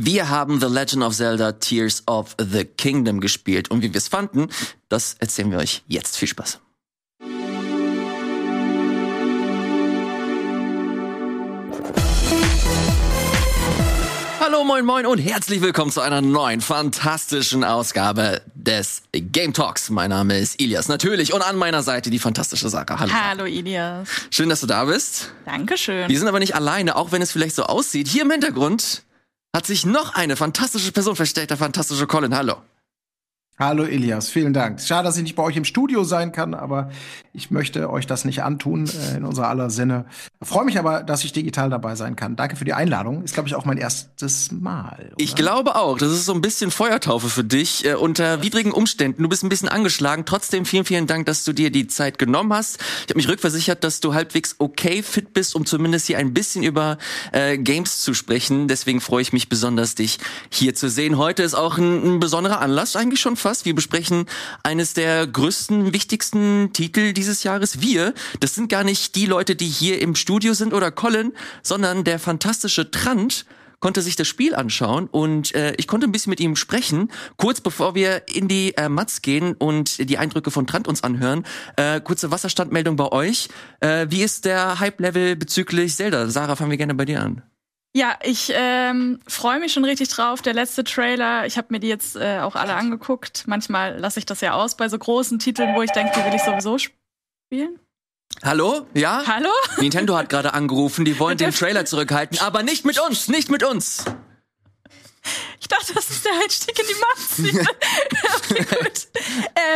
[0.00, 4.06] Wir haben The Legend of Zelda Tears of the Kingdom gespielt und wie wir es
[4.06, 4.46] fanden,
[4.88, 6.16] das erzählen wir euch jetzt.
[6.16, 6.60] Viel Spaß.
[14.38, 19.90] Hallo, moin, moin und herzlich willkommen zu einer neuen fantastischen Ausgabe des Game Talks.
[19.90, 21.34] Mein Name ist Ilias, natürlich.
[21.34, 23.00] Und an meiner Seite die fantastische Sarah.
[23.00, 23.12] Hallo.
[23.12, 24.08] Hallo, Ilias.
[24.30, 25.32] Schön, dass du da bist.
[25.44, 26.08] Dankeschön.
[26.08, 28.06] Wir sind aber nicht alleine, auch wenn es vielleicht so aussieht.
[28.06, 29.02] Hier im Hintergrund
[29.54, 32.36] hat sich noch eine fantastische Person versteckt, der fantastische Colin.
[32.36, 32.56] Hallo.
[33.60, 34.80] Hallo Elias, vielen Dank.
[34.80, 36.90] Schade, dass ich nicht bei euch im Studio sein kann, aber
[37.32, 40.04] ich möchte euch das nicht antun äh, in unser aller Sinne.
[40.40, 42.36] Freue mich aber, dass ich digital dabei sein kann.
[42.36, 43.24] Danke für die Einladung.
[43.24, 45.06] Ist, glaube ich, auch mein erstes Mal.
[45.08, 45.14] Oder?
[45.16, 45.98] Ich glaube auch.
[45.98, 47.84] Das ist so ein bisschen Feuertaufe für dich.
[47.84, 49.24] Äh, unter widrigen Umständen.
[49.24, 50.22] Du bist ein bisschen angeschlagen.
[50.24, 52.78] Trotzdem vielen, vielen Dank, dass du dir die Zeit genommen hast.
[52.78, 56.62] Ich habe mich rückversichert, dass du halbwegs okay fit bist, um zumindest hier ein bisschen
[56.62, 56.96] über
[57.32, 58.68] äh, Games zu sprechen.
[58.68, 61.18] Deswegen freue ich mich besonders, dich hier zu sehen.
[61.18, 63.47] Heute ist auch ein, ein besonderer Anlass, eigentlich schon fast.
[63.48, 64.26] Wir besprechen
[64.62, 67.80] eines der größten, wichtigsten Titel dieses Jahres.
[67.80, 72.04] Wir, das sind gar nicht die Leute, die hier im Studio sind oder Colin, sondern
[72.04, 73.46] der fantastische Trant
[73.80, 77.10] konnte sich das Spiel anschauen und äh, ich konnte ein bisschen mit ihm sprechen.
[77.36, 81.44] Kurz bevor wir in die äh, Mats gehen und die Eindrücke von Trant uns anhören,
[81.76, 83.48] äh, kurze Wasserstandmeldung bei euch.
[83.80, 86.28] Äh, wie ist der Hype-Level bezüglich Zelda?
[86.28, 87.42] Sarah, fangen wir gerne bei dir an.
[87.94, 90.42] Ja, ich ähm, freue mich schon richtig drauf.
[90.42, 93.44] Der letzte Trailer, ich habe mir die jetzt äh, auch alle angeguckt.
[93.46, 96.34] Manchmal lasse ich das ja aus bei so großen Titeln, wo ich denke, die will
[96.34, 97.80] ich sowieso spielen.
[98.44, 98.86] Hallo?
[98.94, 99.24] Ja?
[99.26, 99.50] Hallo?
[99.78, 103.64] Nintendo hat gerade angerufen, die wollen den Trailer zurückhalten, aber nicht mit uns, nicht mit
[103.64, 104.04] uns.
[105.60, 107.68] Ich dachte, das ist der Einstieg in die Macht.
[108.50, 109.08] okay, gut.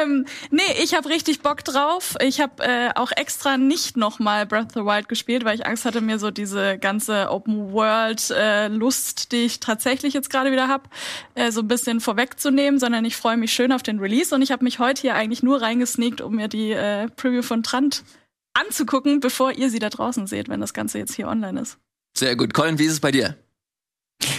[0.00, 2.14] Ähm, nee, ich habe richtig Bock drauf.
[2.20, 5.84] Ich habe äh, auch extra nicht nochmal Breath of the Wild gespielt, weil ich Angst
[5.84, 10.68] hatte, mir so diese ganze Open World äh, Lust, die ich tatsächlich jetzt gerade wieder
[10.68, 10.88] hab,
[11.34, 14.52] äh, so ein bisschen vorwegzunehmen, sondern ich freue mich schön auf den Release und ich
[14.52, 18.04] habe mich heute hier eigentlich nur reingesneakt, um mir die äh, Preview von Trant
[18.54, 21.78] anzugucken, bevor ihr sie da draußen seht, wenn das Ganze jetzt hier online ist.
[22.16, 22.54] Sehr gut.
[22.54, 23.36] Colin, wie ist es bei dir?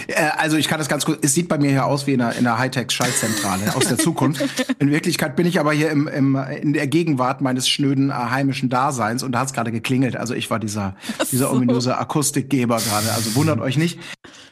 [0.06, 2.20] Äh, also ich kann das ganz kurz, es sieht bei mir hier aus wie in
[2.20, 4.42] einer, in einer Hightech-Schaltzentrale aus der Zukunft.
[4.78, 8.68] In Wirklichkeit bin ich aber hier im, im, in der Gegenwart meines schnöden äh, heimischen
[8.68, 10.16] Daseins und da hat es gerade geklingelt.
[10.16, 10.96] Also ich war dieser,
[11.30, 13.12] dieser ominöse Akustikgeber gerade.
[13.12, 13.98] Also wundert euch nicht.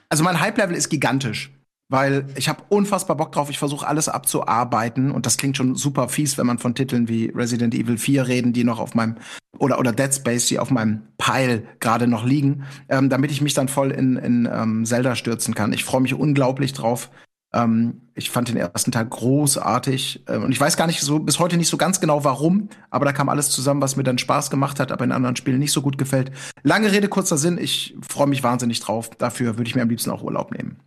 [0.09, 1.51] Also mein Hype-Level ist gigantisch
[1.93, 3.51] weil ich habe unfassbar Bock drauf.
[3.51, 7.27] Ich versuche alles abzuarbeiten und das klingt schon super fies, wenn man von Titeln wie
[7.27, 9.17] Resident Evil 4 reden, die noch auf meinem
[9.59, 13.53] oder oder Dead Space, die auf meinem Pile gerade noch liegen, ähm, damit ich mich
[13.53, 15.75] dann voll in, in ähm, Zelda stürzen kann.
[15.75, 17.11] Ich freue mich unglaublich drauf.
[17.53, 21.39] Ähm, ich fand den ersten Teil großartig ähm, und ich weiß gar nicht so bis
[21.39, 24.49] heute nicht so ganz genau warum, aber da kam alles zusammen, was mir dann Spaß
[24.49, 26.31] gemacht hat, aber in anderen Spielen nicht so gut gefällt.
[26.63, 27.59] Lange Rede kurzer Sinn.
[27.59, 29.11] Ich freue mich wahnsinnig drauf.
[29.11, 30.79] Dafür würde ich mir am liebsten auch Urlaub nehmen.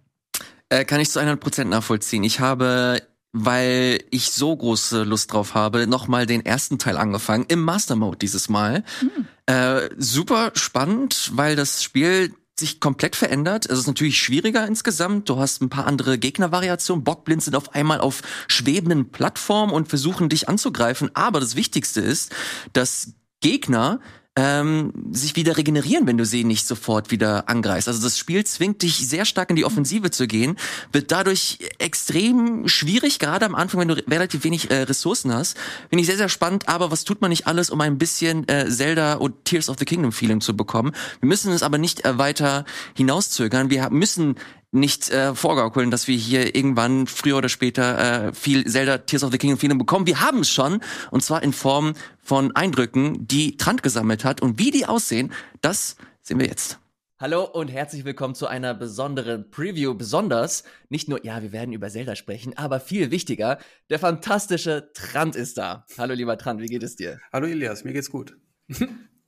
[0.75, 2.23] Äh, kann ich zu 100% nachvollziehen.
[2.23, 3.01] Ich habe
[3.37, 8.17] weil ich so große Lust drauf habe, nochmal den ersten Teil angefangen, im Master Mode
[8.17, 8.85] dieses Mal.
[9.01, 9.27] Mhm.
[9.45, 13.65] Äh, super spannend, weil das Spiel sich komplett verändert.
[13.65, 15.27] Es ist natürlich schwieriger insgesamt.
[15.27, 17.03] Du hast ein paar andere Gegnervariationen.
[17.03, 21.11] Bockblind sind auf einmal auf schwebenden Plattformen und versuchen dich anzugreifen.
[21.13, 22.33] Aber das Wichtigste ist,
[22.71, 23.99] dass Gegner
[24.35, 27.87] ähm, sich wieder regenerieren, wenn du sie nicht sofort wieder angreifst.
[27.87, 30.57] Also das Spiel zwingt dich sehr stark in die Offensive zu gehen,
[30.91, 35.57] wird dadurch extrem schwierig, gerade am Anfang, wenn du relativ wenig äh, Ressourcen hast.
[35.89, 38.69] Finde ich sehr, sehr spannend, aber was tut man nicht alles, um ein bisschen äh,
[38.69, 40.91] Zelda und Tears of the Kingdom Feeling zu bekommen?
[41.21, 43.69] Wir müssen es aber nicht äh, weiter hinauszögern.
[43.69, 44.35] Wir müssen
[44.75, 49.31] nicht äh, vorgaukeln, dass wir hier irgendwann früher oder später äh, viel Zelda Tears of
[49.31, 50.05] the Kingdom Feeling bekommen.
[50.05, 54.59] Wir haben es schon und zwar in Form von Eindrücken, die Trant gesammelt hat und
[54.59, 55.31] wie die aussehen,
[55.61, 56.79] das sehen wir jetzt.
[57.17, 59.93] Hallo und herzlich willkommen zu einer besonderen Preview.
[59.93, 63.57] Besonders nicht nur, ja, wir werden über Zelda sprechen, aber viel wichtiger,
[63.89, 65.85] der fantastische Trant ist da.
[65.97, 67.21] Hallo lieber Trant, wie geht es dir?
[67.31, 68.37] Hallo Elias, mir geht's gut.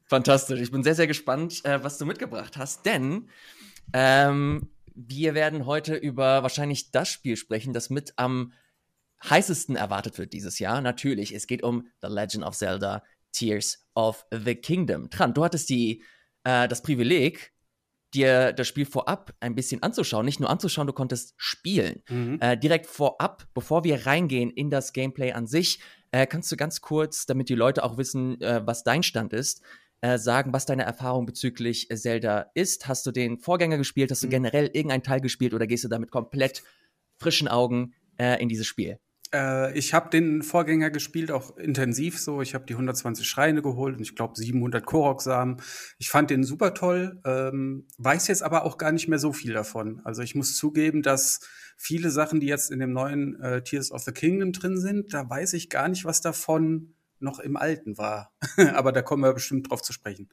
[0.06, 0.60] Fantastisch.
[0.60, 3.30] Ich bin sehr, sehr gespannt, äh, was du mitgebracht hast, denn
[3.94, 8.52] ähm, wir werden heute über wahrscheinlich das Spiel sprechen, das mit am
[9.24, 10.82] heißesten erwartet wird dieses Jahr.
[10.82, 15.10] Natürlich, es geht um The Legend of Zelda Tears of the Kingdom.
[15.10, 16.04] Trant, du hattest die,
[16.44, 17.54] äh, das Privileg,
[18.14, 20.26] dir das Spiel vorab ein bisschen anzuschauen.
[20.26, 22.02] Nicht nur anzuschauen, du konntest spielen.
[22.10, 22.40] Mhm.
[22.42, 25.80] Äh, direkt vorab, bevor wir reingehen in das Gameplay an sich,
[26.12, 29.62] äh, kannst du ganz kurz, damit die Leute auch wissen, äh, was dein Stand ist,
[30.02, 32.88] äh, sagen, was deine Erfahrung bezüglich Zelda ist.
[32.88, 34.12] Hast du den Vorgänger gespielt?
[34.12, 34.32] Hast du mhm.
[34.32, 36.64] generell irgendeinen Teil gespielt oder gehst du damit komplett
[37.18, 39.00] frischen Augen äh, in dieses Spiel?
[39.34, 42.42] Äh, ich habe den Vorgänger gespielt, auch intensiv so.
[42.42, 45.62] Ich habe die 120 Schreine geholt und ich glaube 700 Korok-Samen.
[45.98, 49.54] Ich fand den super toll, ähm, weiß jetzt aber auch gar nicht mehr so viel
[49.54, 50.02] davon.
[50.04, 51.40] Also ich muss zugeben, dass
[51.76, 55.30] viele Sachen, die jetzt in dem neuen äh, Tears of the Kingdom drin sind, da
[55.30, 58.34] weiß ich gar nicht, was davon noch im Alten war.
[58.74, 60.30] aber da kommen wir bestimmt drauf zu sprechen.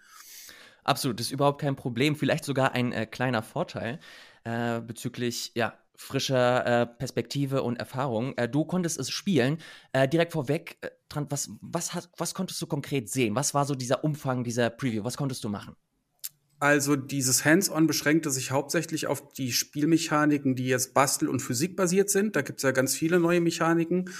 [0.84, 2.14] Absolut, das ist überhaupt kein Problem.
[2.14, 3.98] Vielleicht sogar ein äh, kleiner Vorteil
[4.44, 8.36] äh, bezüglich ja, frischer äh, Perspektive und Erfahrung.
[8.36, 9.58] Äh, du konntest es spielen.
[9.92, 10.90] Äh, direkt vorweg, äh,
[11.28, 13.34] was, was, hast, was konntest du konkret sehen?
[13.34, 15.04] Was war so dieser Umfang dieser Preview?
[15.04, 15.76] Was konntest du machen?
[16.58, 22.36] Also dieses Hands-on beschränkte sich hauptsächlich auf die Spielmechaniken, die jetzt Bastel- und Physikbasiert sind.
[22.36, 24.10] Da gibt es ja ganz viele neue Mechaniken.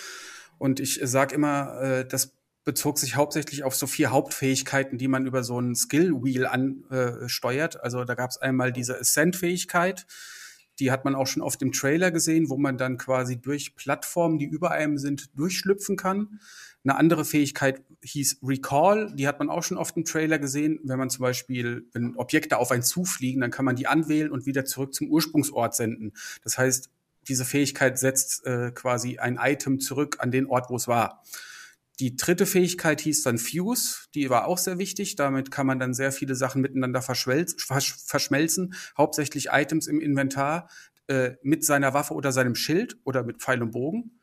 [0.59, 5.45] Und ich sage immer, das bezog sich hauptsächlich auf so vier Hauptfähigkeiten, die man über
[5.45, 7.77] so ein Skill-Wheel ansteuert.
[7.77, 10.07] Äh, also da gab es einmal diese Ascent-Fähigkeit,
[10.81, 14.39] die hat man auch schon auf dem Trailer gesehen, wo man dann quasi durch Plattformen,
[14.39, 16.41] die über einem sind, durchschlüpfen kann.
[16.83, 20.81] Eine andere Fähigkeit hieß Recall, die hat man auch schon auf dem Trailer gesehen.
[20.83, 24.47] Wenn man zum Beispiel, wenn Objekte auf einen zufliegen, dann kann man die anwählen und
[24.47, 26.13] wieder zurück zum Ursprungsort senden.
[26.43, 26.91] Das heißt,
[27.29, 31.23] diese Fähigkeit setzt äh, quasi ein Item zurück an den Ort, wo es war.
[32.01, 35.15] Die dritte Fähigkeit hieß dann Fuse, die war auch sehr wichtig.
[35.15, 40.69] Damit kann man dann sehr viele Sachen miteinander verschmelzen, hauptsächlich Items im Inventar
[41.07, 44.19] äh, mit seiner Waffe oder seinem Schild oder mit Pfeil und Bogen.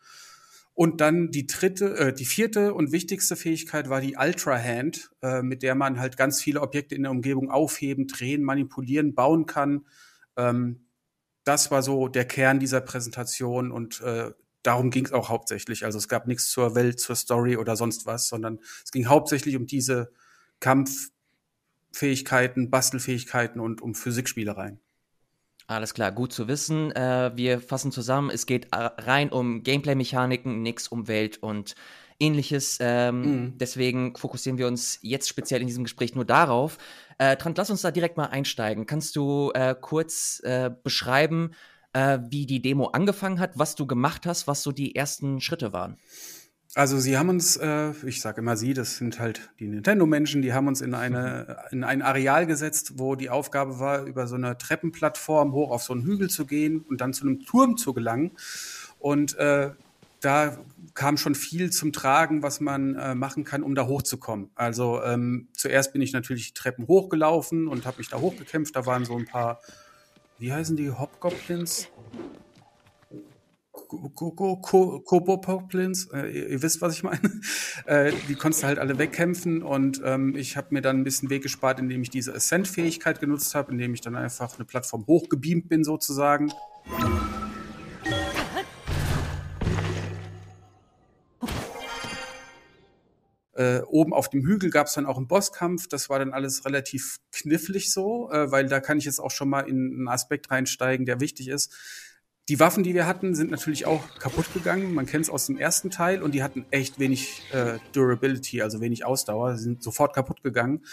[0.74, 5.42] Und dann die dritte, äh, die vierte und wichtigste Fähigkeit war die Ultra Hand, äh,
[5.42, 9.86] mit der man halt ganz viele Objekte in der Umgebung aufheben, drehen, manipulieren, bauen kann.
[10.38, 10.88] Ähm,
[11.44, 14.32] das war so der Kern dieser Präsentation und äh,
[14.64, 15.86] darum ging es auch hauptsächlich.
[15.86, 19.56] Also es gab nichts zur Welt, zur Story oder sonst was, sondern es ging hauptsächlich
[19.56, 20.12] um diese
[20.60, 24.80] Kampffähigkeiten, Bastelfähigkeiten und um Physikspielereien.
[25.68, 26.92] Alles klar, gut zu wissen.
[26.92, 31.76] Äh, wir fassen zusammen, es geht rein um Gameplay-Mechaniken, nichts um Welt und
[32.20, 32.78] ähnliches.
[32.82, 33.58] Ähm, mhm.
[33.58, 36.78] Deswegen fokussieren wir uns jetzt speziell in diesem Gespräch nur darauf.
[37.18, 38.86] Äh, Trant, lass uns da direkt mal einsteigen.
[38.86, 41.52] Kannst du äh, kurz äh, beschreiben,
[41.94, 45.74] äh, wie die Demo angefangen hat, was du gemacht hast, was so die ersten Schritte
[45.74, 45.98] waren.
[46.74, 50.54] Also sie haben uns, äh, ich sage immer sie, das sind halt die Nintendo-Menschen, die
[50.54, 54.58] haben uns in eine in ein Areal gesetzt, wo die Aufgabe war, über so eine
[54.58, 58.32] Treppenplattform hoch auf so einen Hügel zu gehen und dann zu einem Turm zu gelangen.
[59.00, 59.72] Und äh,
[60.22, 60.58] da
[60.94, 64.52] kam schon viel zum Tragen, was man äh, machen kann, um da hochzukommen.
[64.56, 68.76] Also ähm, zuerst bin ich natürlich die Treppen hochgelaufen und habe mich da hochgekämpft.
[68.76, 69.60] Da waren so ein paar
[70.42, 71.88] wie heißen die Hobgoblins?
[73.72, 77.22] Kobopoplins, äh, ihr, wisst, was ich meine.
[77.86, 81.32] Äh, die konntest du halt alle wegkämpfen und ähm, ich habe mir dann ein bisschen
[81.32, 85.68] Weg gespart, indem ich diese Ascent-Fähigkeit genutzt habe, indem ich dann einfach eine Plattform hochgebeamt
[85.68, 86.52] bin sozusagen.
[93.62, 95.88] Äh, oben auf dem Hügel gab es dann auch einen Bosskampf.
[95.88, 99.50] Das war dann alles relativ knifflig so, äh, weil da kann ich jetzt auch schon
[99.50, 101.72] mal in einen Aspekt reinsteigen, der wichtig ist.
[102.50, 104.96] Die Waffen, die wir hatten, sind natürlich auch kaputt gegangen.
[104.96, 108.82] Man kennt es aus dem ersten Teil und die hatten echt wenig äh, Durability, also
[108.82, 109.56] wenig Ausdauer.
[109.58, 110.84] Sie sind sofort kaputt gegangen.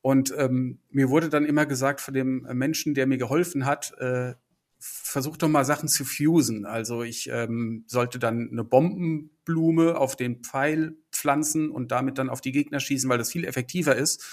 [0.00, 4.34] Und ähm, mir wurde dann immer gesagt von dem Menschen, der mir geholfen hat, äh,
[4.78, 6.64] versuch doch mal Sachen zu fusen.
[6.64, 12.40] Also ich ähm, sollte dann eine Bombenblume auf den Pfeil pflanzen und damit dann auf
[12.40, 14.24] die Gegner schießen, weil das viel effektiver ist.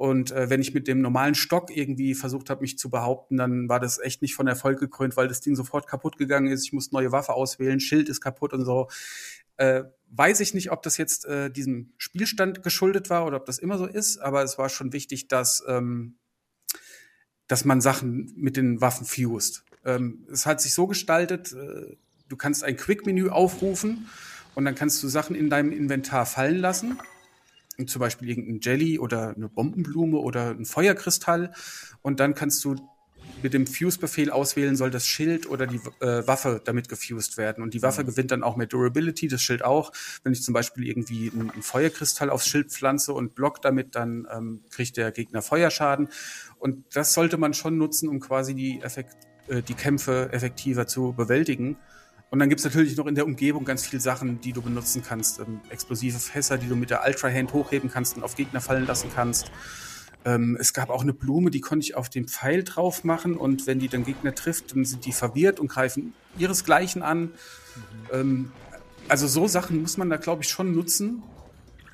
[0.00, 3.68] Und äh, wenn ich mit dem normalen Stock irgendwie versucht habe, mich zu behaupten, dann
[3.68, 6.64] war das echt nicht von Erfolg gekrönt, weil das Ding sofort kaputt gegangen ist.
[6.64, 8.88] Ich musste neue Waffe auswählen, Schild ist kaputt und so.
[9.58, 13.58] Äh, weiß ich nicht, ob das jetzt äh, diesem Spielstand geschuldet war oder ob das
[13.58, 16.16] immer so ist, aber es war schon wichtig, dass, ähm,
[17.46, 19.64] dass man Sachen mit den Waffen fused.
[19.84, 24.08] Ähm, es hat sich so gestaltet, äh, du kannst ein Quick-Menü aufrufen
[24.54, 26.98] und dann kannst du Sachen in deinem Inventar fallen lassen.
[27.86, 31.54] Zum Beispiel irgendein Jelly oder eine Bombenblume oder ein Feuerkristall.
[32.02, 32.76] Und dann kannst du
[33.42, 37.62] mit dem Fuse-Befehl auswählen, soll das Schild oder die äh, Waffe damit gefused werden.
[37.62, 38.08] Und die Waffe mhm.
[38.08, 39.92] gewinnt dann auch mehr Durability, das Schild auch.
[40.22, 44.26] Wenn ich zum Beispiel irgendwie einen, einen Feuerkristall aufs Schild pflanze und block damit, dann
[44.30, 46.08] ähm, kriegt der Gegner Feuerschaden.
[46.58, 49.16] Und das sollte man schon nutzen, um quasi die, Effekt,
[49.48, 51.76] äh, die Kämpfe effektiver zu bewältigen.
[52.30, 55.40] Und dann gibt's natürlich noch in der Umgebung ganz viele Sachen, die du benutzen kannst.
[55.40, 58.86] Ähm, explosive Fässer, die du mit der Ultra Hand hochheben kannst und auf Gegner fallen
[58.86, 59.50] lassen kannst.
[60.24, 63.66] Ähm, es gab auch eine Blume, die konnte ich auf den Pfeil drauf machen und
[63.66, 67.22] wenn die dann Gegner trifft, dann sind die verwirrt und greifen ihresgleichen an.
[67.22, 67.30] Mhm.
[68.12, 68.52] Ähm,
[69.08, 71.22] also so Sachen muss man da, glaube ich, schon nutzen.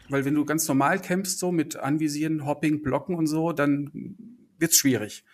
[0.09, 3.91] Weil wenn du ganz normal kämpfst, so mit Anvisieren, Hopping, Blocken und so, dann
[4.59, 5.25] wird's schwierig.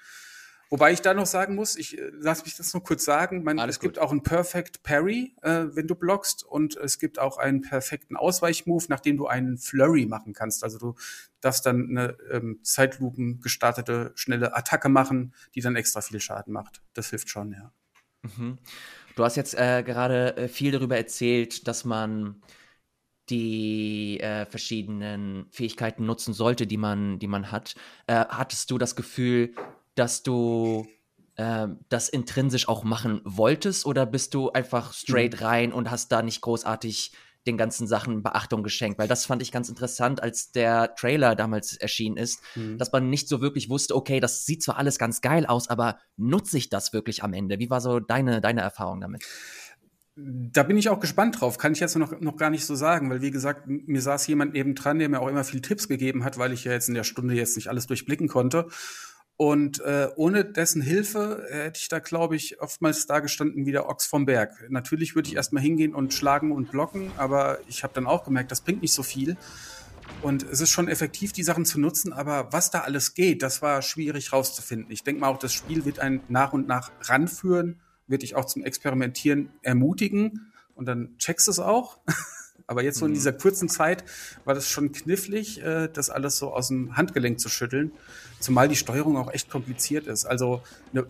[0.73, 3.59] Wobei ich da noch sagen muss, ich äh, lass mich das nur kurz sagen, man,
[3.59, 7.61] es gibt auch einen Perfect Parry, äh, wenn du blockst, und es gibt auch einen
[7.61, 10.65] perfekten Ausweichmove, nachdem du einen Flurry machen kannst.
[10.65, 10.95] Also du
[11.43, 16.81] darfst dann eine ähm, Zeitlupen gestartete schnelle Attacke machen, die dann extra viel Schaden macht.
[16.95, 17.71] Das hilft schon, ja.
[18.23, 18.57] Mhm.
[19.15, 22.41] Du hast jetzt äh, gerade äh, viel darüber erzählt, dass man
[23.29, 27.75] die äh, verschiedenen Fähigkeiten nutzen sollte, die man, die man hat.
[28.07, 29.55] Äh, hattest du das Gefühl,
[29.95, 30.87] dass du
[31.37, 35.47] äh, das intrinsisch auch machen wolltest oder bist du einfach straight mhm.
[35.47, 37.13] rein und hast da nicht großartig
[37.47, 41.77] den ganzen Sachen Beachtung geschenkt, weil das fand ich ganz interessant, als der Trailer damals
[41.77, 42.79] erschienen ist, mhm.
[42.79, 45.99] dass man nicht so wirklich wusste, okay, das sieht zwar alles ganz geil aus, aber
[46.17, 47.59] nutze ich das wirklich am Ende?
[47.59, 49.25] Wie war so deine, deine Erfahrung damit?
[50.15, 53.09] Da bin ich auch gespannt drauf, kann ich jetzt noch, noch gar nicht so sagen,
[53.11, 56.37] weil wie gesagt, mir saß jemand nebendran, der mir auch immer viel Tipps gegeben hat,
[56.39, 58.69] weil ich ja jetzt in der Stunde jetzt nicht alles durchblicken konnte.
[59.43, 63.89] Und äh, ohne dessen Hilfe hätte ich da, glaube ich, oftmals da gestanden wie der
[63.89, 64.67] Ochs vom Berg.
[64.69, 68.53] Natürlich würde ich erstmal hingehen und schlagen und blocken, aber ich habe dann auch gemerkt,
[68.53, 69.37] das bringt nicht so viel.
[70.23, 73.63] Und es ist schon effektiv, die Sachen zu nutzen, aber was da alles geht, das
[73.63, 74.93] war schwierig rauszufinden.
[74.93, 78.45] Ich denke mal auch, das Spiel wird einen nach und nach ranführen, wird dich auch
[78.45, 81.99] zum Experimentieren ermutigen und dann checkst du es auch.
[82.73, 83.17] aber jetzt so in mhm.
[83.17, 84.03] dieser kurzen Zeit
[84.47, 87.93] war das schon knifflig, äh, das alles so aus dem Handgelenk zu schütteln.
[88.41, 90.25] Zumal die Steuerung auch echt kompliziert ist.
[90.25, 90.63] Also
[90.93, 91.07] eine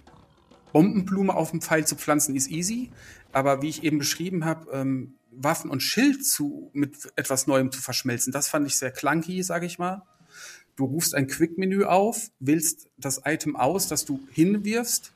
[0.73, 2.91] Bombenblume auf dem Pfeil zu pflanzen ist easy,
[3.31, 7.81] aber wie ich eben beschrieben habe, ähm, Waffen und Schild zu mit etwas Neuem zu
[7.81, 10.03] verschmelzen, das fand ich sehr clunky, sage ich mal.
[10.75, 15.13] Du rufst ein Quick-Menü auf, wählst das Item aus, das du hinwirfst,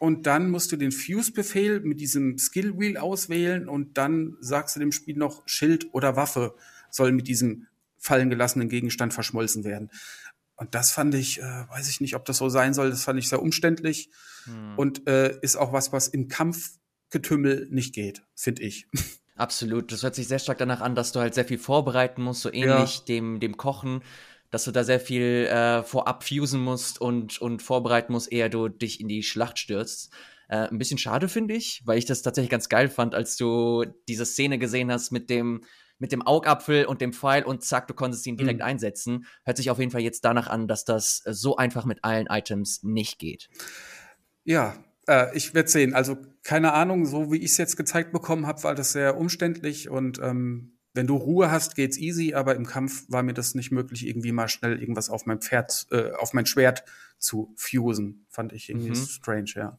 [0.00, 4.92] und dann musst du den Fuse-Befehl mit diesem Skill-Wheel auswählen und dann sagst du dem
[4.92, 6.54] Spiel noch, Schild oder Waffe
[6.90, 7.66] soll mit diesem
[7.98, 9.90] fallen gelassenen Gegenstand verschmolzen werden.
[10.56, 13.18] Und das fand ich, äh, weiß ich nicht, ob das so sein soll, das fand
[13.18, 14.08] ich sehr umständlich
[14.44, 14.78] hm.
[14.78, 18.88] und äh, ist auch was, was im Kampfgetümmel nicht geht, finde ich.
[19.36, 19.92] Absolut.
[19.92, 22.50] Das hört sich sehr stark danach an, dass du halt sehr viel vorbereiten musst, so
[22.50, 23.04] ähnlich ja.
[23.06, 24.00] dem, dem Kochen,
[24.50, 28.68] dass du da sehr viel äh, vorab fusen musst und, und vorbereiten musst, eher du
[28.68, 30.12] dich in die Schlacht stürzt.
[30.48, 33.84] Äh, ein bisschen schade, finde ich, weil ich das tatsächlich ganz geil fand, als du
[34.08, 35.62] diese Szene gesehen hast mit dem,
[35.98, 38.66] mit dem Augapfel und dem Pfeil und zack, du konntest ihn direkt mhm.
[38.66, 39.26] einsetzen.
[39.44, 42.82] Hört sich auf jeden Fall jetzt danach an, dass das so einfach mit allen Items
[42.82, 43.48] nicht geht.
[44.44, 44.74] Ja,
[45.06, 45.94] äh, ich werde sehen.
[45.94, 49.88] Also keine Ahnung, so wie ich es jetzt gezeigt bekommen habe, war das sehr umständlich
[49.88, 53.70] und ähm, wenn du Ruhe hast, geht's easy, aber im Kampf war mir das nicht
[53.70, 56.84] möglich, irgendwie mal schnell irgendwas auf mein Pferd, äh, auf mein Schwert
[57.18, 58.26] zu fusen.
[58.28, 59.06] Fand ich irgendwie mhm.
[59.06, 59.78] strange, ja.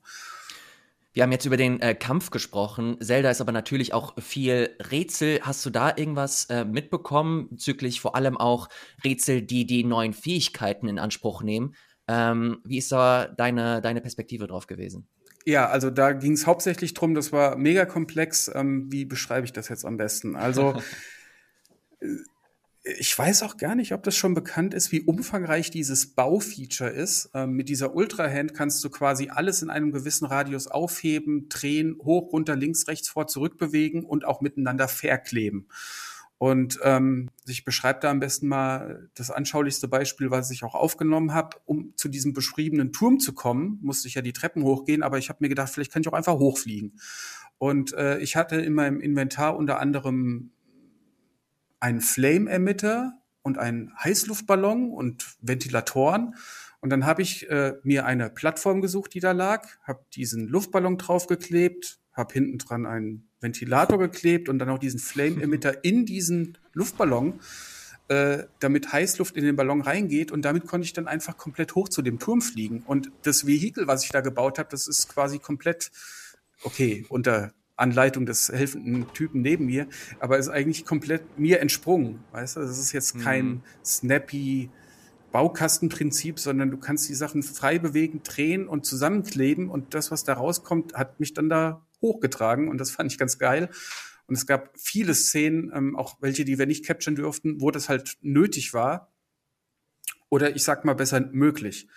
[1.14, 2.98] Wir haben jetzt über den äh, Kampf gesprochen.
[3.02, 5.42] Zelda ist aber natürlich auch viel Rätsel.
[5.42, 8.70] Hast du da irgendwas äh, mitbekommen bezüglich vor allem auch
[9.04, 11.76] Rätsel, die die neuen Fähigkeiten in Anspruch nehmen?
[12.08, 15.10] Ähm, wie ist da deine, deine Perspektive drauf gewesen?
[15.46, 17.16] Ja, also da ging es hauptsächlich drum.
[17.16, 18.50] das war mega komplex.
[18.54, 20.36] Ähm, wie beschreibe ich das jetzt am besten?
[20.36, 20.82] Also
[22.84, 27.30] ich weiß auch gar nicht, ob das schon bekannt ist, wie umfangreich dieses Baufeature ist.
[27.34, 32.34] Ähm, mit dieser Ultra-Hand kannst du quasi alles in einem gewissen Radius aufheben, drehen, hoch,
[32.34, 35.68] runter, links, rechts, vor, zurück bewegen und auch miteinander verkleben.
[36.42, 41.36] Und ähm, ich beschreibe da am besten mal das anschaulichste Beispiel, was ich auch aufgenommen
[41.36, 41.58] habe.
[41.66, 45.30] Um zu diesem beschriebenen Turm zu kommen, musste ich ja die Treppen hochgehen, aber ich
[45.30, 47.00] habe mir gedacht, vielleicht kann ich auch einfach hochfliegen.
[47.60, 50.50] Und äh, ich hatte in meinem Inventar unter anderem
[51.80, 56.34] einen Flame-Emitter und einen Heißluftballon und Ventilatoren.
[56.80, 60.98] Und dann habe ich äh, mir eine Plattform gesucht, die da lag, habe diesen Luftballon
[60.98, 67.40] draufgeklebt, habe hinten dran einen Ventilator geklebt und dann auch diesen Flame-Emitter in diesen Luftballon,
[68.08, 70.32] äh, damit Heißluft in den Ballon reingeht.
[70.32, 72.84] Und damit konnte ich dann einfach komplett hoch zu dem Turm fliegen.
[72.86, 75.92] Und das Vehikel, was ich da gebaut habe, das ist quasi komplett,
[76.64, 79.88] okay, unter Anleitung des helfenden Typen neben mir,
[80.20, 82.24] aber ist eigentlich komplett mir entsprungen.
[82.32, 83.62] Weißt du, das ist jetzt kein mhm.
[83.84, 84.70] snappy
[85.32, 90.34] Baukastenprinzip, sondern du kannst die Sachen frei bewegen, drehen und zusammenkleben und das, was da
[90.34, 93.70] rauskommt, hat mich dann da hochgetragen und das fand ich ganz geil.
[94.28, 97.90] Und es gab viele Szenen, ähm, auch welche, die wir nicht capturen durften, wo das
[97.90, 99.12] halt nötig war.
[100.30, 101.88] Oder ich sag mal besser möglich.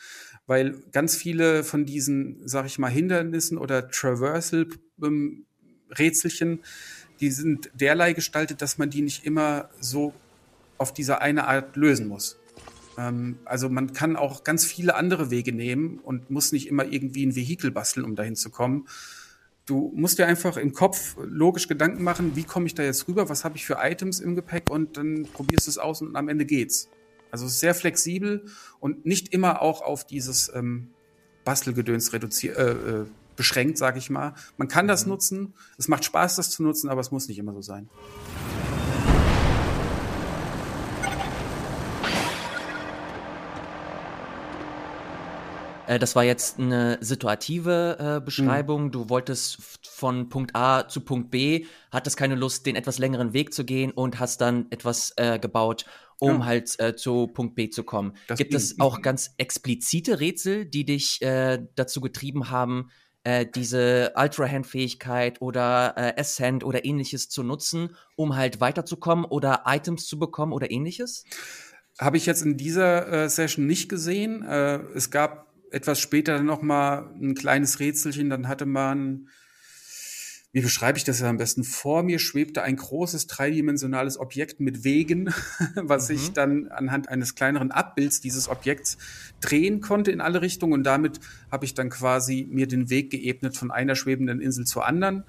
[0.46, 4.66] Weil ganz viele von diesen, sag ich mal, Hindernissen oder Traversal
[5.02, 5.46] ähm,
[7.20, 10.12] die sind derlei gestaltet, dass man die nicht immer so
[10.76, 12.36] auf diese eine Art lösen muss.
[12.98, 17.24] Ähm, also man kann auch ganz viele andere Wege nehmen und muss nicht immer irgendwie
[17.24, 18.88] ein Vehikel basteln, um dahin zu kommen.
[19.66, 23.30] Du musst dir einfach im Kopf logisch Gedanken machen, wie komme ich da jetzt rüber,
[23.30, 26.28] was habe ich für Items im Gepäck und dann probierst du es aus und am
[26.28, 26.90] Ende geht's.
[27.30, 28.44] Also sehr flexibel
[28.78, 30.90] und nicht immer auch auf dieses ähm,
[31.44, 33.06] Bastelgedöns reduziert, äh, äh,
[33.36, 34.34] beschränkt, sag ich mal.
[34.58, 35.12] Man kann das mhm.
[35.12, 37.88] nutzen, es macht Spaß, das zu nutzen, aber es muss nicht immer so sein.
[45.86, 48.84] Äh, das war jetzt eine situative äh, Beschreibung.
[48.84, 48.90] Mhm.
[48.92, 53.52] Du wolltest von Punkt A zu Punkt B, hattest keine Lust, den etwas längeren Weg
[53.52, 55.84] zu gehen und hast dann etwas äh, gebaut,
[56.18, 56.44] um ja.
[56.44, 58.16] halt äh, zu Punkt B zu kommen.
[58.28, 62.90] Das Gibt es auch ganz explizite Rätsel, die dich äh, dazu getrieben haben,
[63.54, 70.18] diese Ultra-Hand-Fähigkeit oder äh, S-Hand oder ähnliches zu nutzen, um halt weiterzukommen oder Items zu
[70.18, 71.24] bekommen oder ähnliches?
[71.98, 74.42] Habe ich jetzt in dieser äh, Session nicht gesehen.
[74.42, 78.30] Äh, es gab etwas später noch mal ein kleines Rätselchen.
[78.30, 79.28] Dann hatte man,
[80.52, 81.64] wie beschreibe ich das ja am besten?
[81.64, 85.34] Vor mir schwebte ein großes dreidimensionales Objekt mit Wegen,
[85.74, 86.14] was mhm.
[86.14, 88.98] ich dann anhand eines kleineren Abbilds dieses Objekts
[89.40, 90.72] drehen konnte in alle Richtungen.
[90.72, 91.18] Und damit
[91.50, 95.24] habe ich dann quasi mir den Weg geebnet von einer schwebenden Insel zur anderen.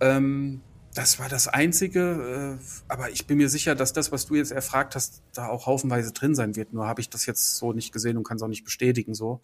[0.00, 0.60] Ähm,
[0.94, 4.52] das war das Einzige, äh, aber ich bin mir sicher, dass das, was du jetzt
[4.52, 6.72] erfragt hast, da auch haufenweise drin sein wird.
[6.72, 9.14] Nur habe ich das jetzt so nicht gesehen und kann es auch nicht bestätigen.
[9.14, 9.40] So,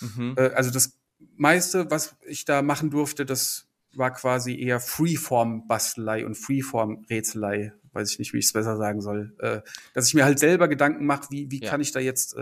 [0.00, 0.34] mhm.
[0.36, 0.98] Äh, also das
[1.36, 7.72] meiste, was ich da machen durfte, das war quasi eher Freeform-Bastelei und Freeform-Rätselei.
[7.92, 9.34] Weiß ich nicht, wie ich es besser sagen soll.
[9.38, 9.62] Äh,
[9.94, 11.70] dass ich mir halt selber Gedanken mache, wie, wie ja.
[11.70, 12.36] kann ich da jetzt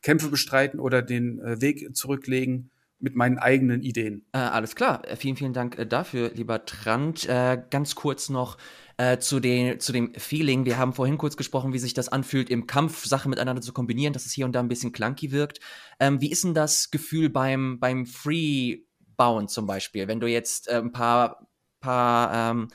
[0.00, 2.70] Kämpfe bestreiten oder den Weg zurücklegen
[3.02, 4.24] mit meinen eigenen Ideen.
[4.32, 5.06] Äh, alles klar.
[5.06, 7.28] Äh, vielen, vielen Dank äh, dafür, lieber Trant.
[7.28, 8.56] Äh, ganz kurz noch
[8.96, 10.64] äh, zu, den, zu dem Feeling.
[10.64, 14.12] Wir haben vorhin kurz gesprochen, wie sich das anfühlt, im Kampf Sachen miteinander zu kombinieren,
[14.12, 15.58] dass es hier und da ein bisschen clunky wirkt.
[15.98, 20.06] Ähm, wie ist denn das Gefühl beim, beim Free-Bauen zum Beispiel?
[20.06, 21.48] Wenn du jetzt äh, ein paar,
[21.80, 22.68] paar ähm,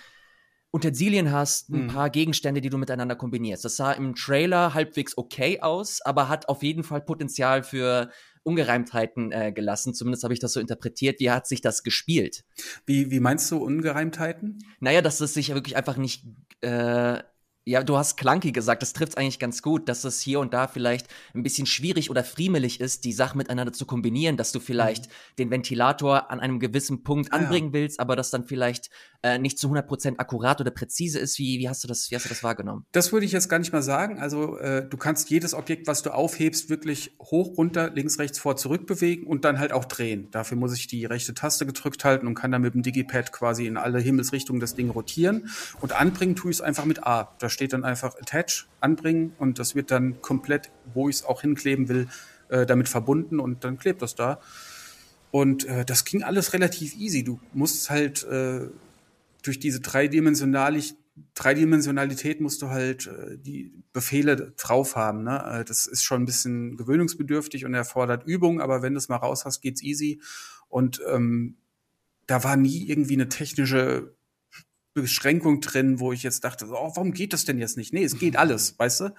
[0.73, 1.87] Utensilien hast, ein mhm.
[1.87, 3.63] paar Gegenstände, die du miteinander kombinierst.
[3.63, 8.11] Das sah im Trailer halbwegs okay aus, aber hat auf jeden Fall Potenzial für
[8.47, 9.93] Ungereimtheiten äh, gelassen.
[9.93, 11.19] Zumindest habe ich das so interpretiert.
[11.19, 12.45] Wie hat sich das gespielt?
[12.85, 14.59] Wie, wie meinst du Ungereimtheiten?
[14.79, 16.25] Naja, dass es sich ja wirklich einfach nicht
[16.61, 17.19] äh,
[17.67, 20.69] ja, du hast Clunky gesagt, das trifft eigentlich ganz gut, dass es hier und da
[20.69, 25.07] vielleicht ein bisschen schwierig oder friemelig ist, die Sachen miteinander zu kombinieren, dass du vielleicht
[25.07, 25.11] mhm.
[25.39, 27.73] den Ventilator an einem gewissen Punkt ah, anbringen ja.
[27.73, 28.89] willst, aber das dann vielleicht
[29.21, 31.37] äh, nicht zu 100% akkurat oder präzise ist.
[31.39, 32.85] Wie, wie, hast du das, wie hast du das wahrgenommen?
[32.93, 34.19] Das würde ich jetzt gar nicht mal sagen.
[34.19, 38.55] Also äh, du kannst jedes Objekt, was du aufhebst, wirklich hoch, runter, links, rechts, vor,
[38.55, 40.29] zurück bewegen und dann halt auch drehen.
[40.31, 43.65] Dafür muss ich die rechte Taste gedrückt halten und kann dann mit dem Digipad quasi
[43.65, 45.49] in alle Himmelsrichtungen das Ding rotieren.
[45.81, 47.35] Und anbringen tue ich es einfach mit A.
[47.39, 51.41] Da steht dann einfach Attach, anbringen und das wird dann komplett, wo ich es auch
[51.41, 52.07] hinkleben will,
[52.49, 54.39] äh, damit verbunden und dann klebt das da.
[55.31, 57.23] Und äh, das ging alles relativ easy.
[57.23, 58.67] Du musst halt äh,
[59.41, 60.95] durch diese Dreidimensionalig
[61.33, 65.23] Dreidimensionalität musst du halt äh, die Befehle drauf haben.
[65.23, 65.61] Ne?
[65.61, 69.15] Äh, das ist schon ein bisschen gewöhnungsbedürftig und erfordert Übung, aber wenn du es mal
[69.15, 70.21] raus hast, geht's easy.
[70.69, 71.57] Und ähm,
[72.27, 74.15] da war nie irgendwie eine technische
[75.01, 77.93] Beschränkung drin, wo ich jetzt dachte, oh, warum geht das denn jetzt nicht?
[77.93, 79.15] Nee, es geht alles, weißt du?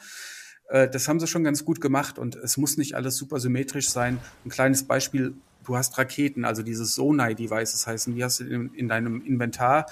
[0.68, 3.88] Äh, das haben sie schon ganz gut gemacht und es muss nicht alles super symmetrisch
[3.88, 4.18] sein.
[4.44, 8.88] Ein kleines Beispiel, du hast Raketen, also dieses Sonai-Devices heißen, die hast du in, in,
[8.88, 9.86] deinem Inventar.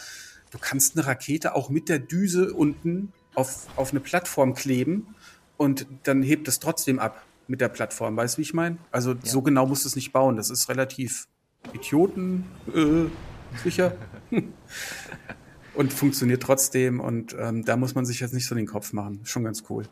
[0.50, 5.14] Du kannst eine Rakete auch mit der Düse unten auf, auf eine Plattform kleben
[5.56, 8.16] und dann hebt es trotzdem ab mit der Plattform.
[8.16, 8.78] Weißt du, wie ich meine?
[8.90, 9.18] Also ja.
[9.22, 10.36] so genau musst du es nicht bauen.
[10.36, 11.26] Das ist relativ
[11.72, 12.44] Idioten
[12.74, 13.96] äh, sicher.
[15.76, 17.00] und funktioniert trotzdem.
[17.00, 19.20] Und ähm, da muss man sich jetzt nicht so den Kopf machen.
[19.24, 19.84] Schon ganz cool.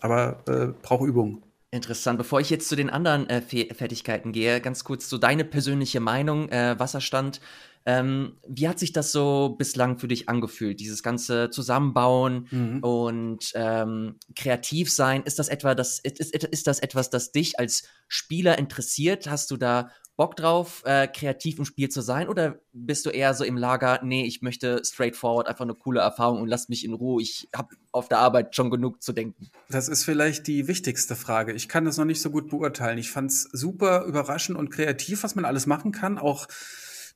[0.00, 1.42] Aber äh, braucht Übung.
[1.70, 2.16] Interessant.
[2.16, 6.48] Bevor ich jetzt zu den anderen äh, Fertigkeiten gehe, ganz kurz so deine persönliche Meinung,
[6.48, 7.40] äh, Wasserstand.
[7.84, 10.80] Ähm, wie hat sich das so bislang für dich angefühlt?
[10.80, 12.78] Dieses ganze Zusammenbauen mhm.
[12.80, 15.22] und ähm, kreativ sein.
[15.24, 19.28] Ist das etwa das, ist, ist, ist das etwas, das dich als Spieler interessiert?
[19.30, 22.28] Hast du da Bock drauf, äh, kreativ im Spiel zu sein?
[22.28, 26.42] Oder bist du eher so im Lager, nee, ich möchte straightforward einfach eine coole Erfahrung
[26.42, 29.48] und lass mich in Ruhe, ich habe auf der Arbeit schon genug zu denken?
[29.70, 31.52] Das ist vielleicht die wichtigste Frage.
[31.52, 32.98] Ich kann das noch nicht so gut beurteilen.
[32.98, 36.18] Ich fand es super überraschend und kreativ, was man alles machen kann.
[36.18, 36.48] Auch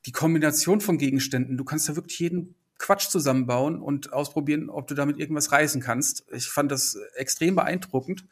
[0.05, 1.57] die Kombination von Gegenständen.
[1.57, 6.23] Du kannst da wirklich jeden Quatsch zusammenbauen und ausprobieren, ob du damit irgendwas reißen kannst.
[6.31, 8.25] Ich fand das extrem beeindruckend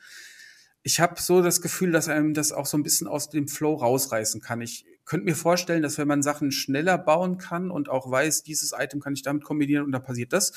[0.84, 3.76] ich habe so das Gefühl, dass einem das auch so ein bisschen aus dem Flow
[3.76, 4.62] rausreißen kann.
[4.62, 8.74] Ich könnte mir vorstellen, dass wenn man Sachen schneller bauen kann und auch weiß, dieses
[8.76, 10.54] Item kann ich damit kombinieren und dann passiert das,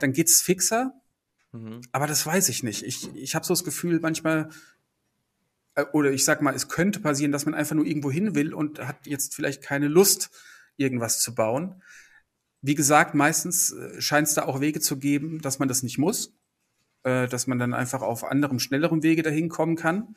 [0.00, 0.94] dann geht's fixer.
[1.52, 1.82] Mhm.
[1.92, 2.84] Aber das weiß ich nicht.
[2.84, 4.48] Ich, ich habe so das Gefühl, manchmal,
[5.74, 8.54] äh, oder ich sag mal, es könnte passieren, dass man einfach nur irgendwo hin will
[8.54, 10.30] und hat jetzt vielleicht keine Lust,
[10.78, 11.82] irgendwas zu bauen.
[12.62, 15.98] Wie gesagt, meistens äh, scheint es da auch Wege zu geben, dass man das nicht
[15.98, 16.34] muss
[17.06, 20.16] äh, dass man dann einfach auf anderem, schnellerem Wege dahin kommen kann.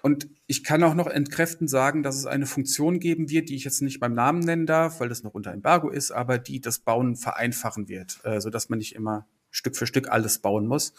[0.00, 3.64] Und ich kann auch noch entkräftend sagen, dass es eine Funktion geben wird, die ich
[3.64, 6.78] jetzt nicht beim Namen nennen darf, weil das noch unter Embargo ist, aber die das
[6.78, 10.94] Bauen vereinfachen wird, äh, sodass man nicht immer Stück für Stück alles bauen muss.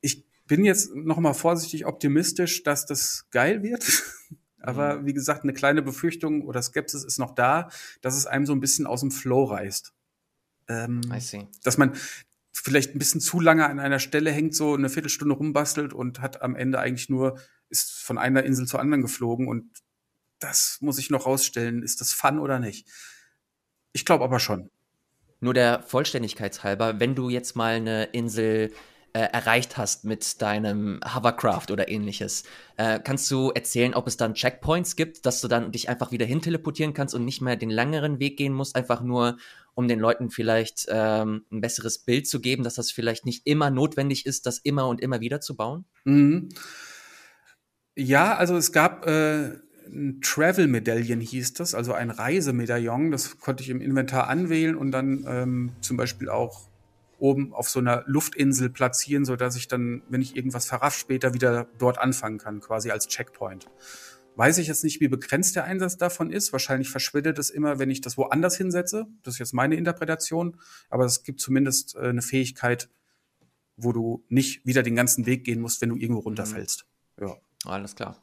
[0.00, 4.02] Ich bin jetzt noch mal vorsichtig optimistisch, dass das geil wird.
[4.60, 5.06] aber mhm.
[5.06, 7.68] wie gesagt, eine kleine Befürchtung oder Skepsis ist noch da,
[8.00, 9.92] dass es einem so ein bisschen aus dem Flow reißt.
[10.68, 11.46] Ähm, I see.
[11.62, 11.92] Dass man
[12.62, 16.42] vielleicht ein bisschen zu lange an einer Stelle hängt, so eine Viertelstunde rumbastelt und hat
[16.42, 19.82] am Ende eigentlich nur, ist von einer Insel zur anderen geflogen und
[20.38, 21.82] das muss ich noch rausstellen.
[21.82, 22.88] Ist das Fun oder nicht?
[23.92, 24.70] Ich glaube aber schon.
[25.40, 28.72] Nur der Vollständigkeit halber, wenn du jetzt mal eine Insel
[29.14, 32.44] äh, erreicht hast mit deinem Hovercraft oder ähnliches.
[32.76, 36.24] Äh, kannst du erzählen, ob es dann Checkpoints gibt, dass du dann dich einfach wieder
[36.24, 39.36] hin teleportieren kannst und nicht mehr den langeren Weg gehen musst, einfach nur,
[39.74, 43.70] um den Leuten vielleicht ähm, ein besseres Bild zu geben, dass das vielleicht nicht immer
[43.70, 45.84] notwendig ist, das immer und immer wieder zu bauen?
[46.04, 46.48] Mhm.
[47.94, 53.10] Ja, also es gab äh, ein Travel Medaillion hieß das, also ein Reisemedaillon.
[53.10, 56.71] Das konnte ich im Inventar anwählen und dann ähm, zum Beispiel auch
[57.22, 61.32] oben auf so einer Luftinsel platzieren, so dass ich dann, wenn ich irgendwas verraff, später
[61.32, 63.70] wieder dort anfangen kann, quasi als Checkpoint.
[64.34, 66.52] Weiß ich jetzt nicht, wie begrenzt der Einsatz davon ist.
[66.52, 69.06] Wahrscheinlich verschwindet es immer, wenn ich das woanders hinsetze.
[69.22, 70.56] Das ist jetzt meine Interpretation.
[70.88, 72.88] Aber es gibt zumindest äh, eine Fähigkeit,
[73.76, 76.86] wo du nicht wieder den ganzen Weg gehen musst, wenn du irgendwo runterfällst.
[77.18, 77.26] Mhm.
[77.26, 77.36] Ja.
[77.66, 78.16] Alles klar.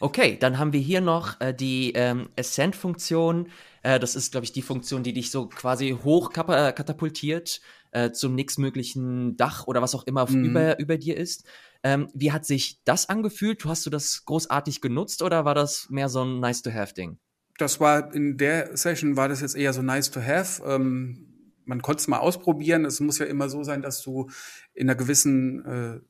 [0.00, 3.48] Okay, dann haben wir hier noch äh, die ähm, Ascent-Funktion.
[3.82, 7.60] Äh, das ist, glaube ich, die Funktion, die dich so quasi hoch katapultiert
[7.92, 10.44] äh, zum nächstmöglichen Dach oder was auch immer mhm.
[10.44, 11.44] über, über dir ist.
[11.82, 13.64] Ähm, wie hat sich das angefühlt?
[13.64, 17.18] Hast du das großartig genutzt oder war das mehr so ein Nice-to-Have-Ding?
[17.58, 20.62] Das war in der Session war das jetzt eher so nice to have.
[20.66, 21.26] Ähm,
[21.64, 22.84] man konnte es mal ausprobieren.
[22.84, 24.30] Es muss ja immer so sein, dass du
[24.74, 26.00] in einer gewissen äh,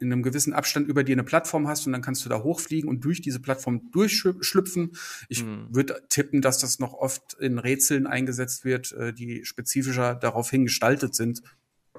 [0.00, 2.88] in einem gewissen Abstand über dir eine Plattform hast und dann kannst du da hochfliegen
[2.88, 4.96] und durch diese Plattform durchschlüpfen.
[5.28, 5.68] Ich mhm.
[5.70, 11.14] würde tippen, dass das noch oft in Rätseln eingesetzt wird, äh, die spezifischer daraufhin gestaltet
[11.14, 11.42] sind.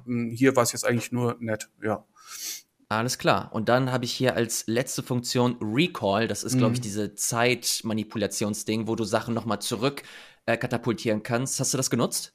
[0.06, 2.06] Hm, hier war es jetzt eigentlich nur nett, ja.
[2.92, 3.54] Alles klar.
[3.54, 6.28] Und dann habe ich hier als letzte Funktion Recall.
[6.28, 6.84] Das ist, glaube ich, mhm.
[6.84, 10.02] diese Zeitmanipulationsding, wo du Sachen nochmal zurück
[10.48, 11.60] äh, katapultieren kannst.
[11.60, 12.34] Hast du das genutzt?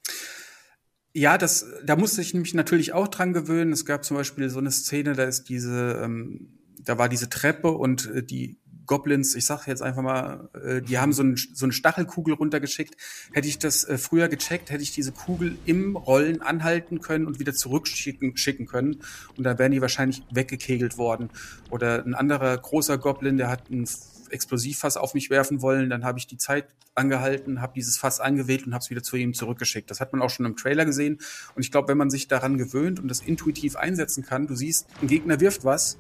[1.17, 3.73] Ja, das, da musste ich mich natürlich auch dran gewöhnen.
[3.73, 6.49] Es gab zum Beispiel so eine Szene, da ist diese, ähm,
[6.83, 10.99] da war diese Treppe und äh, die Goblins, ich sag jetzt einfach mal, äh, die
[10.99, 12.97] haben so, ein, so eine Stachelkugel runtergeschickt.
[13.33, 17.39] Hätte ich das äh, früher gecheckt, hätte ich diese Kugel im Rollen anhalten können und
[17.39, 19.01] wieder zurückschicken schicken können.
[19.37, 21.31] Und da wären die wahrscheinlich weggekegelt worden.
[21.71, 23.87] Oder ein anderer großer Goblin, der hat ein
[24.31, 25.91] Explosivfass auf mich werfen wollen.
[25.91, 29.17] Dann habe ich die Zeit angehalten, habe dieses Fass angewählt und habe es wieder zu
[29.17, 29.91] ihm zurückgeschickt.
[29.91, 31.19] Das hat man auch schon im Trailer gesehen.
[31.55, 34.87] Und ich glaube, wenn man sich daran gewöhnt und das intuitiv einsetzen kann, du siehst,
[35.03, 35.99] ein Gegner wirft was,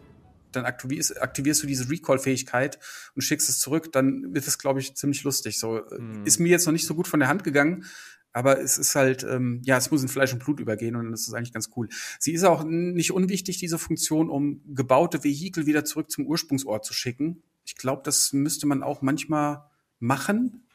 [0.53, 2.79] dann aktivierst, aktivierst du diese Recall-Fähigkeit
[3.15, 5.59] und schickst es zurück, dann wird es, glaube ich, ziemlich lustig.
[5.59, 6.25] So mhm.
[6.25, 7.85] ist mir jetzt noch nicht so gut von der Hand gegangen,
[8.33, 11.23] aber es ist halt, ähm, ja, es muss in Fleisch und Blut übergehen und das
[11.23, 11.89] ist eigentlich ganz cool.
[12.19, 16.93] Sie ist auch nicht unwichtig, diese Funktion, um gebaute Vehikel wieder zurück zum Ursprungsort zu
[16.93, 17.43] schicken.
[17.65, 19.65] Ich glaube, das müsste man auch manchmal
[19.99, 20.67] machen.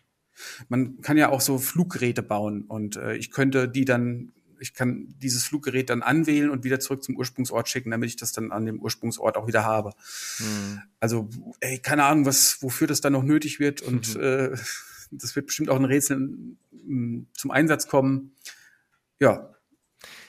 [0.70, 5.14] Man kann ja auch so Fluggeräte bauen und äh, ich könnte die dann, ich kann
[5.22, 8.66] dieses Fluggerät dann anwählen und wieder zurück zum Ursprungsort schicken, damit ich das dann an
[8.66, 9.92] dem Ursprungsort auch wieder habe.
[10.38, 10.82] Hm.
[11.00, 14.22] Also, ey, keine Ahnung, was, wofür das dann noch nötig wird und mhm.
[14.22, 14.58] äh,
[15.12, 16.18] das wird bestimmt auch ein Rätsel
[16.72, 18.36] mm, zum Einsatz kommen.
[19.20, 19.56] Ja,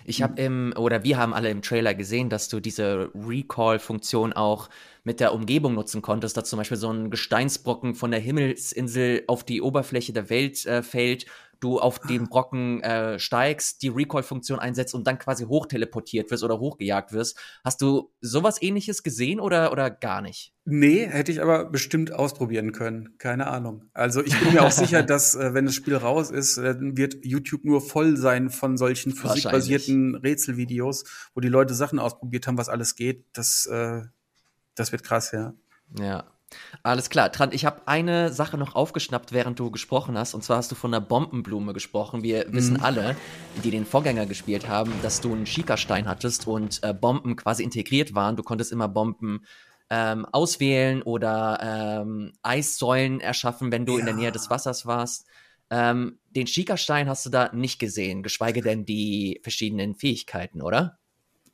[0.05, 4.69] ich habe im, oder wir haben alle im Trailer gesehen, dass du diese Recall-Funktion auch
[5.05, 9.45] mit der Umgebung nutzen konntest, dass zum Beispiel so ein Gesteinsbrocken von der Himmelsinsel auf
[9.45, 11.27] die Oberfläche der Welt äh, fällt,
[11.61, 16.59] du auf den Brocken äh, steigst, die Recall-Funktion einsetzt und dann quasi hochteleportiert wirst oder
[16.59, 17.39] hochgejagt wirst.
[17.65, 20.55] Hast du sowas ähnliches gesehen oder, oder gar nicht?
[20.65, 23.19] Nee, hätte ich aber bestimmt ausprobieren können.
[23.19, 23.85] Keine Ahnung.
[23.93, 27.25] Also ich bin mir auch sicher, dass äh, wenn das Spiel raus ist, äh, wird
[27.25, 32.69] YouTube nur voll sein von solchen physikbasierten Rätselvideos, wo die Leute Sachen ausprobiert haben, was
[32.69, 33.25] alles geht.
[33.33, 34.03] Das äh,
[34.75, 35.53] das wird krass, ja.
[35.99, 36.25] Ja.
[36.83, 37.31] Alles klar.
[37.31, 40.35] Trant, ich habe eine Sache noch aufgeschnappt, während du gesprochen hast.
[40.35, 42.23] Und zwar hast du von einer Bombenblume gesprochen.
[42.23, 42.53] Wir mhm.
[42.53, 43.17] wissen alle,
[43.63, 48.15] die den Vorgänger gespielt haben, dass du einen Schikastein hattest und äh, Bomben quasi integriert
[48.15, 48.37] waren.
[48.37, 49.45] Du konntest immer Bomben
[49.91, 54.01] ähm, auswählen oder ähm, Eissäulen erschaffen, wenn du ja.
[54.01, 55.27] in der Nähe des Wassers warst.
[55.69, 60.99] Ähm, den Schikastein hast du da nicht gesehen, geschweige denn die verschiedenen Fähigkeiten, oder?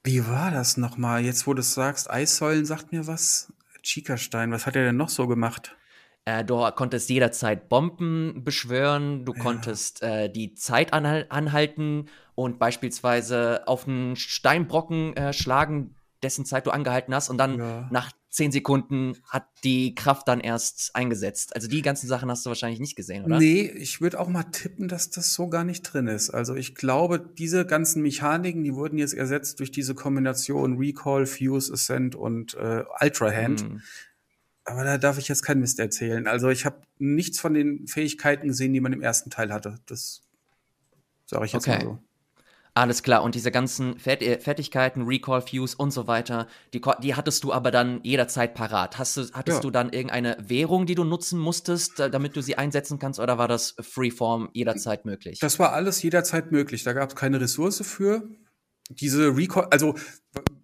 [0.04, 1.24] Wie war das nochmal?
[1.24, 3.52] Jetzt, wo du es sagst, Eissäulen sagt mir was.
[3.86, 5.76] Chicastein, was hat er denn noch so gemacht?
[6.24, 9.42] Äh, du konntest jederzeit Bomben beschwören, du ja.
[9.42, 16.66] konntest äh, die Zeit anhal anhalten und beispielsweise auf einen Steinbrocken äh, schlagen, dessen Zeit
[16.66, 17.88] du angehalten hast und dann ja.
[17.90, 21.56] nach zehn Sekunden hat die Kraft dann erst eingesetzt.
[21.56, 23.38] Also die ganzen Sachen hast du wahrscheinlich nicht gesehen, oder?
[23.38, 26.28] Nee, ich würde auch mal tippen, dass das so gar nicht drin ist.
[26.28, 31.72] Also ich glaube, diese ganzen Mechaniken, die wurden jetzt ersetzt durch diese Kombination Recall, Fuse,
[31.72, 33.70] Ascent und äh, Ultra Hand.
[33.70, 33.82] Mhm.
[34.64, 36.26] Aber da darf ich jetzt keinen Mist erzählen.
[36.26, 39.76] Also ich habe nichts von den Fähigkeiten gesehen, die man im ersten Teil hatte.
[39.86, 40.20] Das
[41.24, 41.78] sage ich jetzt okay.
[41.78, 41.98] mal so.
[42.76, 47.14] Alles klar, und diese ganzen Fert äh, Fertigkeiten, Recall, Fuse und so weiter, die, die
[47.14, 48.98] hattest du aber dann jederzeit parat.
[48.98, 49.62] Hast du, hattest ja.
[49.62, 53.48] du dann irgendeine Währung, die du nutzen musstest, damit du sie einsetzen kannst, oder war
[53.48, 55.38] das Freeform jederzeit möglich?
[55.38, 56.84] Das war alles jederzeit möglich.
[56.84, 58.28] Da gab es keine Ressource für.
[58.90, 59.94] Diese Recall, also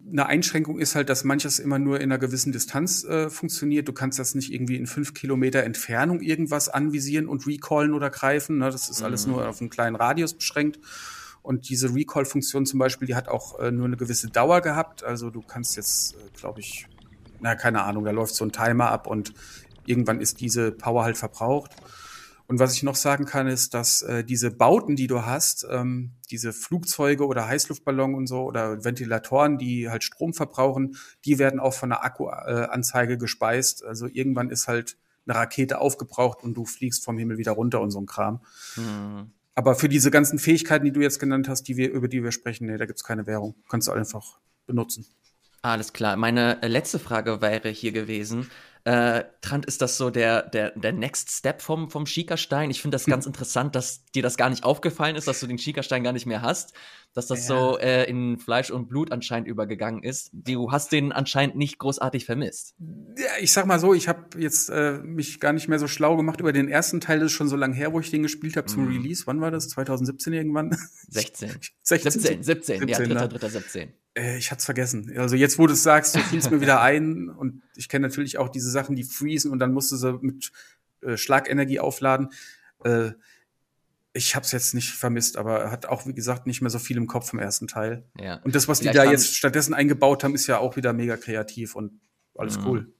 [0.07, 3.87] eine Einschränkung ist halt, dass manches immer nur in einer gewissen Distanz äh, funktioniert.
[3.87, 8.59] Du kannst das nicht irgendwie in fünf Kilometer Entfernung irgendwas anvisieren und recallen oder greifen.
[8.59, 8.69] Ne?
[8.69, 9.05] Das ist mhm.
[9.05, 10.77] alles nur auf einen kleinen Radius beschränkt.
[11.43, 15.03] Und diese Recall-Funktion zum Beispiel, die hat auch äh, nur eine gewisse Dauer gehabt.
[15.03, 16.87] Also du kannst jetzt, äh, glaube ich,
[17.41, 19.33] na, keine Ahnung, da läuft so ein Timer ab und
[19.85, 21.71] irgendwann ist diese Power halt verbraucht.
[22.47, 26.11] Und was ich noch sagen kann, ist, dass äh, diese Bauten, die du hast, ähm,
[26.29, 31.73] diese Flugzeuge oder Heißluftballon und so oder Ventilatoren, die halt Strom verbrauchen, die werden auch
[31.73, 33.83] von der Akkuanzeige äh, gespeist.
[33.83, 37.91] Also irgendwann ist halt eine Rakete aufgebraucht und du fliegst vom Himmel wieder runter und
[37.91, 38.41] so ein Kram.
[38.75, 39.31] Mhm.
[39.55, 42.31] Aber für diese ganzen Fähigkeiten, die du jetzt genannt hast, die wir, über die wir
[42.31, 43.55] sprechen, nee, da gibt's keine Währung.
[43.69, 45.05] Kannst du einfach benutzen.
[45.61, 46.17] Alles klar.
[46.17, 48.49] Meine äh, letzte Frage wäre hier gewesen.
[48.85, 52.69] Äh, Trant, ist das so der, der, der Next Step vom, vom Schiekerstein?
[52.69, 55.57] Ich finde das ganz interessant, dass dir das gar nicht aufgefallen ist, dass du den
[55.57, 56.73] Schiekerstein gar nicht mehr hast,
[57.13, 57.55] dass das ja.
[57.55, 60.31] so äh, in Fleisch und Blut anscheinend übergegangen ist.
[60.33, 62.75] Du hast den anscheinend nicht großartig vermisst.
[63.17, 66.17] Ja, ich sag mal so, ich habe jetzt äh, mich gar nicht mehr so schlau
[66.17, 67.19] gemacht über den ersten Teil.
[67.19, 68.87] Das ist schon so lange her, wo ich den gespielt habe zum mm.
[68.89, 69.23] Release.
[69.27, 69.69] Wann war das?
[69.69, 70.75] 2017 irgendwann?
[71.07, 71.51] 16.
[71.83, 73.93] 16 17, 17, 17 ja, 3.
[74.15, 74.21] 3.
[74.21, 74.33] 17.
[74.33, 75.13] Äh, ich hatte es vergessen.
[75.17, 77.29] Also jetzt, wo du es sagst, so fiel es mir wieder ein.
[77.29, 80.51] Und ich kenne natürlich auch diese Sachen, die freezen und dann musst du sie mit
[81.01, 82.29] äh, Schlagenergie aufladen.
[82.83, 83.11] Äh,
[84.15, 86.97] ich habe es jetzt nicht vermisst, aber hat auch, wie gesagt, nicht mehr so viel
[86.97, 88.03] im Kopf vom ersten Teil.
[88.19, 88.35] Ja.
[88.43, 91.17] Und das, was Vielleicht die da jetzt stattdessen eingebaut haben, ist ja auch wieder mega
[91.17, 91.99] kreativ und
[92.35, 92.67] alles mhm.
[92.67, 92.93] cool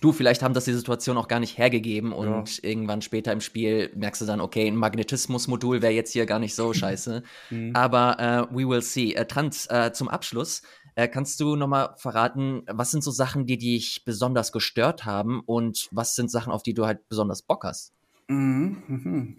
[0.00, 2.68] du, vielleicht haben das die Situation auch gar nicht hergegeben und ja.
[2.68, 6.54] irgendwann später im Spiel merkst du dann, okay, ein Magnetismus-Modul wäre jetzt hier gar nicht
[6.54, 7.22] so scheiße.
[7.50, 7.74] mhm.
[7.74, 9.14] Aber äh, we will see.
[9.14, 10.62] Äh, Trans, äh, zum Abschluss,
[10.94, 15.88] äh, kannst du nochmal verraten, was sind so Sachen, die dich besonders gestört haben und
[15.90, 17.92] was sind Sachen, auf die du halt besonders Bock hast?
[18.28, 18.82] Mhm.
[18.86, 19.36] Mhm.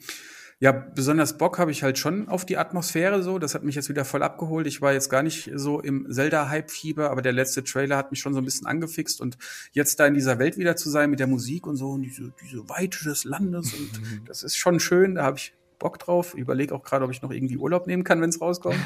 [0.60, 3.40] Ja, besonders Bock habe ich halt schon auf die Atmosphäre so.
[3.40, 4.68] Das hat mich jetzt wieder voll abgeholt.
[4.68, 8.34] Ich war jetzt gar nicht so im Zelda-Hype-Fieber, aber der letzte Trailer hat mich schon
[8.34, 9.20] so ein bisschen angefixt.
[9.20, 9.38] Und
[9.74, 12.32] jetzt da in dieser Welt wieder zu sein mit der Musik und so und diese,
[12.42, 14.26] diese Weite des Landes und mhm.
[14.26, 15.16] das ist schon schön.
[15.16, 16.34] Da habe ich Bock drauf.
[16.34, 18.80] Überlege auch gerade, ob ich noch irgendwie Urlaub nehmen kann, wenn es rauskommt.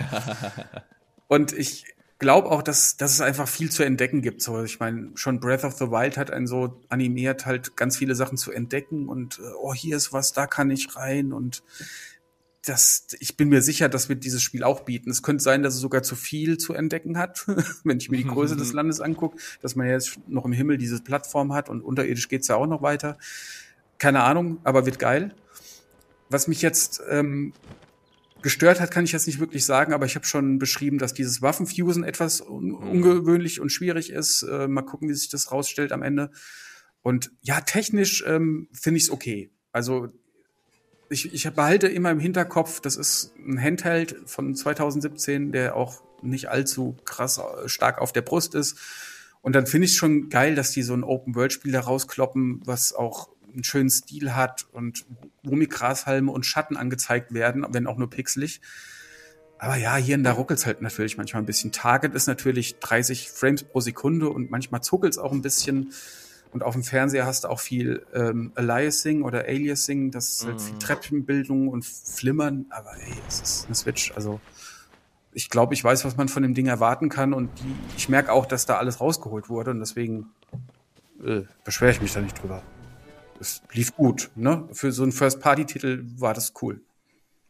[1.28, 1.86] und ich
[2.20, 4.42] glaube auch, dass, dass es einfach viel zu entdecken gibt.
[4.42, 8.14] So, ich meine, schon Breath of the Wild hat einen so animiert, halt ganz viele
[8.14, 11.64] Sachen zu entdecken und äh, oh, hier ist was, da kann ich rein und
[12.66, 15.10] das, ich bin mir sicher, dass wir dieses Spiel auch bieten.
[15.10, 17.46] Es könnte sein, dass es sogar zu viel zu entdecken hat,
[17.86, 21.02] wenn ich mir die Größe des Landes angucke, dass man jetzt noch im Himmel diese
[21.02, 23.18] Plattform hat und unterirdisch geht's ja auch noch weiter.
[23.98, 25.34] Keine Ahnung, aber wird geil.
[26.30, 27.54] Was mich jetzt ähm,
[28.42, 31.42] Gestört hat, kann ich jetzt nicht wirklich sagen, aber ich habe schon beschrieben, dass dieses
[31.42, 32.76] Waffenfusen etwas un mhm.
[32.76, 34.44] ungewöhnlich und schwierig ist.
[34.44, 36.32] Äh, mal gucken, wie sich das rausstellt am Ende.
[37.02, 39.52] Und ja, technisch ähm, finde ich es okay.
[39.72, 40.08] Also
[41.10, 46.50] ich, ich behalte immer im Hinterkopf, das ist ein Handheld von 2017, der auch nicht
[46.50, 48.78] allzu krass äh, stark auf der Brust ist.
[49.42, 52.94] Und dann finde ich es schon geil, dass die so ein Open-World-Spiel da rauskloppen, was
[52.94, 55.06] auch einen schönen Stil hat und
[55.44, 58.62] wo mir Grashalme und Schatten angezeigt werden, wenn auch nur pixelig.
[59.60, 61.74] Aber ja, hier und da ruckelt halt natürlich manchmal ein bisschen.
[61.74, 65.92] Target ist natürlich 30 Frames pro Sekunde und manchmal zuckelt es auch ein bisschen.
[66.52, 70.62] Und auf dem Fernseher hast du auch viel ähm, Aliasing oder Aliasing, das ist halt
[70.62, 70.80] viel mhm.
[70.80, 72.66] Treppenbildung und Flimmern.
[72.70, 74.14] Aber ey, es ist eine Switch.
[74.16, 74.40] Also
[75.34, 77.34] ich glaube, ich weiß, was man von dem Ding erwarten kann.
[77.34, 79.72] Und die, ich merke auch, dass da alles rausgeholt wurde.
[79.72, 80.28] Und deswegen
[81.24, 82.64] äh, beschwere ich mich da nicht drüber
[83.40, 84.30] es lief gut.
[84.36, 84.68] Ne?
[84.72, 86.82] Für so einen First-Party-Titel war das cool.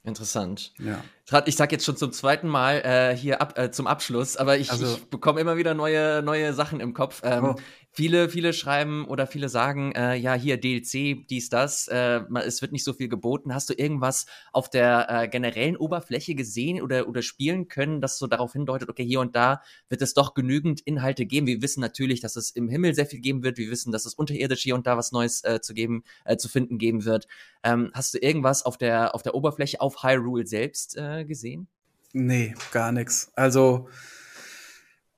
[0.03, 0.73] Interessant.
[0.79, 1.03] Ja.
[1.45, 4.71] Ich sag jetzt schon zum zweiten Mal äh, hier ab, äh, zum Abschluss, aber ich,
[4.71, 7.21] also, ich bekomme immer wieder neue, neue Sachen im Kopf.
[7.23, 7.55] Ähm, oh.
[7.91, 12.71] Viele, viele schreiben oder viele sagen, äh, ja, hier DLC, dies, das, äh, es wird
[12.71, 13.53] nicht so viel geboten.
[13.53, 18.27] Hast du irgendwas auf der äh, generellen Oberfläche gesehen oder, oder spielen können, das so
[18.27, 21.47] darauf hindeutet, okay, hier und da wird es doch genügend Inhalte geben.
[21.47, 23.57] Wir wissen natürlich, dass es im Himmel sehr viel geben wird.
[23.57, 26.47] Wir wissen, dass es unterirdisch hier und da was Neues äh, zu geben, äh, zu
[26.47, 27.27] finden geben wird.
[27.63, 31.67] Ähm, hast du irgendwas auf der, auf der Oberfläche auf Hyrule selbst äh, gesehen?
[32.13, 33.31] Nee, gar nichts.
[33.35, 33.89] Also,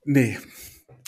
[0.04, 0.38] nee.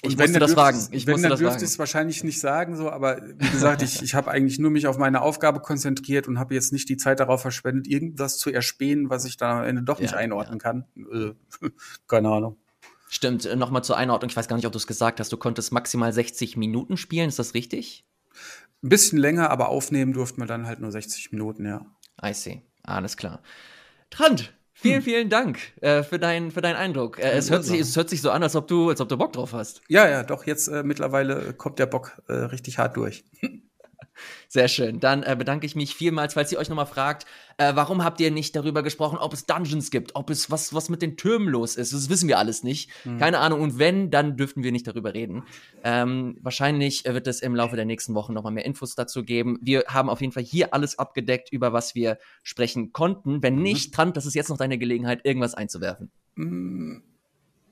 [0.05, 0.79] Ich musste das fragen.
[0.91, 3.83] Ich wenn, musste dann das dürfte ich es wahrscheinlich nicht sagen, so, aber wie gesagt,
[3.83, 6.97] ich, ich habe eigentlich nur mich auf meine Aufgabe konzentriert und habe jetzt nicht die
[6.97, 10.59] Zeit darauf verschwendet, irgendwas zu erspähen, was ich dann am Ende doch nicht Ja, einordnen
[10.59, 10.85] kann.
[10.97, 11.33] Äh,
[12.07, 12.57] keine Ahnung.
[13.09, 14.29] Stimmt, äh, nochmal zur Einordnung.
[14.29, 15.33] Ich weiß gar nicht, ob du es gesagt hast.
[15.33, 17.29] Du konntest maximal 60 Minuten spielen.
[17.29, 18.05] Ist das richtig?
[18.83, 21.87] Ein bisschen länger, aber aufnehmen durften wir dann halt nur 60 Minuten, ja.
[22.23, 22.63] I see.
[22.83, 23.43] Alles klar.
[24.11, 27.19] Trant, vielen, vielen Dank äh, für, deinen für deinen Eindruck.
[27.19, 29.17] Äh, es, hört sich, es hört sich so an, als ob du, als ob du
[29.17, 29.81] Bock drauf hast.
[29.89, 33.25] Ja, ja, doch, jetzt äh, mittlerweile kommt der Bock äh, richtig hart durch.
[34.49, 35.01] Sehr schön.
[35.01, 38.31] Dann äh, bedanke ich mich vielmals, falls ihr euch nochmal fragt, äh, warum habt ihr
[38.31, 41.77] nicht darüber gesprochen, ob es Dungeons gibt, ob es was, was mit den Türmen los
[41.77, 41.93] ist.
[41.93, 42.91] Das wissen wir alles nicht.
[43.19, 43.61] Keine Ahnung.
[43.61, 45.45] Und wenn, dann dürften wir nicht darüber reden.
[45.83, 49.59] Ähm, wahrscheinlich äh, wird es im Laufe der nächsten Wochen nochmal mehr Infos dazu geben.
[49.63, 53.43] Wir haben auf jeden Fall hier alles abgedeckt, über was wir sprechen konnten.
[53.43, 56.11] Wenn nicht, Trant, das ist jetzt noch deine Gelegenheit, irgendwas einzuwerfen.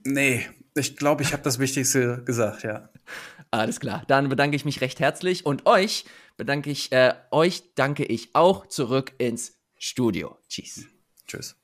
[0.05, 2.89] Nee, ich glaube, ich habe das Wichtigste gesagt, ja.
[3.51, 4.03] Alles klar.
[4.07, 6.05] Dann bedanke ich mich recht herzlich und euch
[6.37, 10.39] bedanke ich, äh, euch danke ich auch zurück ins Studio.
[10.49, 10.85] Tschüss.
[11.27, 11.57] Tschüss.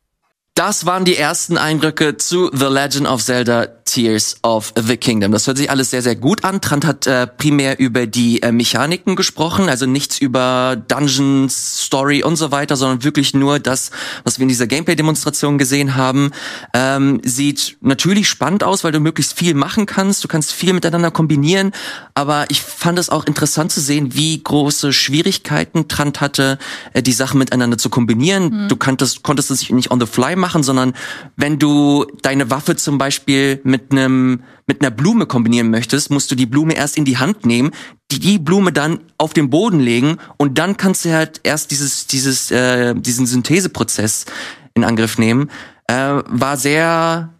[0.54, 5.32] Das waren die ersten Eindrücke zu The Legend of Zelda Tears of the Kingdom.
[5.32, 6.60] Das hört sich alles sehr, sehr gut an.
[6.60, 12.36] Trant hat äh, primär über die äh, Mechaniken gesprochen, also nichts über Dungeons, Story und
[12.36, 13.90] so weiter, sondern wirklich nur das,
[14.24, 16.32] was wir in dieser Gameplay-Demonstration gesehen haben.
[16.74, 20.22] Ähm, sieht natürlich spannend aus, weil du möglichst viel machen kannst.
[20.22, 21.72] Du kannst viel miteinander kombinieren,
[22.14, 26.58] aber ich fand es auch interessant zu sehen, wie große Schwierigkeiten Trant hatte,
[26.92, 28.68] äh, die Sachen miteinander zu kombinieren.
[28.68, 30.94] Du kanntest, konntest es nicht on the fly machen, sondern
[31.36, 36.34] wenn du deine Waffe zum Beispiel mit einem mit einer Blume kombinieren möchtest, musst du
[36.34, 37.70] die Blume erst in die Hand nehmen,
[38.10, 42.06] die, die Blume dann auf den Boden legen und dann kannst du halt erst dieses
[42.06, 44.26] dieses äh, diesen Syntheseprozess
[44.74, 45.50] in Angriff nehmen.
[45.86, 47.32] Äh, war sehr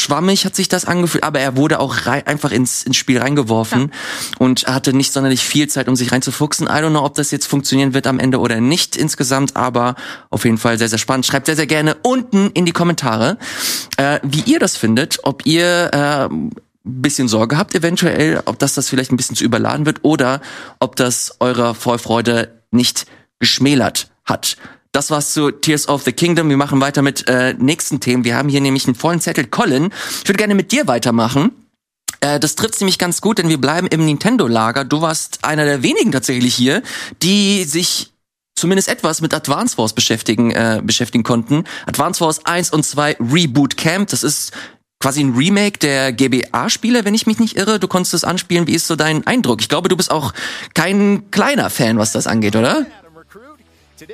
[0.00, 3.92] schwammig hat sich das angefühlt, aber er wurde auch rei einfach ins, ins Spiel reingeworfen
[4.38, 6.66] und hatte nicht sonderlich viel Zeit, um sich reinzufuchsen.
[6.66, 9.94] I don't know, ob das jetzt funktionieren wird am Ende oder nicht insgesamt, aber
[10.30, 11.26] auf jeden Fall sehr, sehr spannend.
[11.26, 13.38] Schreibt sehr, sehr gerne unten in die Kommentare,
[13.96, 16.50] äh, wie ihr das findet, ob ihr äh, ein
[16.84, 20.40] bisschen Sorge habt eventuell, ob das das vielleicht ein bisschen zu überladen wird oder
[20.78, 23.06] ob das eurer Vorfreude nicht
[23.38, 24.56] geschmälert hat.
[24.92, 26.48] Das war's zu Tears of the Kingdom.
[26.48, 28.24] Wir machen weiter mit äh, nächsten Themen.
[28.24, 29.46] Wir haben hier nämlich einen vollen Zettel.
[29.46, 31.52] Colin, ich würde gerne mit dir weitermachen.
[32.20, 34.84] Äh, das trifft nämlich ganz gut, denn wir bleiben im Nintendo-Lager.
[34.84, 36.82] Du warst einer der wenigen tatsächlich hier,
[37.22, 38.12] die sich
[38.56, 41.64] zumindest etwas mit Advance Wars beschäftigen, äh, beschäftigen konnten.
[41.86, 44.52] Advance Wars 1 und 2 Reboot Camp, das ist
[44.98, 47.78] quasi ein Remake der GBA-Spiele, wenn ich mich nicht irre.
[47.78, 48.66] Du konntest es anspielen.
[48.66, 49.62] Wie ist so dein Eindruck?
[49.62, 50.34] Ich glaube, du bist auch
[50.74, 52.86] kein kleiner Fan, was das angeht, oder?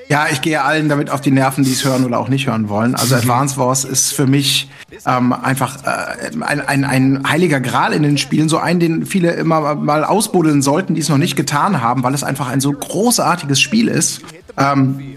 [0.09, 2.69] Ja, ich gehe allen damit auf die Nerven, die es hören oder auch nicht hören
[2.69, 2.95] wollen.
[2.95, 4.71] Also Advance Wars ist für mich
[5.07, 9.33] ähm, einfach äh, ein, ein, ein heiliger Gral in den Spielen, so einen, den viele
[9.33, 12.73] immer mal ausbuddeln sollten, die es noch nicht getan haben, weil es einfach ein so
[12.73, 14.23] großartiges Spiel ist.
[14.57, 15.17] Ähm,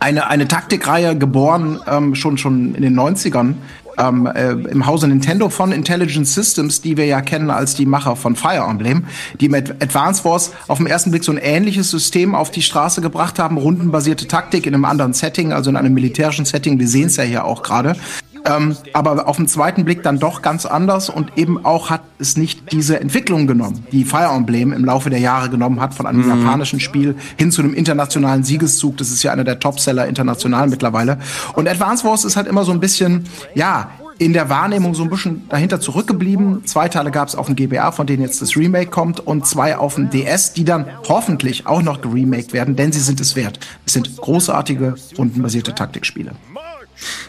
[0.00, 3.54] eine, eine Taktikreihe geboren ähm, schon schon in den 90ern
[3.98, 8.16] ähm, äh, im Hause Nintendo von Intelligent Systems, die wir ja kennen als die Macher
[8.16, 9.04] von Fire Emblem,
[9.40, 13.00] die mit Advance Wars auf den ersten Blick so ein ähnliches System auf die Straße
[13.00, 16.78] gebracht haben, rundenbasierte Taktik in einem anderen Setting, also in einem militärischen Setting.
[16.78, 17.96] Wir sehen es ja hier auch gerade.
[18.44, 22.36] Ähm, aber auf den zweiten Blick dann doch ganz anders und eben auch hat es
[22.36, 26.28] nicht diese Entwicklung genommen, die Fire Emblem im Laufe der Jahre genommen hat, von einem
[26.28, 28.98] japanischen Spiel hin zu einem internationalen Siegeszug.
[28.98, 31.18] Das ist ja einer der Topseller international mittlerweile.
[31.54, 35.10] Und Advance Wars ist halt immer so ein bisschen, ja, in der Wahrnehmung so ein
[35.10, 36.64] bisschen dahinter zurückgeblieben.
[36.66, 39.76] Zwei Teile gab es auf dem GBA, von denen jetzt das Remake kommt, und zwei
[39.76, 43.58] auf dem DS, die dann hoffentlich auch noch geremaked werden, denn sie sind es wert.
[43.86, 46.32] Es sind großartige, rundenbasierte Taktikspiele.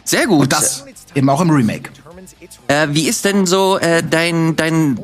[0.04, 0.44] Sehr gut.
[0.44, 1.90] Und das eben auch im Remake.
[2.68, 5.00] Äh, wie ist denn so äh, dein, dein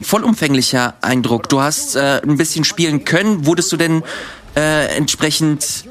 [0.00, 1.48] vollumfänglicher Eindruck?
[1.48, 3.46] Du hast äh, ein bisschen spielen können.
[3.46, 4.02] Wurdest du denn
[4.54, 5.86] äh, entsprechend,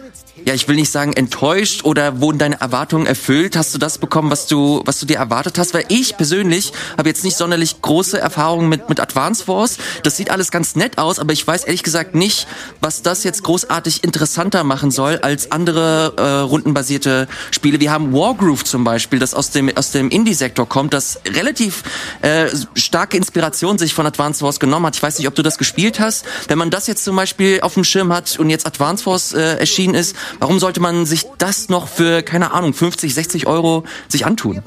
[0.45, 3.55] ja, ich will nicht sagen enttäuscht oder wurden deine Erwartungen erfüllt?
[3.55, 5.73] Hast du das bekommen, was du, was du dir erwartet hast?
[5.73, 9.77] Weil ich persönlich habe jetzt nicht sonderlich große Erfahrungen mit, mit Advance Wars.
[10.03, 12.45] Das sieht alles ganz nett aus, aber ich weiß ehrlich gesagt nicht,
[12.79, 17.79] was das jetzt großartig interessanter machen soll als andere äh, rundenbasierte Spiele.
[17.79, 21.81] Wir haben Wargroove zum Beispiel, das aus dem, aus dem Indie-Sektor kommt, das relativ
[22.21, 24.95] äh, starke Inspiration sich von Advance Wars genommen hat.
[24.95, 26.23] Ich weiß nicht, ob du das gespielt hast.
[26.47, 29.57] Wenn man das jetzt zum Beispiel auf dem Schirm hat und jetzt Advance Wars äh,
[29.57, 34.25] erschienen ist, warum sollte man sich das noch für, keine Ahnung, 50, 60 Euro sich
[34.25, 34.61] antun?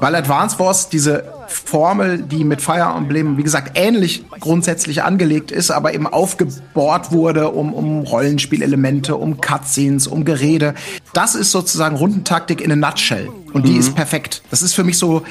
[0.00, 5.70] Weil Advance Wars diese Formel, die mit Fire Emblem, wie gesagt, ähnlich grundsätzlich angelegt ist,
[5.70, 10.74] aber eben aufgebohrt wurde um, um Rollenspielelemente, um Cutscenes, um Gerede.
[11.12, 13.28] Das ist sozusagen Rundentaktik in a nutshell.
[13.52, 14.42] Und die ist perfekt.
[14.50, 15.22] Das ist für mich so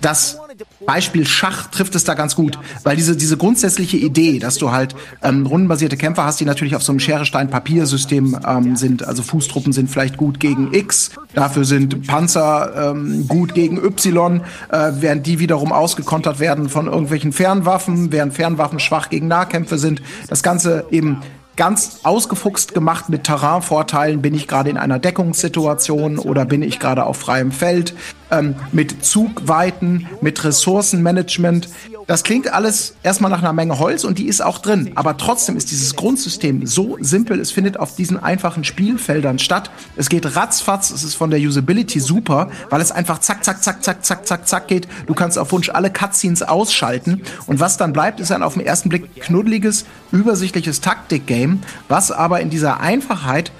[0.00, 0.38] das
[0.84, 4.94] Beispiel Schach trifft es da ganz gut, weil diese, diese grundsätzliche Idee, dass du halt
[5.22, 9.90] ähm, rundenbasierte Kämpfer hast, die natürlich auf so einem Schere-Stein-Papiersystem ähm, sind, also Fußtruppen sind
[9.90, 15.72] vielleicht gut gegen X, dafür sind Panzer ähm, gut gegen Y, äh, während die wiederum
[15.72, 20.02] ausgekontert werden von irgendwelchen Fernwaffen, während Fernwaffen schwach gegen Nahkämpfe sind.
[20.28, 21.22] Das Ganze eben
[21.56, 24.22] ganz ausgefuchst gemacht mit Terrainvorteilen.
[24.22, 27.94] Bin ich gerade in einer Deckungssituation oder bin ich gerade auf freiem Feld?
[28.30, 31.68] Ähm, mit Zugweiten, mit Ressourcenmanagement.
[32.08, 34.92] Das klingt alles erstmal nach einer Menge Holz und die ist auch drin.
[34.94, 37.40] Aber trotzdem ist dieses Grundsystem so simpel.
[37.40, 39.70] Es findet auf diesen einfachen Spielfeldern statt.
[39.96, 40.90] Es geht ratzfatz.
[40.90, 44.48] Es ist von der Usability super, weil es einfach zack, zack, zack, zack, zack, zack,
[44.48, 44.88] zack geht.
[45.06, 47.22] Du kannst auf Wunsch alle Cutscenes ausschalten.
[47.46, 51.45] Und was dann bleibt, ist ein auf den ersten Blick knuddeliges, übersichtliches Taktikgame,
[51.88, 53.52] was aber in dieser Einfachheit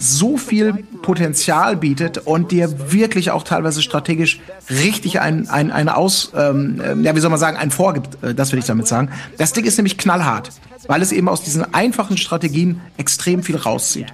[0.00, 6.32] so viel Potenzial bietet und dir wirklich auch teilweise strategisch richtig ein, ein, ein Aus,
[6.34, 9.10] ähm, äh, ja, wie soll man sagen, ein vorgibt, äh, das will ich damit sagen.
[9.36, 10.50] Das Ding ist nämlich knallhart,
[10.86, 14.12] weil es eben aus diesen einfachen Strategien extrem viel rauszieht.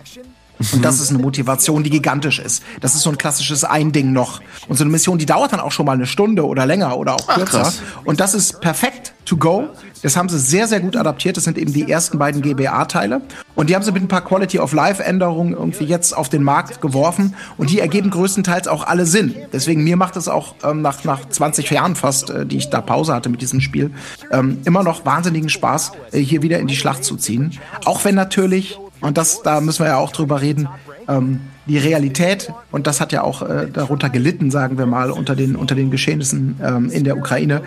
[0.72, 2.62] Und das ist eine Motivation, die gigantisch ist.
[2.80, 4.40] Das ist so ein klassisches Ein-Ding noch.
[4.68, 7.14] Und so eine Mission, die dauert dann auch schon mal eine Stunde oder länger oder
[7.14, 7.66] auch kürzer.
[7.66, 9.68] Ach, und das ist perfekt to go.
[10.02, 11.36] Das haben sie sehr, sehr gut adaptiert.
[11.36, 13.22] Das sind eben die ersten beiden GBA-Teile.
[13.54, 16.80] Und die haben sie mit ein paar Quality of Life-Änderungen irgendwie jetzt auf den Markt
[16.80, 17.34] geworfen.
[17.56, 19.34] Und die ergeben größtenteils auch alle Sinn.
[19.52, 22.80] Deswegen mir macht es auch ähm, nach, nach 20 Jahren fast, äh, die ich da
[22.80, 23.90] Pause hatte mit diesem Spiel,
[24.30, 27.58] ähm, immer noch wahnsinnigen Spaß, äh, hier wieder in die Schlacht zu ziehen.
[27.84, 30.68] Auch wenn natürlich und das, da müssen wir ja auch drüber reden.
[31.08, 35.36] Ähm, die Realität, und das hat ja auch äh, darunter gelitten, sagen wir mal, unter
[35.36, 37.62] den, unter den Geschehnissen ähm, in der Ukraine,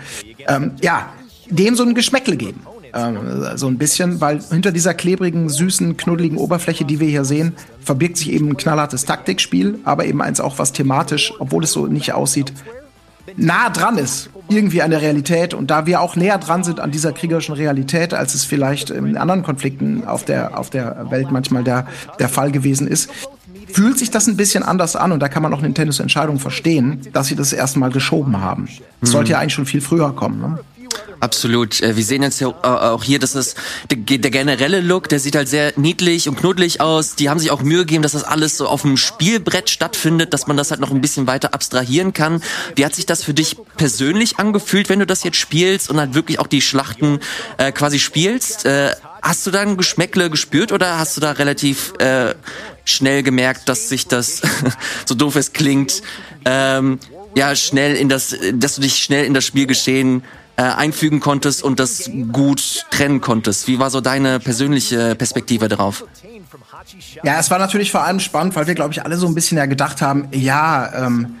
[0.48, 1.08] ähm, ja,
[1.50, 2.60] dem so ein Geschmäckle geben.
[2.92, 7.54] Ähm, so ein bisschen, weil hinter dieser klebrigen, süßen, knuddeligen Oberfläche, die wir hier sehen,
[7.80, 11.86] verbirgt sich eben ein knallhartes Taktikspiel, aber eben eins auch, was thematisch, obwohl es so
[11.86, 12.52] nicht aussieht,
[13.36, 15.54] nah dran ist, irgendwie an der Realität.
[15.54, 19.16] Und da wir auch näher dran sind an dieser kriegerischen Realität, als es vielleicht in
[19.16, 21.86] anderen Konflikten auf der, auf der Welt manchmal der,
[22.18, 23.10] der Fall gewesen ist,
[23.68, 25.12] fühlt sich das ein bisschen anders an.
[25.12, 28.68] Und da kann man auch Nintendos Entscheidung verstehen, dass sie das erstmal geschoben haben.
[29.00, 30.40] Das sollte ja eigentlich schon viel früher kommen.
[30.40, 30.58] Ne?
[31.20, 31.82] Absolut.
[31.82, 33.54] Äh, wir sehen jetzt äh, auch hier, dass das
[33.90, 37.14] der, der generelle Look, der sieht halt sehr niedlich und knuddelig aus.
[37.14, 40.46] Die haben sich auch Mühe gegeben, dass das alles so auf dem Spielbrett stattfindet, dass
[40.46, 42.42] man das halt noch ein bisschen weiter abstrahieren kann.
[42.74, 46.14] Wie hat sich das für dich persönlich angefühlt, wenn du das jetzt spielst und halt
[46.14, 47.20] wirklich auch die Schlachten
[47.58, 48.64] äh, quasi spielst?
[48.64, 52.34] Äh, hast du da ein Geschmäckle gespürt oder hast du da relativ äh,
[52.86, 54.40] schnell gemerkt, dass sich das,
[55.04, 56.02] so doof es klingt,
[56.46, 56.98] ähm,
[57.36, 60.22] ja, schnell in das, dass du dich schnell in das Spielgeschehen
[60.60, 63.66] äh, einfügen konntest und das gut trennen konntest.
[63.66, 66.04] Wie war so deine persönliche Perspektive darauf?
[67.22, 69.56] Ja, es war natürlich vor allem spannend, weil wir, glaube ich, alle so ein bisschen
[69.56, 71.36] ja gedacht haben, ja, ähm,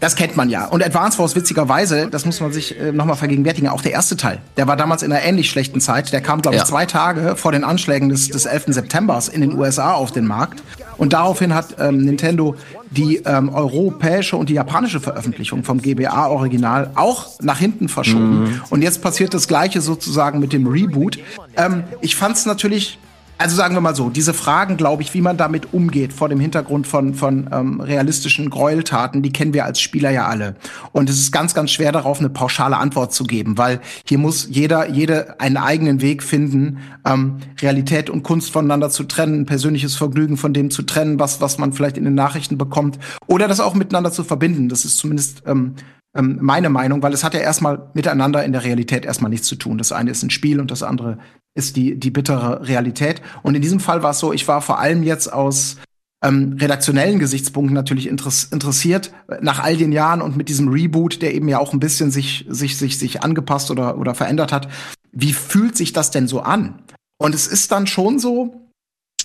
[0.00, 0.66] das kennt man ja.
[0.66, 4.40] Und Advance Wars, witzigerweise, das muss man sich äh, nochmal vergegenwärtigen, auch der erste Teil,
[4.56, 6.12] der war damals in einer ähnlich schlechten Zeit.
[6.12, 6.66] Der kam, glaube ich, ja.
[6.66, 8.64] zwei Tage vor den Anschlägen des, des 11.
[8.68, 10.62] Septembers in den USA auf den Markt.
[10.96, 12.54] Und daraufhin hat ähm, Nintendo
[12.90, 18.44] die ähm, europäische und die japanische Veröffentlichung vom GBA-Original auch nach hinten verschoben.
[18.44, 18.60] Mhm.
[18.70, 21.18] Und jetzt passiert das Gleiche sozusagen mit dem Reboot.
[21.56, 22.98] Ähm, ich fand es natürlich
[23.38, 26.40] also sagen wir mal so, diese Fragen, glaube ich, wie man damit umgeht vor dem
[26.40, 30.56] Hintergrund von, von ähm, realistischen Gräueltaten, die kennen wir als Spieler ja alle.
[30.92, 34.46] Und es ist ganz, ganz schwer darauf eine pauschale Antwort zu geben, weil hier muss
[34.50, 40.36] jeder, jede einen eigenen Weg finden, ähm, Realität und Kunst voneinander zu trennen, persönliches Vergnügen
[40.36, 43.74] von dem zu trennen, was, was man vielleicht in den Nachrichten bekommt, oder das auch
[43.74, 44.68] miteinander zu verbinden.
[44.68, 45.74] Das ist zumindest ähm,
[46.16, 49.56] ähm, meine Meinung, weil es hat ja erstmal miteinander in der Realität erstmal nichts zu
[49.56, 49.78] tun.
[49.78, 51.18] Das eine ist ein Spiel und das andere
[51.54, 53.22] ist die, die bittere Realität.
[53.42, 55.76] Und in diesem Fall war es so, ich war vor allem jetzt aus
[56.24, 61.48] ähm, redaktionellen Gesichtspunkten natürlich interessiert, nach all den Jahren und mit diesem Reboot, der eben
[61.48, 64.68] ja auch ein bisschen sich, sich, sich, sich angepasst oder, oder verändert hat.
[65.12, 66.82] Wie fühlt sich das denn so an?
[67.18, 68.63] Und es ist dann schon so,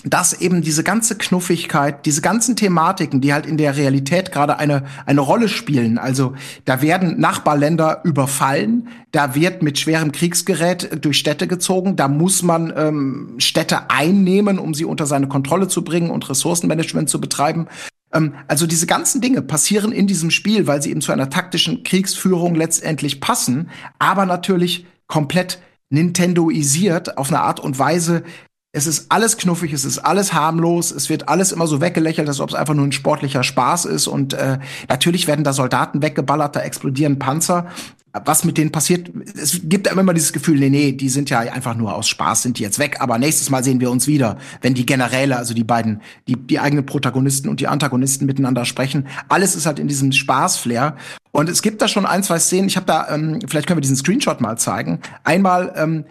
[0.03, 4.83] dass eben diese ganze Knuffigkeit, diese ganzen Thematiken, die halt in der Realität gerade eine,
[5.05, 5.97] eine Rolle spielen.
[5.97, 6.35] Also
[6.65, 12.73] da werden Nachbarländer überfallen, da wird mit schwerem Kriegsgerät durch Städte gezogen, da muss man
[12.75, 17.67] ähm, Städte einnehmen, um sie unter seine Kontrolle zu bringen und Ressourcenmanagement zu betreiben.
[18.13, 21.83] Ähm, also diese ganzen Dinge passieren in diesem Spiel, weil sie eben zu einer taktischen
[21.83, 23.69] Kriegsführung letztendlich passen,
[23.99, 25.59] aber natürlich komplett
[25.91, 28.23] Nintendoisiert auf eine Art und Weise,
[28.71, 32.39] es ist alles knuffig, es ist alles harmlos, es wird alles immer so weggelächelt, als
[32.39, 34.07] ob es einfach nur ein sportlicher Spaß ist.
[34.07, 37.67] Und äh, natürlich werden da Soldaten weggeballert, da explodieren Panzer.
[38.25, 41.39] Was mit denen passiert, es gibt einem immer dieses Gefühl, nee, nee, die sind ja
[41.39, 42.97] einfach nur aus Spaß, sind die jetzt weg.
[42.99, 46.59] Aber nächstes Mal sehen wir uns wieder, wenn die Generäle, also die beiden, die, die
[46.59, 49.07] eigenen Protagonisten und die Antagonisten miteinander sprechen.
[49.29, 50.95] Alles ist halt in diesem Spaßflair.
[51.31, 52.67] Und es gibt da schon ein, zwei Szenen.
[52.67, 54.99] Ich habe da, ähm, vielleicht können wir diesen Screenshot mal zeigen.
[55.23, 56.05] Einmal ähm,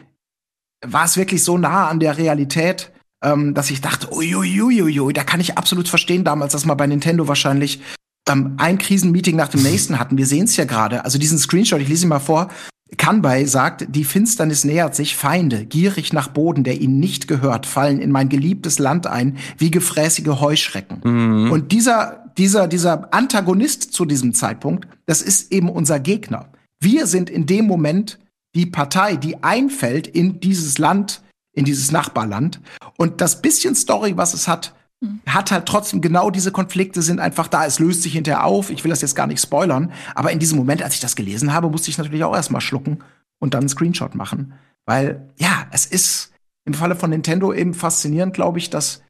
[0.87, 5.41] war es wirklich so nah an der Realität, ähm, dass ich dachte, uiuiuiui, da kann
[5.41, 7.81] ich absolut verstehen damals, dass man bei Nintendo wahrscheinlich
[8.29, 10.19] ähm, ein Krisenmeeting nach dem nächsten hatten.
[10.19, 11.05] Wir sehen es ja gerade.
[11.05, 12.49] Also diesen Screenshot, ich lese ihn mal vor.
[12.97, 18.01] Kanbei sagt, die Finsternis nähert sich, Feinde, gierig nach Boden, der ihnen nicht gehört, fallen
[18.01, 21.01] in mein geliebtes Land ein, wie gefräßige Heuschrecken.
[21.05, 21.51] Mhm.
[21.51, 26.51] Und dieser, dieser, dieser Antagonist zu diesem Zeitpunkt, das ist eben unser Gegner.
[26.81, 28.19] Wir sind in dem Moment
[28.55, 31.23] die Partei, die einfällt in dieses Land,
[31.53, 32.61] in dieses Nachbarland.
[32.97, 35.21] Und das bisschen Story, was es hat, hm.
[35.27, 37.67] hat halt trotzdem genau diese Konflikte sind einfach da.
[37.67, 38.71] Es löst sich hinterher auf.
[38.71, 39.93] Ich will das jetzt gar nicht spoilern.
[40.15, 42.99] Aber in diesem Moment, als ich das gelesen habe, musste ich natürlich auch erstmal schlucken
[43.39, 44.55] und dann einen Screenshot machen.
[44.87, 46.33] Weil, ja, es ist
[46.65, 49.03] im Falle von Nintendo eben faszinierend, glaube ich, dass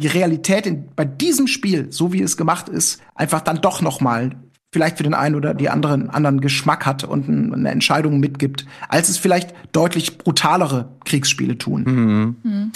[0.00, 4.00] die Realität in, bei diesem Spiel, so wie es gemacht ist, einfach dann doch noch
[4.00, 4.36] mal
[4.74, 9.08] vielleicht für den einen oder die anderen anderen Geschmack hat und eine Entscheidung mitgibt, als
[9.08, 11.84] es vielleicht deutlich brutalere Kriegsspiele tun.
[11.84, 12.36] Mhm.
[12.42, 12.72] Mhm.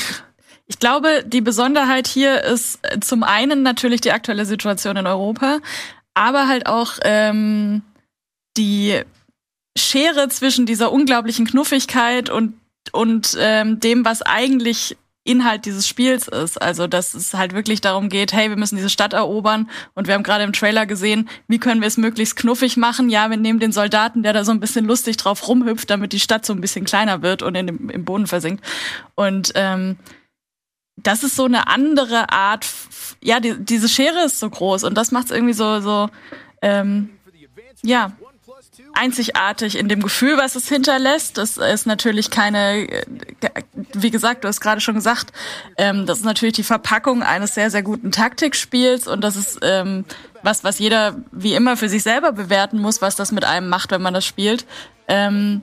[0.69, 5.59] Ich glaube, die Besonderheit hier ist äh, zum einen natürlich die aktuelle Situation in Europa,
[6.15, 7.83] aber halt auch ähm,
[8.57, 9.01] die
[9.77, 12.55] Schere zwischen dieser unglaublichen Knuffigkeit und
[12.93, 14.97] und ähm, dem, was eigentlich
[15.29, 16.61] Inhalt dieses Spiels ist.
[16.61, 20.15] Also, dass es halt wirklich darum geht, hey, wir müssen diese Stadt erobern und wir
[20.15, 23.11] haben gerade im Trailer gesehen, wie können wir es möglichst knuffig machen?
[23.11, 26.21] Ja, wir nehmen den Soldaten, der da so ein bisschen lustig drauf rumhüpft, damit die
[26.21, 28.65] Stadt so ein bisschen kleiner wird und in im Boden versinkt.
[29.15, 29.97] Und ähm,
[30.97, 32.67] das ist so eine andere Art,
[33.23, 36.09] ja, die, diese Schere ist so groß und das macht es irgendwie so, so,
[36.63, 37.11] ähm,
[37.83, 38.13] ja,
[38.99, 41.39] einzigartig in dem Gefühl, was es hinterlässt.
[41.39, 42.87] Das ist natürlich keine,
[43.93, 45.33] wie gesagt, du hast gerade schon gesagt,
[45.77, 50.05] ähm, das ist natürlich die Verpackung eines sehr, sehr guten Taktikspiels und das ist ähm,
[50.43, 53.91] was, was jeder wie immer für sich selber bewerten muss, was das mit einem macht,
[53.91, 54.67] wenn man das spielt.
[55.07, 55.63] Ähm,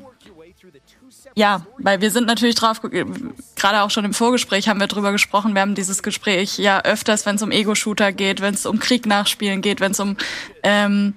[1.38, 5.54] ja, weil wir sind natürlich drauf, gerade auch schon im Vorgespräch haben wir drüber gesprochen,
[5.54, 9.06] wir haben dieses Gespräch ja öfters, wenn es um Ego-Shooter geht, wenn es um Krieg
[9.06, 10.16] nachspielen geht, wenn es um
[10.64, 11.14] ähm,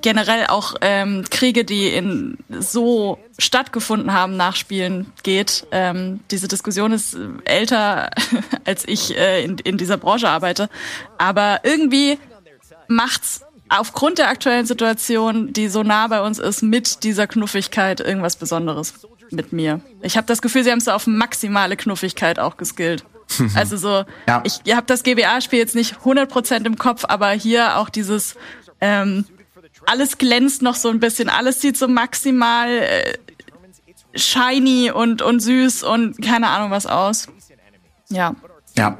[0.00, 5.66] generell auch ähm, Kriege, die in so stattgefunden haben, nachspielen geht.
[5.70, 8.10] Ähm, diese Diskussion ist älter,
[8.64, 10.68] als ich äh, in, in dieser Branche arbeite.
[11.18, 12.18] Aber irgendwie
[12.88, 18.36] macht's aufgrund der aktuellen Situation, die so nah bei uns ist, mit dieser Knuffigkeit irgendwas
[18.36, 18.94] Besonderes
[19.30, 19.80] mit mir.
[20.02, 23.04] Ich habe das Gefühl, sie haben es auf maximale Knuffigkeit auch geskillt.
[23.54, 24.42] Also so, ja.
[24.44, 28.36] ich habt das GBA-Spiel jetzt nicht 100% im Kopf, aber hier auch dieses
[28.80, 29.26] ähm,
[29.88, 33.14] alles glänzt noch so ein bisschen, alles sieht so maximal äh,
[34.14, 37.28] shiny und, und süß und keine Ahnung was aus.
[38.10, 38.34] Ja.
[38.76, 38.98] Ja.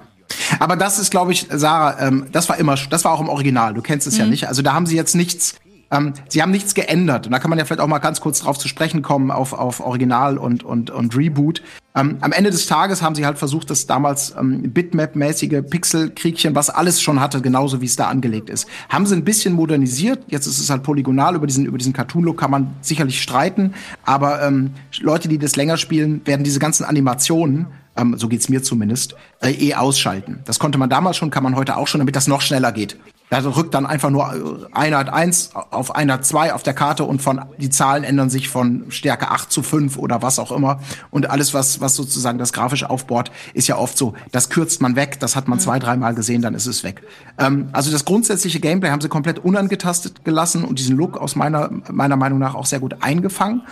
[0.61, 3.75] Aber das ist, glaube ich, Sarah, ähm, das war immer, das war auch im Original.
[3.75, 4.21] Du kennst es mhm.
[4.21, 4.49] ja nicht.
[4.49, 5.57] Also da haben sie jetzt nichts
[5.91, 7.27] ähm, sie haben nichts geändert.
[7.27, 9.53] Und da kann man ja vielleicht auch mal ganz kurz drauf zu sprechen kommen, auf,
[9.53, 11.63] auf Original und, und, und Reboot.
[11.99, 16.71] Ähm, am Ende des Tages haben sie halt versucht, das damals ähm, Bitmap-mäßige Pixel-Kriegchen, was
[16.71, 20.21] alles schon hatte, genauso wie es da angelegt ist, haben sie ein bisschen modernisiert.
[20.29, 21.35] Jetzt ist es halt polygonal.
[21.35, 23.75] Über diesen, über diesen Cartoon-Look kann man sicherlich streiten.
[24.05, 28.63] Aber ähm, Leute, die das länger spielen, werden diese ganzen Animationen ähm, so geht's mir
[28.63, 30.39] zumindest, äh, eh ausschalten.
[30.45, 32.97] Das konnte man damals schon, kann man heute auch schon, damit das noch schneller geht.
[33.31, 37.43] Da rückt dann einfach nur Einheit 1 auf Einheit 2 auf der Karte und von
[37.59, 40.81] die Zahlen ändern sich von Stärke 8 zu 5 oder was auch immer.
[41.11, 44.97] Und alles, was, was sozusagen das grafisch aufbaut, ist ja oft so, das kürzt man
[44.97, 45.63] weg, das hat man mhm.
[45.63, 47.03] zwei, dreimal gesehen, dann ist es weg.
[47.39, 51.71] Ähm, also das grundsätzliche Gameplay haben sie komplett unangetastet gelassen und diesen Look aus meiner,
[51.91, 53.63] meiner Meinung nach auch sehr gut eingefangen.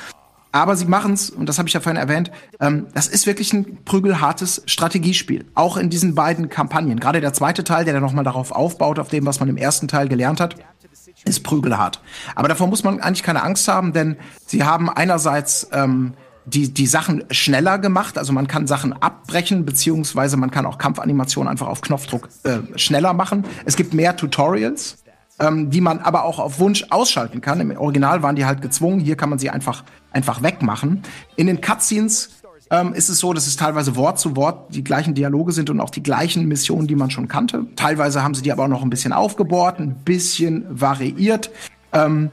[0.56, 2.30] Aber sie machen es, und das habe ich ja vorhin erwähnt,
[2.60, 5.44] ähm, das ist wirklich ein prügelhartes Strategiespiel.
[5.54, 6.98] Auch in diesen beiden Kampagnen.
[6.98, 9.86] Gerade der zweite Teil, der dann nochmal darauf aufbaut, auf dem, was man im ersten
[9.86, 10.56] Teil gelernt hat,
[11.26, 12.00] ist prügelhart.
[12.34, 16.14] Aber davor muss man eigentlich keine Angst haben, denn sie haben einerseits ähm,
[16.46, 18.16] die, die Sachen schneller gemacht.
[18.16, 23.12] Also man kann Sachen abbrechen, beziehungsweise man kann auch Kampfanimationen einfach auf Knopfdruck äh, schneller
[23.12, 23.44] machen.
[23.66, 24.96] Es gibt mehr Tutorials
[25.38, 27.60] ähm, die man aber auch auf Wunsch ausschalten kann.
[27.60, 29.84] Im Original waren die halt gezwungen, hier kann man sie einfach,
[30.16, 31.02] einfach wegmachen.
[31.36, 32.30] In den Cutscenes
[32.70, 35.78] ähm, ist es so, dass es teilweise Wort zu Wort die gleichen Dialoge sind und
[35.78, 37.66] auch die gleichen Missionen, die man schon kannte.
[37.76, 41.50] Teilweise haben sie die aber auch noch ein bisschen aufgebohrt, ein bisschen variiert.
[41.92, 42.30] Ähm,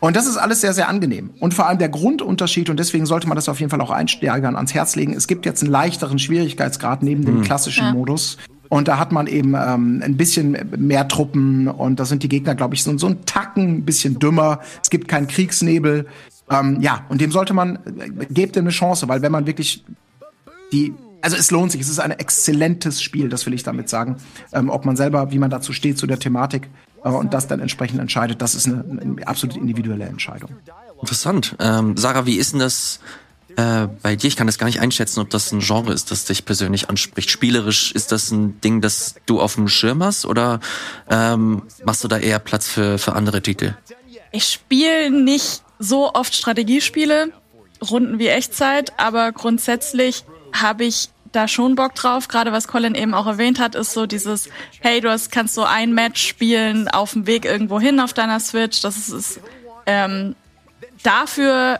[0.00, 1.30] und das ist alles sehr, sehr angenehm.
[1.40, 4.56] Und vor allem der Grundunterschied, und deswegen sollte man das auf jeden Fall auch Einsteigern
[4.56, 7.42] ans Herz legen, es gibt jetzt einen leichteren Schwierigkeitsgrad neben dem hm.
[7.42, 7.92] klassischen ja.
[7.92, 8.38] Modus.
[8.70, 12.54] Und da hat man eben ähm, ein bisschen mehr Truppen und da sind die Gegner,
[12.54, 14.60] glaube ich, so, so ein Tacken ein bisschen dümmer.
[14.80, 16.06] Es gibt keinen Kriegsnebel.
[16.50, 19.84] Ähm, ja, und dem sollte man, äh, gebt ihm eine Chance, weil wenn man wirklich
[20.72, 21.80] die also es lohnt sich.
[21.80, 24.16] Es ist ein exzellentes Spiel, das will ich damit sagen.
[24.52, 26.68] Ähm, ob man selber, wie man dazu steht zu der Thematik
[27.04, 30.50] äh, und das dann entsprechend entscheidet, das ist eine, eine absolut individuelle Entscheidung.
[31.00, 31.56] Interessant.
[31.58, 33.00] Ähm, Sarah, wie ist denn das
[33.56, 34.28] äh, bei dir?
[34.28, 37.30] Ich kann das gar nicht einschätzen, ob das ein Genre ist, das dich persönlich anspricht.
[37.30, 40.60] Spielerisch ist das ein Ding, das du auf dem Schirm hast oder
[41.08, 43.74] ähm, machst du da eher Platz für, für andere Titel?
[44.32, 47.32] Ich spiele nicht so oft Strategiespiele,
[47.90, 52.28] Runden wie Echtzeit, aber grundsätzlich habe ich da schon Bock drauf.
[52.28, 54.48] Gerade was Colin eben auch erwähnt hat, ist so dieses,
[54.80, 58.40] hey, du hast, kannst so ein Match spielen auf dem Weg irgendwo hin auf deiner
[58.40, 58.82] Switch.
[58.82, 59.40] Das ist, ist
[59.86, 60.36] ähm,
[61.02, 61.78] dafür,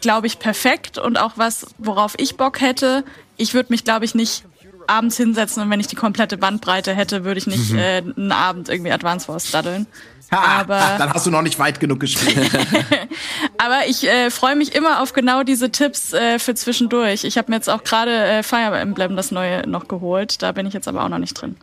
[0.00, 3.04] glaube ich, perfekt und auch was, worauf ich Bock hätte.
[3.36, 4.44] Ich würde mich, glaube ich, nicht
[4.86, 7.78] abends hinsetzen und wenn ich die komplette Bandbreite hätte, würde ich nicht mhm.
[7.78, 9.86] äh, einen Abend irgendwie Advance Wars daddeln.
[10.30, 12.50] Ha, aber dann hast du noch nicht weit genug gespielt.
[13.58, 17.24] aber ich äh, freue mich immer auf genau diese Tipps äh, für zwischendurch.
[17.24, 20.42] Ich habe mir jetzt auch gerade äh, Fire Emblem das neue noch geholt.
[20.42, 21.56] Da bin ich jetzt aber auch noch nicht drin.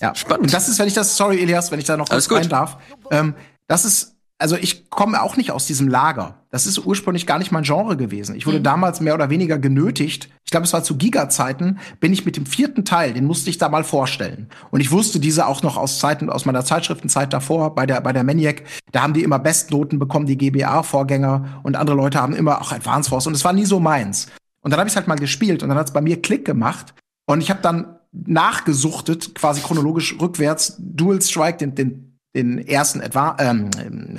[0.00, 0.44] Ja, spannend.
[0.44, 2.78] Und das ist, wenn ich das, sorry Elias, wenn ich da noch was rein darf.
[3.10, 3.34] Ähm,
[3.68, 6.42] das ist also ich komme auch nicht aus diesem Lager.
[6.50, 8.34] Das ist ursprünglich gar nicht mein Genre gewesen.
[8.36, 8.64] Ich wurde mhm.
[8.64, 10.28] damals mehr oder weniger genötigt.
[10.44, 13.58] Ich glaube, es war zu Giga-Zeiten, bin ich mit dem vierten Teil, den musste ich
[13.58, 14.48] da mal vorstellen.
[14.70, 18.12] Und ich wusste diese auch noch aus Zeiten, aus meiner Zeitschriftenzeit davor, bei der, bei
[18.12, 18.62] der Maniac.
[18.92, 21.60] Da haben die immer Bestnoten bekommen, die GBA-Vorgänger.
[21.62, 23.26] Und andere Leute haben immer auch Advance Force.
[23.26, 24.28] Und es war nie so meins.
[24.60, 26.94] Und dann habe ich halt mal gespielt und dann hat es bei mir Klick gemacht.
[27.26, 32.05] Und ich habe dann nachgesuchtet, quasi chronologisch rückwärts, Dual Strike, den, den
[32.36, 33.70] den ersten Adva ähm,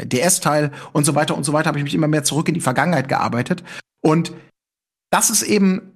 [0.03, 2.61] DS-Teil und so weiter und so weiter, habe ich mich immer mehr zurück in die
[2.61, 3.63] Vergangenheit gearbeitet.
[4.01, 4.33] Und
[5.09, 5.93] das ist eben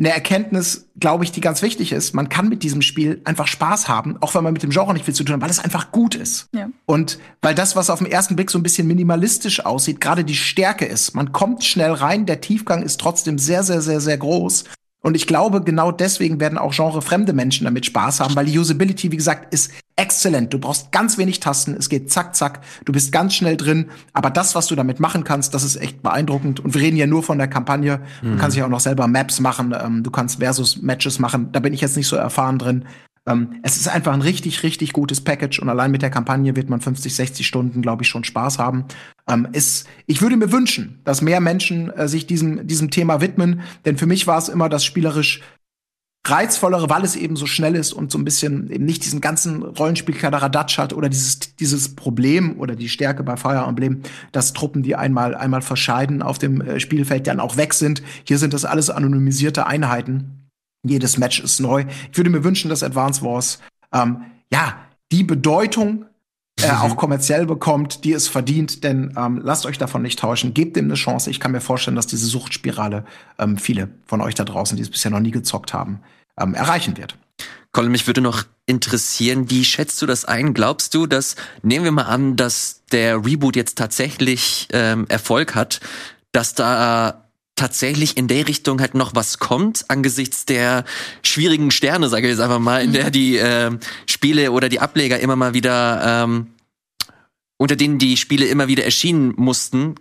[0.00, 2.14] eine Erkenntnis, glaube ich, die ganz wichtig ist.
[2.14, 5.04] Man kann mit diesem Spiel einfach Spaß haben, auch wenn man mit dem Genre nicht
[5.04, 6.48] viel zu tun hat, weil es einfach gut ist.
[6.54, 6.70] Ja.
[6.86, 10.34] Und weil das, was auf den ersten Blick so ein bisschen minimalistisch aussieht, gerade die
[10.34, 11.14] Stärke ist.
[11.14, 14.64] Man kommt schnell rein, der Tiefgang ist trotzdem sehr, sehr, sehr, sehr groß.
[15.02, 19.12] Und ich glaube, genau deswegen werden auch genrefremde Menschen damit Spaß haben, weil die Usability,
[19.12, 20.52] wie gesagt, ist exzellent.
[20.54, 23.90] Du brauchst ganz wenig Tasten, es geht zack, zack, du bist ganz schnell drin.
[24.14, 26.58] Aber das, was du damit machen kannst, das ist echt beeindruckend.
[26.58, 28.00] Und wir reden ja nur von der Kampagne.
[28.22, 28.32] Mhm.
[28.32, 31.52] Du kannst ja auch noch selber Maps machen, ähm, du kannst Versus-Matches machen.
[31.52, 32.86] Da bin ich jetzt nicht so erfahren drin.
[33.26, 36.70] Ähm, es ist einfach ein richtig, richtig gutes Package und allein mit der Kampagne wird
[36.70, 38.86] man 50, 60 Stunden, glaube ich, schon Spaß haben.
[39.28, 43.60] Ähm, ist, ich würde mir wünschen, dass mehr Menschen äh, sich diesem, diesem Thema widmen,
[43.84, 45.42] denn für mich war es immer das spielerisch
[46.26, 49.62] reizvollere, weil es eben so schnell ist und so ein bisschen eben nicht diesen ganzen
[49.62, 54.02] Rollenspielkaderadatsch hat oder dieses, dieses Problem oder die Stärke bei Fire Emblem,
[54.32, 58.02] dass Truppen, die einmal, einmal verscheiden auf dem äh, Spielfeld, dann auch weg sind.
[58.24, 60.48] Hier sind das alles anonymisierte Einheiten.
[60.86, 61.84] Jedes Match ist neu.
[62.10, 63.58] Ich würde mir wünschen, dass Advance Wars
[63.92, 64.76] ähm, ja
[65.12, 66.04] die Bedeutung
[66.64, 68.84] äh, auch kommerziell bekommt, die es verdient.
[68.84, 70.54] Denn ähm, lasst euch davon nicht tauschen.
[70.54, 71.30] Gebt dem eine Chance.
[71.30, 73.04] Ich kann mir vorstellen, dass diese Suchtspirale
[73.38, 76.00] ähm, viele von euch da draußen, die es bisher noch nie gezockt haben,
[76.38, 77.16] ähm, erreichen wird.
[77.72, 80.54] Colin, mich würde noch interessieren, wie schätzt du das ein?
[80.54, 85.80] Glaubst du, dass, nehmen wir mal an, dass der Reboot jetzt tatsächlich ähm, Erfolg hat,
[86.32, 87.29] dass da
[87.60, 90.84] tatsächlich in der Richtung halt noch was kommt angesichts der
[91.22, 93.70] schwierigen Sterne, sage ich jetzt einfach mal, in der die äh,
[94.06, 96.46] Spiele oder die Ableger immer mal wieder ähm,
[97.58, 99.96] unter denen die Spiele immer wieder erschienen mussten.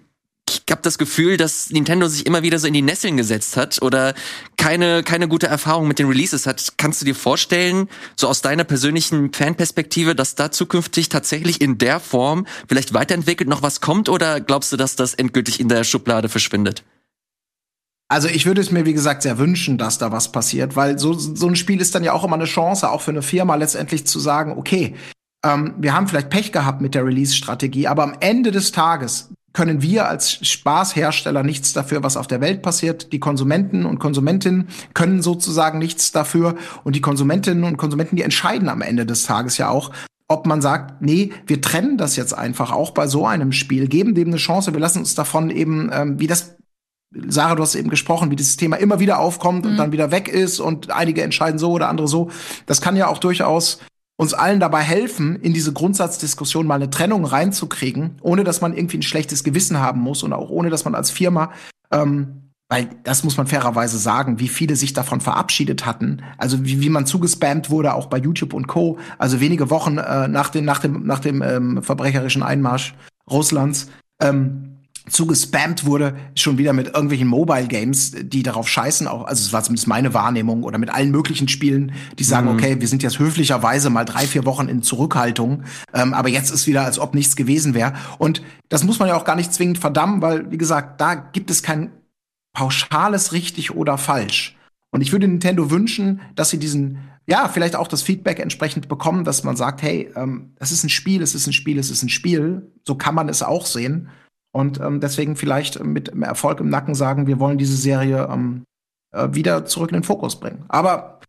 [0.47, 3.81] Ich habe das Gefühl, dass Nintendo sich immer wieder so in die Nesseln gesetzt hat
[3.81, 4.13] oder
[4.55, 6.73] keine keine gute Erfahrung mit den Releases hat.
[6.77, 11.99] Kannst du dir vorstellen, so aus deiner persönlichen Fanperspektive, dass da zukünftig tatsächlich in der
[11.99, 16.29] Form vielleicht weiterentwickelt noch was kommt oder glaubst du, dass das endgültig in der Schublade
[16.29, 16.83] verschwindet?
[18.11, 21.13] Also ich würde es mir, wie gesagt, sehr wünschen, dass da was passiert, weil so,
[21.13, 24.07] so ein Spiel ist dann ja auch immer eine Chance, auch für eine Firma letztendlich
[24.07, 24.95] zu sagen, okay,
[25.45, 29.83] ähm, wir haben vielleicht Pech gehabt mit der Release-Strategie, aber am Ende des Tages können
[29.83, 33.13] wir als Spaßhersteller nichts dafür, was auf der Welt passiert.
[33.13, 36.55] Die Konsumenten und Konsumentinnen können sozusagen nichts dafür.
[36.83, 39.91] Und die Konsumentinnen und Konsumenten, die entscheiden am Ende des Tages ja auch,
[40.27, 44.13] ob man sagt, nee, wir trennen das jetzt einfach auch bei so einem Spiel, geben
[44.13, 46.58] dem eine Chance, wir lassen uns davon eben, ähm, wie das
[47.27, 49.71] Sarah, du hast eben gesprochen, wie dieses Thema immer wieder aufkommt mhm.
[49.71, 52.29] und dann wieder weg ist und einige entscheiden so oder andere so.
[52.65, 53.79] Das kann ja auch durchaus
[54.15, 58.97] uns allen dabei helfen, in diese Grundsatzdiskussion mal eine Trennung reinzukriegen, ohne dass man irgendwie
[58.97, 61.51] ein schlechtes Gewissen haben muss und auch ohne dass man als Firma,
[61.89, 66.81] ähm, weil das muss man fairerweise sagen, wie viele sich davon verabschiedet hatten, also wie,
[66.81, 68.99] wie man zugespammt wurde, auch bei YouTube und Co.
[69.17, 72.95] Also wenige Wochen äh, nach, dem, nach dem, nach dem ähm, verbrecherischen Einmarsch
[73.31, 73.89] Russlands.
[74.21, 74.68] Ähm,
[75.09, 79.63] zugespammt wurde, schon wieder mit irgendwelchen Mobile Games, die darauf scheißen, auch, also es war
[79.63, 82.53] zumindest meine Wahrnehmung, oder mit allen möglichen Spielen, die sagen, mhm.
[82.53, 86.67] okay, wir sind jetzt höflicherweise mal drei, vier Wochen in Zurückhaltung, ähm, aber jetzt ist
[86.67, 87.93] wieder, als ob nichts gewesen wäre.
[88.17, 91.49] Und das muss man ja auch gar nicht zwingend verdammen, weil, wie gesagt, da gibt
[91.49, 91.91] es kein
[92.53, 94.55] pauschales richtig oder falsch.
[94.91, 96.97] Und ich würde Nintendo wünschen, dass sie diesen,
[97.27, 100.89] ja, vielleicht auch das Feedback entsprechend bekommen, dass man sagt, hey, ähm, es ist ein
[100.89, 102.71] Spiel, es ist ein Spiel, es ist ein Spiel.
[102.87, 104.09] So kann man es auch sehen.
[104.51, 108.63] Und ähm, deswegen vielleicht mit Erfolg im Nacken sagen, wir wollen diese Serie ähm,
[109.11, 110.65] äh, wieder zurück in den Fokus bringen.
[110.67, 111.19] Aber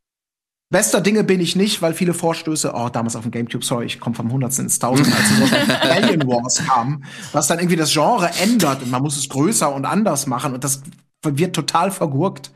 [0.72, 3.98] Bester Dinge bin ich nicht, weil viele Vorstöße, oh, damals auf dem Gamecube, sorry, ich
[3.98, 5.56] komme vom Hundertsten ins Tausend, als so
[5.90, 7.02] Alien Wars kam,
[7.32, 10.62] was dann irgendwie das Genre ändert und man muss es größer und anders machen und
[10.62, 10.82] das
[11.26, 12.52] wird total vergurkt.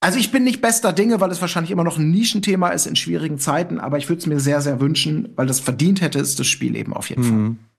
[0.00, 2.94] Also ich bin nicht bester Dinge, weil es wahrscheinlich immer noch ein Nischenthema ist in
[2.94, 6.40] schwierigen Zeiten, aber ich würde es mir sehr, sehr wünschen, weil das verdient hätte, ist
[6.40, 7.56] das Spiel eben auf jeden mhm.
[7.56, 7.71] Fall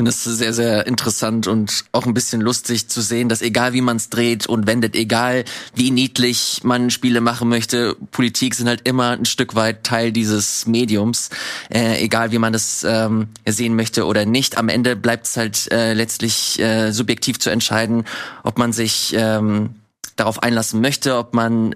[0.00, 3.82] finde es sehr, sehr interessant und auch ein bisschen lustig zu sehen, dass egal wie
[3.82, 5.44] man es dreht und wendet, egal
[5.74, 10.66] wie niedlich man Spiele machen möchte, Politik sind halt immer ein Stück weit Teil dieses
[10.66, 11.28] Mediums.
[11.68, 14.56] Äh, egal wie man das ähm, sehen möchte oder nicht.
[14.56, 18.06] Am Ende bleibt es halt äh, letztlich äh, subjektiv zu entscheiden,
[18.42, 19.74] ob man sich ähm,
[20.16, 21.74] darauf einlassen möchte, ob man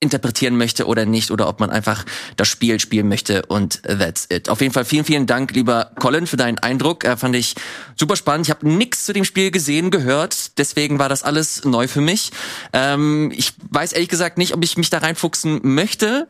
[0.00, 2.04] interpretieren möchte oder nicht oder ob man einfach
[2.36, 4.50] das Spiel spielen möchte und that's it.
[4.50, 7.04] Auf jeden Fall vielen, vielen Dank, lieber Colin, für deinen Eindruck.
[7.04, 7.54] Äh, fand ich
[7.94, 8.46] super spannend.
[8.46, 12.30] Ich habe nichts zu dem Spiel gesehen, gehört, deswegen war das alles neu für mich.
[12.74, 16.28] Ähm, ich weiß ehrlich gesagt nicht, ob ich mich da reinfuchsen möchte,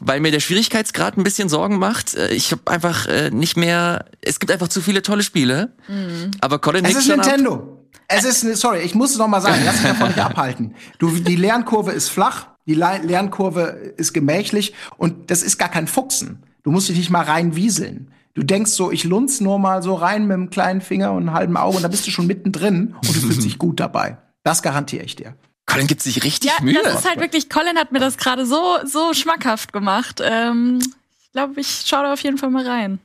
[0.00, 2.14] weil mir der Schwierigkeitsgrad ein bisschen Sorgen macht.
[2.14, 5.72] Äh, ich habe einfach äh, nicht mehr, es gibt einfach zu viele tolle Spiele.
[5.88, 6.32] Mhm.
[6.42, 7.54] Aber Colin, es ist Nintendo.
[7.54, 7.78] Ab.
[8.06, 10.74] Es ist, sorry, ich muss es noch mal sagen, lass mich davon nicht abhalten.
[10.98, 16.42] Du, die Lernkurve ist flach, die Lernkurve ist gemächlich und das ist gar kein Fuchsen.
[16.62, 18.12] Du musst dich nicht mal reinwieseln.
[18.34, 21.32] Du denkst so, ich lunz nur mal so rein mit einem kleinen Finger und einem
[21.32, 24.18] halben Auge und dann bist du schon mittendrin und du fühlst dich gut dabei.
[24.44, 25.34] Das garantiere ich dir.
[25.64, 26.80] Colin gibt sich richtig ja, Mühe.
[26.84, 30.20] Das ist halt wirklich, Colin hat mir das gerade so, so schmackhaft gemacht.
[30.22, 30.78] Ähm,
[31.22, 32.98] ich glaube, ich schaue da auf jeden Fall mal rein.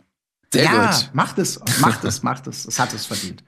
[0.51, 1.09] Sehr ja, gut.
[1.13, 2.65] Macht es, macht es, macht es.
[2.65, 3.43] Es hat es verdient.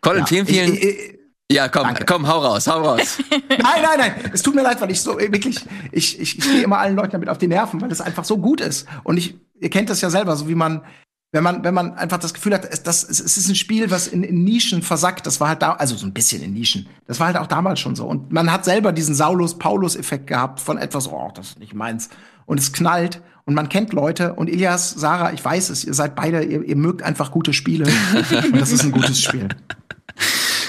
[0.00, 0.74] Colin, ja, vielen, vielen.
[0.74, 1.19] Ich, ich,
[1.50, 2.04] ja, komm, Danke.
[2.04, 3.18] komm, hau raus, hau raus.
[3.30, 4.14] nein, nein, nein.
[4.32, 7.12] Es tut mir leid, weil ich so wirklich, ich, ich, ich gehe immer allen Leuten
[7.12, 8.86] damit auf die Nerven, weil es einfach so gut ist.
[9.02, 10.82] Und ich, ihr kennt das ja selber, so wie man,
[11.32, 14.06] wenn man, wenn man einfach das Gefühl hat, es, das, es ist ein Spiel, was
[14.06, 15.26] in, in Nischen versackt.
[15.26, 16.88] Das war halt da, also so ein bisschen in Nischen.
[17.06, 18.06] Das war halt auch damals schon so.
[18.06, 22.10] Und man hat selber diesen Saulus-Paulus-Effekt gehabt von etwas, oh, das ist nicht meins.
[22.46, 24.34] Und es knallt und man kennt Leute.
[24.34, 27.86] Und Ilias, Sarah, ich weiß es, ihr seid beide, ihr, ihr mögt einfach gute Spiele.
[28.44, 29.48] und das ist ein gutes Spiel.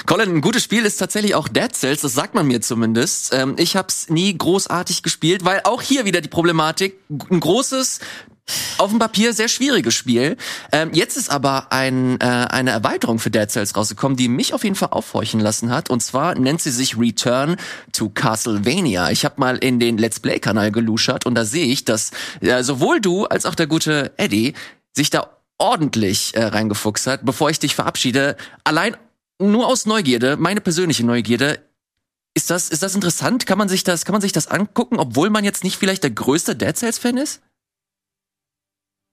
[0.06, 3.32] Colin, ein gutes Spiel ist tatsächlich auch Dead Cells, das sagt man mir zumindest.
[3.32, 6.98] Ähm, ich habe es nie großartig gespielt, weil auch hier wieder die Problematik,
[7.30, 8.00] ein großes,
[8.78, 10.36] auf dem Papier sehr schwieriges Spiel.
[10.72, 14.64] Ähm, jetzt ist aber ein, äh, eine Erweiterung für Dead Cells rausgekommen, die mich auf
[14.64, 15.90] jeden Fall aufhorchen lassen hat.
[15.90, 17.56] Und zwar nennt sie sich Return
[17.92, 19.10] to Castlevania.
[19.10, 23.00] Ich habe mal in den Let's Play-Kanal geluschert und da sehe ich, dass äh, sowohl
[23.00, 24.54] du als auch der gute Eddie
[24.92, 27.24] sich da ordentlich äh, reingefuchst hat.
[27.24, 28.96] Bevor ich dich verabschiede, allein
[29.50, 31.60] nur aus Neugierde, meine persönliche Neugierde,
[32.34, 33.46] ist das, ist das interessant?
[33.46, 36.10] Kann man sich das, kann man sich das angucken, obwohl man jetzt nicht vielleicht der
[36.10, 37.42] größte Dead Cells Fan ist?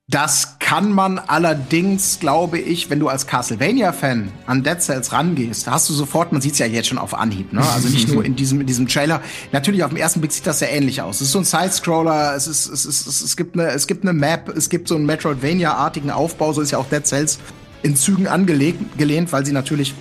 [0.09, 5.87] Das kann man allerdings, glaube ich, wenn du als Castlevania-Fan an Dead Cells rangehst, hast
[5.87, 7.61] du sofort, man sieht es ja jetzt schon auf Anhieb, ne?
[7.61, 9.21] Also nicht nur in diesem, in diesem Trailer.
[9.51, 11.17] Natürlich auf dem ersten Blick sieht das sehr ähnlich aus.
[11.17, 14.03] Es ist so ein Side-Scroller, es ist, es ist, es, es gibt eine, es gibt
[14.03, 17.37] eine Map, es gibt so einen Metroidvania-artigen Aufbau, so ist ja auch Dead Cells
[17.83, 19.93] in Zügen angelegt, gelehnt, weil sie natürlich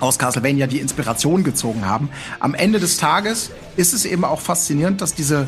[0.00, 2.10] aus Castlevania die Inspiration gezogen haben.
[2.40, 5.46] Am Ende des Tages ist es eben auch faszinierend, dass diese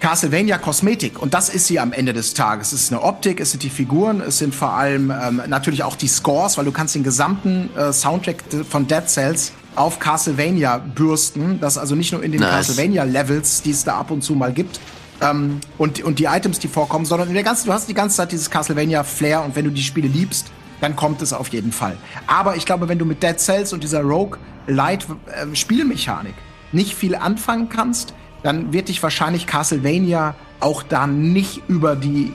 [0.00, 2.72] Castlevania Kosmetik, und das ist sie am Ende des Tages.
[2.72, 5.94] Es ist eine Optik, es sind die Figuren, es sind vor allem ähm, natürlich auch
[5.94, 11.60] die Scores, weil du kannst den gesamten äh, Soundtrack von Dead Cells auf Castlevania bürsten.
[11.60, 12.66] Das also nicht nur in den nice.
[12.66, 14.80] Castlevania-Levels, die es da ab und zu mal gibt,
[15.20, 18.16] ähm, und, und die Items, die vorkommen, sondern in der ganzen, du hast die ganze
[18.16, 20.50] Zeit dieses Castlevania-Flair und wenn du die Spiele liebst,
[20.82, 21.96] dann kommt es auf jeden Fall.
[22.26, 26.34] Aber ich glaube, wenn du mit Dead Cells und dieser Rogue Light äh, Spielmechanik
[26.72, 32.32] nicht viel anfangen kannst, dann wird dich wahrscheinlich Castlevania auch da nicht über die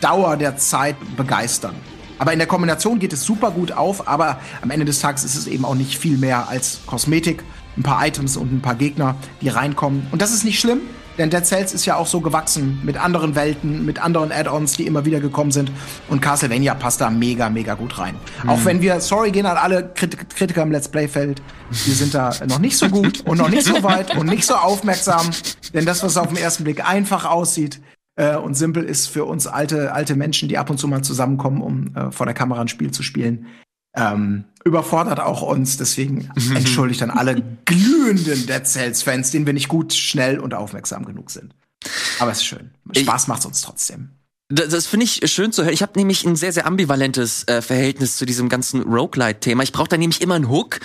[0.00, 1.74] Dauer der Zeit begeistern.
[2.18, 5.34] Aber in der Kombination geht es super gut auf, aber am Ende des Tages ist
[5.34, 7.44] es eben auch nicht viel mehr als Kosmetik,
[7.76, 10.06] ein paar Items und ein paar Gegner, die reinkommen.
[10.12, 10.80] Und das ist nicht schlimm,
[11.18, 14.86] denn Dead Cells ist ja auch so gewachsen mit anderen Welten, mit anderen Add-ons, die
[14.86, 15.70] immer wieder gekommen sind.
[16.08, 18.14] Und Castlevania passt da mega, mega gut rein.
[18.42, 18.48] Mhm.
[18.48, 22.32] Auch wenn wir, sorry gehen an alle Krit Kritiker im Let's Play-Feld, wir sind da
[22.48, 25.30] noch nicht so gut und noch nicht so weit und nicht so aufmerksam.
[25.74, 27.80] Denn das, was auf den ersten Blick einfach aussieht,
[28.16, 31.62] äh, und simpel ist für uns alte, alte Menschen, die ab und zu mal zusammenkommen,
[31.62, 33.46] um äh, vor der Kamera ein Spiel zu spielen,
[33.94, 35.76] ähm, überfordert auch uns.
[35.76, 36.56] Deswegen mhm.
[36.56, 41.54] entschuldigt an alle glühenden Dead Cells-Fans, denen wir nicht gut, schnell und aufmerksam genug sind.
[42.18, 42.70] Aber es ist schön.
[42.96, 44.10] Spaß macht es uns trotzdem.
[44.54, 45.72] Das, das finde ich schön zu hören.
[45.72, 49.62] Ich habe nämlich ein sehr, sehr ambivalentes äh, Verhältnis zu diesem ganzen Roguelite-Thema.
[49.62, 50.80] Ich brauche da nämlich immer einen Hook.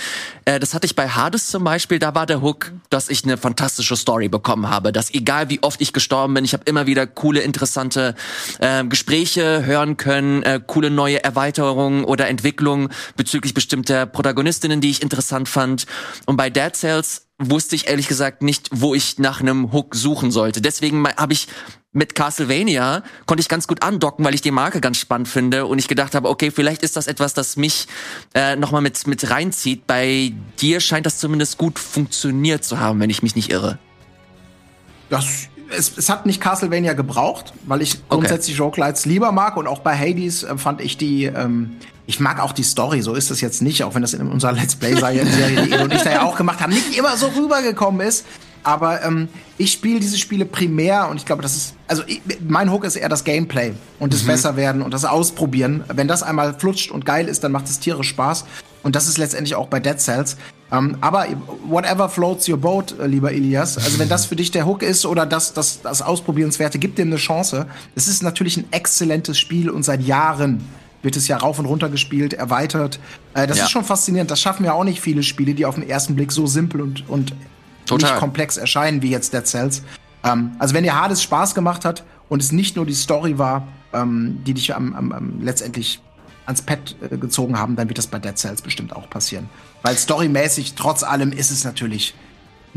[0.45, 1.99] Äh, das hatte ich bei Hades zum Beispiel.
[1.99, 4.93] Da war der Hook, dass ich eine fantastische Story bekommen habe.
[4.93, 8.15] Dass egal wie oft ich gestorben bin, ich habe immer wieder coole, interessante
[8.59, 12.87] äh, Gespräche hören können, äh, coole neue Erweiterungen oder Entwicklungen
[13.17, 15.87] bezüglich bestimmter Protagonistinnen, die ich interessant fand.
[16.25, 20.31] Und bei Dead Cells wusste ich ehrlich gesagt nicht, wo ich nach einem Hook suchen
[20.31, 20.61] sollte.
[20.61, 21.47] Deswegen habe ich
[21.93, 25.79] mit Castlevania konnte ich ganz gut andocken, weil ich die Marke ganz spannend finde und
[25.79, 27.87] ich gedacht habe, okay, vielleicht ist das etwas, das mich
[28.35, 29.87] äh, nochmal mit, mit reinzieht.
[29.87, 33.79] Bei dir scheint das zumindest gut funktioniert zu haben, wenn ich mich nicht irre.
[35.09, 38.81] Das, es, es hat nicht Castlevania gebraucht, weil ich grundsätzlich okay.
[38.81, 41.77] Roguelites lieber mag und auch bei Hades äh, fand ich die, ähm,
[42.07, 44.53] ich mag auch die Story, so ist es jetzt nicht, auch wenn das in unserer
[44.53, 48.25] Let's Play-Serie, die und ich da ja auch gemacht haben, nicht immer so rübergekommen ist.
[48.63, 49.27] Aber ähm,
[49.57, 52.95] ich spiele diese Spiele primär und ich glaube, das ist, also ich, mein Hook ist
[52.95, 54.27] eher das Gameplay und das mhm.
[54.27, 55.83] Besserwerden und das Ausprobieren.
[55.93, 58.45] Wenn das einmal flutscht und geil ist, dann macht es tierisch Spaß.
[58.83, 60.37] Und das ist letztendlich auch bei Dead Cells.
[60.71, 61.27] Ähm, aber
[61.65, 63.77] whatever floats your boat, äh, lieber Elias.
[63.77, 67.07] Also wenn das für dich der Hook ist oder das, das, das Ausprobierenswerte, gib dem
[67.07, 67.67] eine Chance.
[67.95, 70.63] Es ist natürlich ein exzellentes Spiel und seit Jahren
[71.07, 72.99] wird es ja rauf und runter gespielt, erweitert.
[73.33, 73.63] Äh, das ja.
[73.63, 74.29] ist schon faszinierend.
[74.29, 77.07] Das schaffen ja auch nicht viele Spiele, die auf den ersten Blick so simpel und,
[77.07, 77.33] und
[77.85, 78.11] Total.
[78.11, 79.83] nicht komplex erscheinen wie jetzt Dead Cells.
[80.25, 83.69] Ähm, also wenn dir Hades Spaß gemacht hat und es nicht nur die Story war,
[83.93, 86.01] ähm, die dich am, am, am letztendlich
[86.45, 89.49] ans Pad äh, gezogen haben, dann wird das bei Dead Cells bestimmt auch passieren.
[89.83, 92.15] Weil storymäßig, trotz allem, ist es natürlich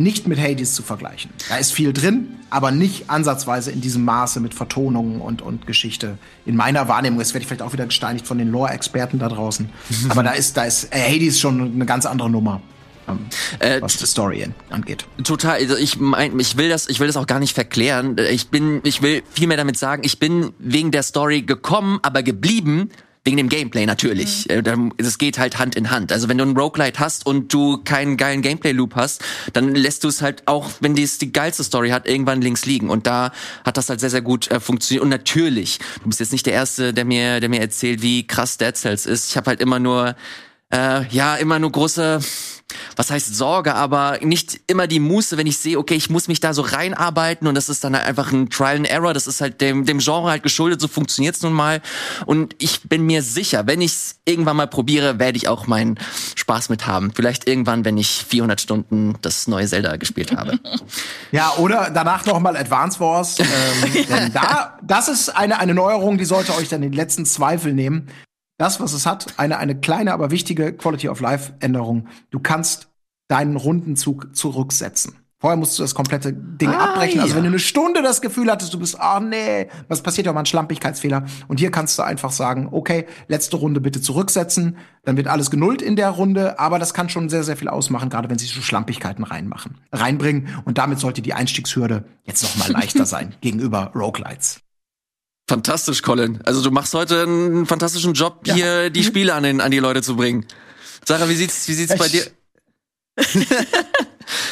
[0.00, 1.30] nicht mit Hades zu vergleichen.
[1.48, 6.18] Da ist viel drin, aber nicht ansatzweise in diesem Maße mit Vertonungen und, und Geschichte.
[6.46, 9.68] In meiner Wahrnehmung, jetzt werde ich vielleicht auch wieder gesteinigt von den Lore-Experten da draußen.
[10.08, 12.60] aber da ist, da ist äh, Hades schon eine ganz andere Nummer
[13.08, 13.26] ähm,
[13.58, 15.06] äh, was die Story angeht.
[15.24, 15.58] Total.
[15.58, 18.16] Also ich mein, ich will das, ich will das auch gar nicht verklären.
[18.30, 22.90] Ich bin, ich will vielmehr damit sagen, ich bin wegen der Story gekommen, aber geblieben.
[23.22, 24.48] Wegen dem Gameplay natürlich.
[24.48, 24.92] Mhm.
[24.96, 26.10] Es geht halt Hand in Hand.
[26.10, 30.08] Also wenn du einen Roguelite hast und du keinen geilen Gameplay-Loop hast, dann lässt du
[30.08, 32.88] es halt auch, wenn dies die geilste Story hat, irgendwann links liegen.
[32.88, 33.32] Und da
[33.64, 35.02] hat das halt sehr, sehr gut äh, funktioniert.
[35.02, 38.56] Und natürlich, du bist jetzt nicht der Erste, der mir, der mir erzählt, wie krass
[38.56, 39.28] Dead Cells ist.
[39.28, 40.16] Ich habe halt immer nur,
[40.72, 42.20] äh, ja, immer nur große
[42.96, 46.40] was heißt Sorge, aber nicht immer die Muße, wenn ich sehe, okay, ich muss mich
[46.40, 49.40] da so reinarbeiten und das ist dann halt einfach ein Trial and Error, das ist
[49.40, 51.80] halt dem, dem Genre halt geschuldet, so funktioniert's nun mal
[52.26, 55.98] und ich bin mir sicher, wenn ich's irgendwann mal probiere, werde ich auch meinen
[56.36, 57.12] Spaß mit haben.
[57.14, 60.58] Vielleicht irgendwann, wenn ich 400 Stunden das neue Zelda gespielt habe.
[61.32, 66.18] Ja, oder danach noch mal Advance Wars, ähm, denn da, das ist eine, eine Neuerung,
[66.18, 68.08] die sollte euch dann den letzten Zweifel nehmen
[68.60, 72.08] das, was es hat, eine, eine kleine, aber wichtige Quality of Life Änderung.
[72.30, 72.88] Du kannst
[73.26, 75.14] deinen Rundenzug zurücksetzen.
[75.38, 77.16] Vorher musst du das komplette Ding ah, abbrechen.
[77.16, 77.22] Ja.
[77.22, 80.26] Also wenn du eine Stunde das Gefühl hattest, du bist, ah oh, nee, was passiert
[80.26, 81.24] ja mal ein Schlampigkeitsfehler.
[81.48, 84.76] Und hier kannst du einfach sagen, okay, letzte Runde bitte zurücksetzen.
[85.06, 88.10] Dann wird alles genullt in der Runde, aber das kann schon sehr, sehr viel ausmachen,
[88.10, 90.48] gerade wenn sie so Schlampigkeiten reinmachen, reinbringen.
[90.66, 94.60] Und damit sollte die Einstiegshürde jetzt noch mal leichter sein gegenüber Roguelites.
[95.50, 96.38] Fantastisch, Colin.
[96.44, 98.54] Also du machst heute einen fantastischen Job, ja.
[98.54, 99.04] hier die mhm.
[99.04, 100.46] Spiele an, den, an die Leute zu bringen.
[101.04, 102.24] Sarah, wie sieht's, wie sieht's bei dir?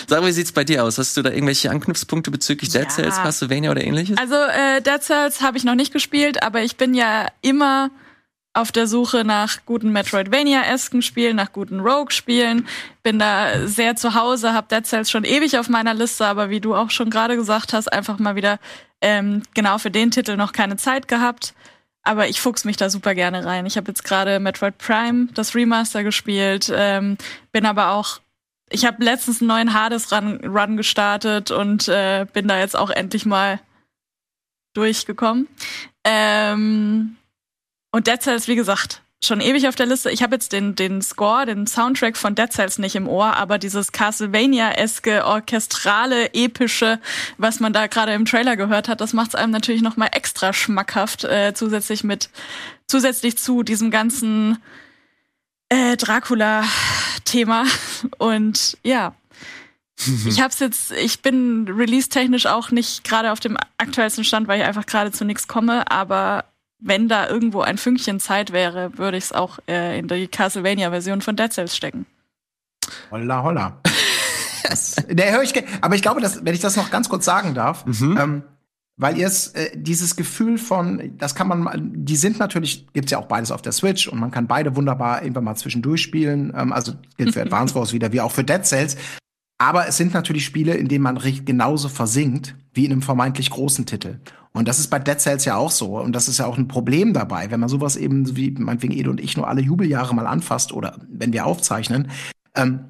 [0.08, 0.98] Sag mal, wie sieht's bei dir aus?
[0.98, 4.18] Hast du da irgendwelche Anknüpfpunkte bezüglich Dead Cells, Castlevania oder ähnliches?
[4.18, 7.92] Also äh, Dead Cells habe ich noch nicht gespielt, aber ich bin ja immer
[8.52, 12.66] auf der Suche nach guten Metroidvania-esken Spielen, nach guten Rogue-Spielen.
[13.04, 16.60] Bin da sehr zu Hause, hab Dead Cells schon ewig auf meiner Liste, aber wie
[16.60, 18.58] du auch schon gerade gesagt hast, einfach mal wieder
[19.00, 21.54] ähm, genau für den Titel noch keine Zeit gehabt.
[22.02, 23.66] Aber ich fuchs mich da super gerne rein.
[23.66, 27.18] Ich habe jetzt gerade Metroid Prime, das Remaster gespielt, ähm,
[27.52, 28.20] bin aber auch
[28.70, 32.90] ich habe letztens einen neuen Hades Run, Run gestartet und äh, bin da jetzt auch
[32.90, 33.60] endlich mal
[34.74, 35.48] durchgekommen.
[36.04, 37.16] Ähm,
[37.90, 40.10] und Dead Cells, wie gesagt, schon ewig auf der Liste.
[40.10, 43.58] Ich habe jetzt den, den Score, den Soundtrack von Dead Cells nicht im Ohr, aber
[43.58, 47.00] dieses Castlevania-eske, orchestrale, epische,
[47.36, 50.08] was man da gerade im Trailer gehört hat, das macht es einem natürlich noch mal
[50.12, 52.30] extra schmackhaft, äh, zusätzlich mit,
[52.86, 54.58] zusätzlich zu diesem ganzen
[55.68, 57.64] äh, Dracula-Thema.
[58.18, 59.14] Und ja,
[60.28, 64.66] ich hab's jetzt, ich bin release-technisch auch nicht gerade auf dem aktuellsten Stand, weil ich
[64.66, 66.44] einfach gerade zu nichts komme, aber
[66.78, 71.20] wenn da irgendwo ein Fünkchen Zeit wäre, würde ich es auch äh, in die Castlevania-Version
[71.20, 72.06] von Dead Cells stecken.
[73.10, 73.80] Holla, holla.
[74.62, 77.54] das, der höre ich, aber ich glaube, dass, wenn ich das noch ganz kurz sagen
[77.54, 78.18] darf, mhm.
[78.18, 78.42] ähm,
[78.96, 83.12] weil ihr es äh, dieses Gefühl von, das kann man, mal, die sind natürlich, gibt's
[83.12, 86.52] ja auch beides auf der Switch und man kann beide wunderbar irgendwann mal zwischendurch spielen.
[86.56, 88.96] Ähm, also gilt für Advance Wars wieder wie auch für Dead Cells.
[89.58, 93.86] Aber es sind natürlich Spiele, in denen man genauso versinkt wie in einem vermeintlich großen
[93.86, 94.18] Titel.
[94.58, 96.00] Und das ist bei Dead Cells ja auch so.
[96.00, 99.08] Und das ist ja auch ein Problem dabei, wenn man sowas eben, wie meinetwegen Edo
[99.08, 102.10] und ich, nur alle Jubeljahre mal anfasst oder wenn wir aufzeichnen.
[102.56, 102.80] Ähm,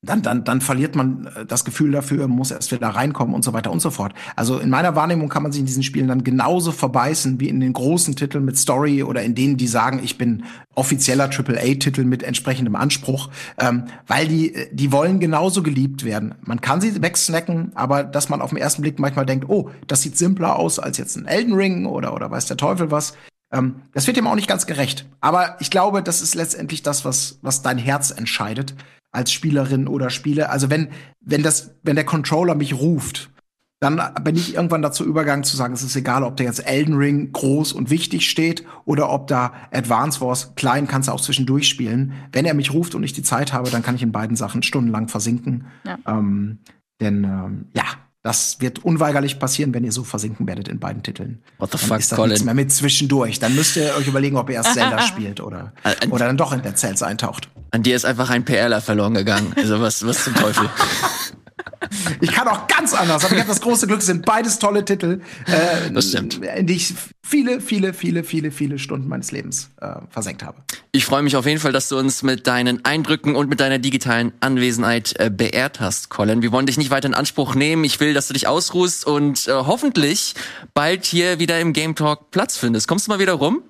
[0.00, 3.52] dann, dann, dann verliert man äh, das Gefühl dafür, muss erst wieder reinkommen und so
[3.52, 4.14] weiter und so fort.
[4.36, 7.58] Also in meiner Wahrnehmung kann man sich in diesen Spielen dann genauso verbeißen wie in
[7.58, 10.44] den großen Titeln mit Story oder in denen, die sagen, ich bin
[10.76, 16.36] offizieller AAA-Titel mit entsprechendem Anspruch, ähm, weil die, äh, die wollen genauso geliebt werden.
[16.42, 20.02] Man kann sie wegsnacken, aber dass man auf den ersten Blick manchmal denkt, oh, das
[20.02, 23.14] sieht simpler aus als jetzt ein Elden Ring oder, oder weiß der Teufel was.
[23.52, 25.06] Ähm, das wird dem auch nicht ganz gerecht.
[25.20, 28.76] Aber ich glaube, das ist letztendlich das, was, was dein Herz entscheidet
[29.10, 30.50] als Spielerin oder Spieler.
[30.50, 30.88] Also wenn,
[31.20, 33.30] wenn das, wenn der Controller mich ruft,
[33.80, 36.96] dann bin ich irgendwann dazu übergegangen zu sagen, es ist egal, ob der jetzt Elden
[36.96, 41.68] Ring groß und wichtig steht oder ob da Advance Wars klein kannst du auch zwischendurch
[41.68, 42.12] spielen.
[42.32, 44.64] Wenn er mich ruft und ich die Zeit habe, dann kann ich in beiden Sachen
[44.64, 45.66] stundenlang versinken.
[45.84, 45.98] Ja.
[46.06, 46.58] Ähm,
[47.00, 47.84] denn ähm, ja,
[48.22, 51.42] das wird unweigerlich passieren, wenn ihr so versinken werdet in beiden Titeln.
[51.58, 52.30] What the dann fuck, ist da Colin?
[52.30, 53.38] nichts mehr mit zwischendurch.
[53.38, 56.52] Dann müsst ihr euch überlegen, ob ihr erst Zelda spielt oder, Äh, oder dann doch
[56.52, 57.48] in der Cells eintaucht.
[57.70, 59.52] An dir ist einfach ein PRler verloren gegangen.
[59.56, 60.68] Also was, was zum Teufel.
[62.20, 64.84] Ich kann auch ganz anders, aber ich habe das große Glück, es sind beides tolle
[64.84, 66.44] Titel, äh, Das stimmt.
[66.44, 70.58] in die ich viele, viele, viele, viele, viele Stunden meines Lebens äh, versenkt habe.
[70.92, 73.78] Ich freue mich auf jeden Fall, dass du uns mit deinen Eindrücken und mit deiner
[73.78, 76.42] digitalen Anwesenheit äh, beehrt hast, Colin.
[76.42, 77.84] Wir wollen dich nicht weiter in Anspruch nehmen.
[77.84, 80.34] Ich will, dass du dich ausruhst und äh, hoffentlich
[80.74, 82.88] bald hier wieder im Game Talk Platz findest.
[82.88, 83.62] Kommst du mal wieder rum?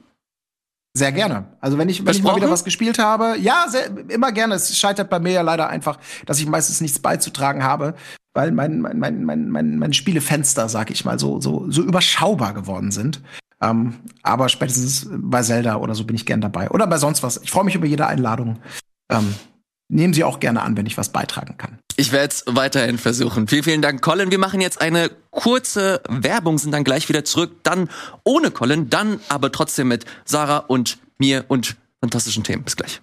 [0.99, 1.45] Sehr gerne.
[1.61, 4.55] Also wenn ich, wenn ich mal wieder was gespielt habe, ja, sehr, immer gerne.
[4.55, 7.95] Es scheitert bei mir ja leider einfach, dass ich meistens nichts beizutragen habe,
[8.35, 12.53] weil mein, mein, mein, mein, mein, mein Spielefenster, sag ich mal, so, so, so überschaubar
[12.53, 13.21] geworden sind.
[13.63, 13.95] Ähm,
[14.25, 16.69] aber spätestens bei Zelda oder so bin ich gern dabei.
[16.71, 17.41] Oder bei sonst was.
[17.43, 18.59] Ich freue mich über jede Einladung.
[19.09, 19.35] Ähm,
[19.89, 21.79] nehmen Sie auch gerne an, wenn ich was beitragen kann.
[21.97, 23.49] Ich werde es weiterhin versuchen.
[23.49, 24.31] Vielen, vielen Dank, Colin.
[24.31, 27.57] Wir machen jetzt eine kurze Werbung, sind dann gleich wieder zurück.
[27.65, 27.89] Dann
[28.23, 32.63] ohne Colin, dann aber trotzdem mit Sarah und mir und fantastischen Themen.
[32.63, 33.01] Bis gleich.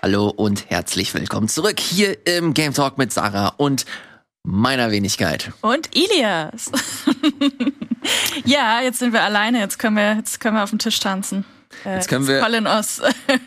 [0.00, 3.84] Hallo und herzlich willkommen zurück hier im Game Talk mit Sarah und
[4.42, 5.52] meiner Wenigkeit.
[5.60, 6.70] Und Ilias.
[8.44, 9.60] ja, jetzt sind wir alleine.
[9.60, 11.44] Jetzt können wir, jetzt können wir auf dem Tisch tanzen.
[11.84, 13.00] Äh, Jetzt können wir- Colin aus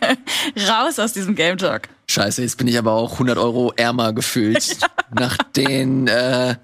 [0.69, 1.89] raus aus diesem Game Talk.
[2.07, 4.77] Scheiße, jetzt bin ich aber auch 100 Euro ärmer gefühlt
[5.17, 6.55] nach den äh,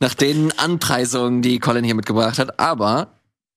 [0.00, 2.58] nach den Anpreisungen, die Colin hier mitgebracht hat.
[2.58, 3.08] Aber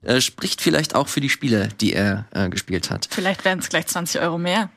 [0.03, 3.07] äh, spricht vielleicht auch für die Spiele, die er äh, gespielt hat.
[3.09, 4.69] Vielleicht werden es gleich 20 Euro mehr.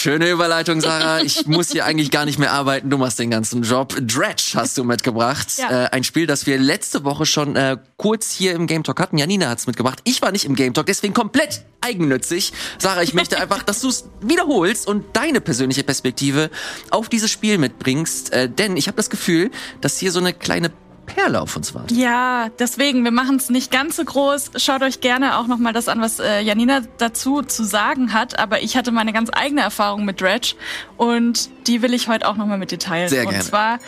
[0.00, 1.22] Schöne Überleitung, Sarah.
[1.22, 2.88] Ich muss hier eigentlich gar nicht mehr arbeiten.
[2.88, 3.96] Du machst den ganzen Job.
[4.00, 5.48] Dredge hast du mitgebracht.
[5.56, 5.86] Ja.
[5.86, 9.18] Äh, ein Spiel, das wir letzte Woche schon äh, kurz hier im Game Talk hatten.
[9.18, 9.98] Janina hat's mitgebracht.
[10.04, 12.52] Ich war nicht im Game Talk, deswegen komplett eigennützig.
[12.78, 16.50] Sarah, ich möchte einfach, dass du es wiederholst und deine persönliche Perspektive
[16.90, 18.32] auf dieses Spiel mitbringst.
[18.32, 20.70] Äh, denn ich habe das Gefühl, dass hier so eine kleine
[21.08, 21.96] Perle auf uns wartet.
[21.96, 24.52] Ja, deswegen, wir machen es nicht ganz so groß.
[24.56, 28.38] Schaut euch gerne auch noch mal das an, was äh, Janina dazu zu sagen hat.
[28.38, 30.54] Aber ich hatte meine ganz eigene Erfahrung mit Dredge
[30.96, 33.08] und die will ich heute auch noch mal mit dir teilen.
[33.08, 33.44] Sehr und gerne.
[33.44, 33.78] zwar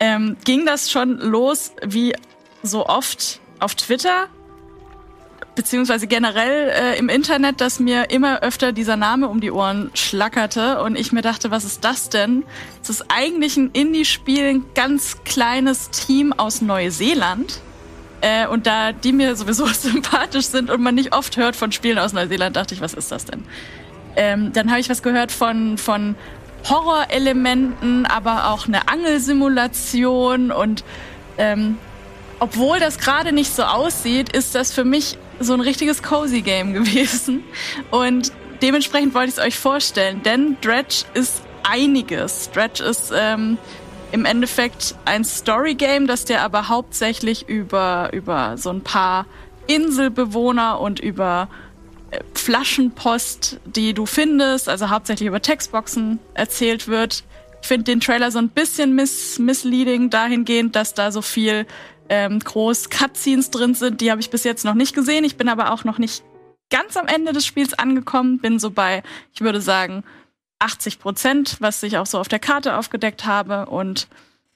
[0.00, 2.14] ähm, ging das schon los wie
[2.62, 4.28] so oft auf Twitter
[5.60, 10.82] beziehungsweise generell äh, im Internet, dass mir immer öfter dieser Name um die Ohren schlackerte
[10.82, 12.44] und ich mir dachte, was ist das denn?
[12.82, 17.60] Es ist eigentlich ein Indie-Spiel, ein ganz kleines Team aus Neuseeland.
[18.22, 21.98] Äh, und da die mir sowieso sympathisch sind und man nicht oft hört von Spielen
[21.98, 23.44] aus Neuseeland, dachte ich, was ist das denn?
[24.16, 26.14] Ähm, dann habe ich was gehört von, von
[26.70, 30.84] Horrorelementen, aber auch eine Angelsimulation und
[31.36, 31.76] ähm,
[32.38, 36.72] obwohl das gerade nicht so aussieht, ist das für mich so ein richtiges Cozy Game
[36.72, 37.42] gewesen.
[37.90, 38.32] Und
[38.62, 42.50] dementsprechend wollte ich es euch vorstellen, denn Dredge ist einiges.
[42.52, 43.58] Dredge ist ähm,
[44.12, 49.26] im Endeffekt ein Story Game, das dir aber hauptsächlich über, über so ein paar
[49.66, 51.48] Inselbewohner und über
[52.10, 57.24] äh, Flaschenpost, die du findest, also hauptsächlich über Textboxen erzählt wird.
[57.62, 61.66] Ich finde den Trailer so ein bisschen miss misleading dahingehend, dass da so viel
[62.10, 64.00] ähm, groß Cutscenes drin sind.
[64.00, 65.24] Die habe ich bis jetzt noch nicht gesehen.
[65.24, 66.22] Ich bin aber auch noch nicht
[66.68, 68.40] ganz am Ende des Spiels angekommen.
[68.40, 69.02] Bin so bei,
[69.32, 70.02] ich würde sagen,
[70.58, 73.66] 80 Prozent, was ich auch so auf der Karte aufgedeckt habe.
[73.66, 74.08] Und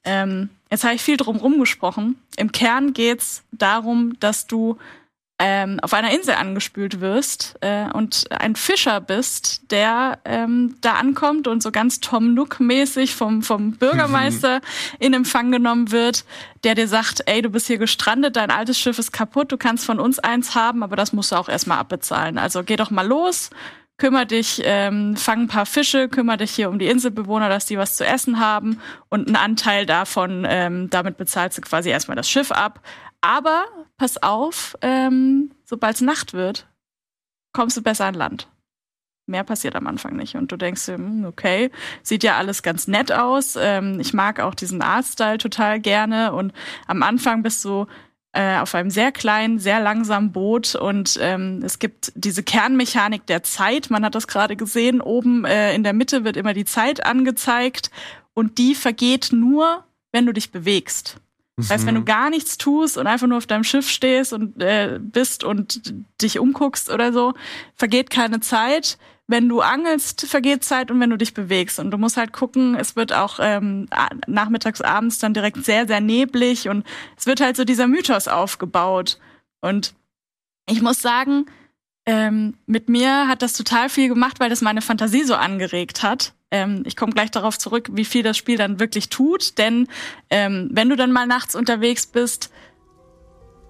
[0.02, 2.16] ähm, jetzt habe ich viel drum rumgesprochen.
[2.36, 4.76] Im Kern geht's darum, dass du
[5.40, 11.48] ähm, auf einer Insel angespült wirst äh, und ein Fischer bist, der ähm, da ankommt
[11.48, 14.60] und so ganz Tom Nook-mäßig vom, vom Bürgermeister
[15.00, 16.24] in Empfang genommen wird,
[16.62, 19.84] der dir sagt, ey, du bist hier gestrandet, dein altes Schiff ist kaputt, du kannst
[19.84, 22.38] von uns eins haben, aber das musst du auch erstmal abbezahlen.
[22.38, 23.50] Also geh doch mal los,
[23.96, 27.78] kümmere dich, ähm, fang ein paar Fische, kümmere dich hier um die Inselbewohner, dass die
[27.78, 32.28] was zu essen haben und einen Anteil davon, ähm, damit bezahlst du quasi erstmal das
[32.28, 32.80] Schiff ab.
[33.24, 33.64] Aber
[33.96, 36.68] pass auf, ähm, sobald es Nacht wird,
[37.54, 38.48] kommst du besser an Land.
[39.26, 40.34] Mehr passiert am Anfang nicht.
[40.34, 41.70] Und du denkst dir, hm, okay,
[42.02, 43.56] sieht ja alles ganz nett aus.
[43.58, 46.34] Ähm, ich mag auch diesen Artstyle total gerne.
[46.34, 46.52] Und
[46.86, 47.86] am Anfang bist du
[48.32, 53.42] äh, auf einem sehr kleinen, sehr langsamen Boot und ähm, es gibt diese Kernmechanik der
[53.42, 53.88] Zeit.
[53.88, 55.00] Man hat das gerade gesehen.
[55.00, 57.90] Oben äh, in der Mitte wird immer die Zeit angezeigt
[58.34, 61.20] und die vergeht nur, wenn du dich bewegst.
[61.56, 62.06] Das heißt, wenn du mhm.
[62.06, 66.38] gar nichts tust und einfach nur auf deinem Schiff stehst und äh, bist und dich
[66.40, 67.34] umguckst oder so,
[67.76, 71.78] vergeht keine Zeit wenn du angelst, vergeht Zeit und wenn du dich bewegst.
[71.78, 73.88] Und du musst halt gucken, es wird auch ähm,
[74.26, 76.86] nachmittags, abends dann direkt sehr, sehr neblig und
[77.16, 79.18] es wird halt so dieser Mythos aufgebaut.
[79.60, 79.94] Und
[80.68, 81.46] ich muss sagen,
[82.06, 86.34] ähm, mit mir hat das total viel gemacht, weil das meine Fantasie so angeregt hat.
[86.50, 89.58] Ähm, ich komme gleich darauf zurück, wie viel das Spiel dann wirklich tut.
[89.58, 89.88] Denn
[90.30, 92.50] ähm, wenn du dann mal nachts unterwegs bist,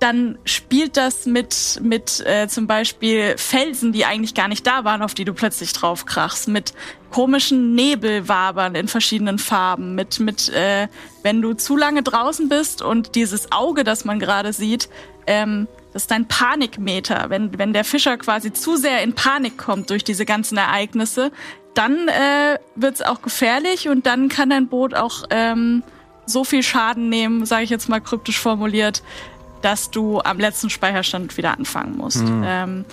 [0.01, 5.03] dann spielt das mit, mit äh, zum Beispiel Felsen, die eigentlich gar nicht da waren,
[5.03, 6.75] auf die du plötzlich drauf krachst, mit
[7.11, 10.89] komischen Nebelwabern in verschiedenen Farben, mit, mit äh,
[11.23, 14.91] wenn du zu lange draußen bist und dieses Auge, das man gerade sieht,
[15.27, 17.31] ähm, das ist dein Panikmeter.
[17.31, 21.31] Wenn, wenn der Fischer quasi zu sehr in Panik kommt durch diese ganzen Ereignisse,
[21.75, 25.83] dann äh, wird es auch gefährlich und dann kann dein Boot auch ähm,
[26.27, 29.03] so viel Schaden nehmen, sage ich jetzt mal kryptisch formuliert,
[29.63, 32.23] dass du am letzten Speicherstand wieder anfangen musst.
[32.23, 32.43] Mhm.
[32.47, 32.85] Ähm,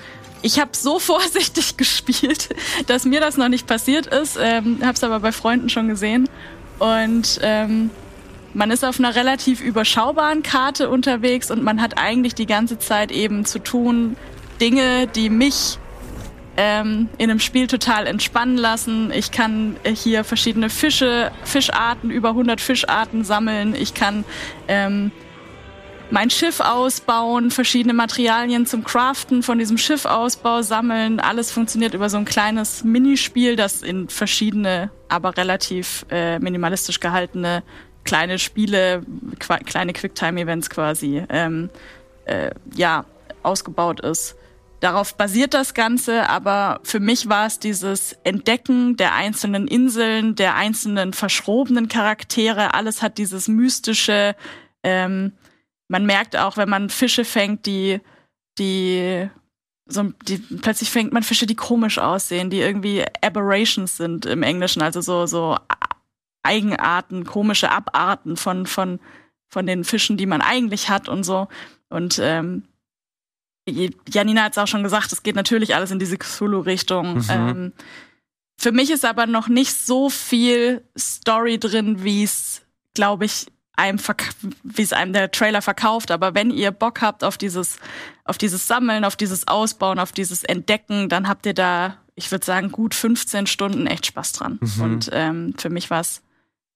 [0.42, 2.50] ich habe so vorsichtig gespielt,
[2.88, 4.38] dass mir das noch nicht passiert ist.
[4.42, 6.30] Ähm, habe es aber bei Freunden schon gesehen.
[6.80, 7.92] Und ähm,
[8.54, 13.12] man ist auf einer relativ überschaubaren Karte unterwegs und man hat eigentlich die ganze Zeit
[13.12, 14.18] eben zu tun
[14.60, 15.78] Dinge, die mich
[16.64, 19.12] ähm, in einem Spiel total entspannen lassen.
[19.12, 23.74] Ich kann hier verschiedene Fische, Fischarten, über 100 Fischarten sammeln.
[23.74, 24.24] Ich kann
[24.68, 25.12] ähm,
[26.12, 31.20] mein Schiff ausbauen, verschiedene Materialien zum Craften von diesem Schiffausbau sammeln.
[31.20, 37.64] Alles funktioniert über so ein kleines Minispiel, das in verschiedene, aber relativ äh, minimalistisch gehaltene
[38.03, 39.03] kleine Spiele,
[39.39, 41.72] kleine Quicktime-Events quasi, ähm,
[42.26, 43.05] äh, ja,
[43.41, 44.36] ausgebaut ist.
[44.82, 50.56] Darauf basiert das Ganze, aber für mich war es dieses Entdecken der einzelnen Inseln, der
[50.56, 52.74] einzelnen verschrobenen Charaktere.
[52.74, 54.36] Alles hat dieses mystische,
[54.82, 55.34] ähm,
[55.88, 58.02] man merkt auch, wenn man Fische fängt, die,
[58.58, 59.30] die
[59.86, 64.82] so, die, plötzlich fängt man Fische, die komisch aussehen, die irgendwie Aberrations sind im Englischen,
[64.82, 65.58] also so, so
[66.42, 69.00] Eigenarten, komische Abarten von, von,
[69.48, 71.50] von den Fischen, die man eigentlich hat und so.
[71.90, 72.64] Und ähm,
[73.68, 77.16] Janina hat es auch schon gesagt, es geht natürlich alles in diese Cthulhu-Richtung.
[77.16, 77.26] Mhm.
[77.30, 77.74] Ähm,
[78.57, 82.62] für mich ist aber noch nicht so viel Story drin, wie es,
[82.93, 83.99] glaube ich, einem
[84.64, 86.12] wie es einem der Trailer verkauft.
[86.12, 87.78] Aber wenn ihr Bock habt auf dieses,
[88.26, 92.45] auf dieses Sammeln, auf dieses Ausbauen, auf dieses Entdecken, dann habt ihr da, ich würde
[92.45, 94.59] sagen, gut 15 Stunden echt Spaß dran.
[94.62, 94.84] Mhm.
[94.84, 96.22] Und ähm, für mich war es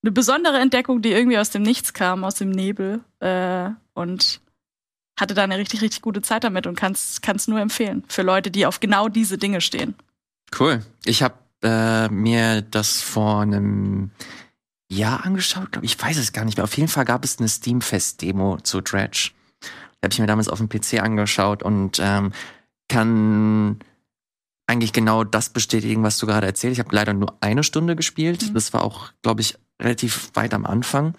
[0.01, 3.01] eine besondere Entdeckung, die irgendwie aus dem Nichts kam, aus dem Nebel.
[3.19, 4.41] Äh, und
[5.17, 8.51] hatte da eine richtig, richtig gute Zeit damit und kann es nur empfehlen für Leute,
[8.51, 9.95] die auf genau diese Dinge stehen.
[10.57, 10.81] Cool.
[11.05, 14.11] Ich habe äh, mir das vor einem
[14.89, 16.63] Jahr angeschaut, glaube ich, weiß es gar nicht mehr.
[16.63, 19.31] Auf jeden Fall gab es eine Steamfest-Demo zu Dredge.
[19.61, 22.31] Die habe ich mir damals auf dem PC angeschaut und ähm,
[22.87, 23.79] kann
[24.67, 26.73] eigentlich genau das bestätigen, was du gerade erzählt.
[26.73, 28.49] Ich habe leider nur eine Stunde gespielt.
[28.49, 28.53] Mhm.
[28.53, 31.15] Das war auch, glaube ich, relativ weit am Anfang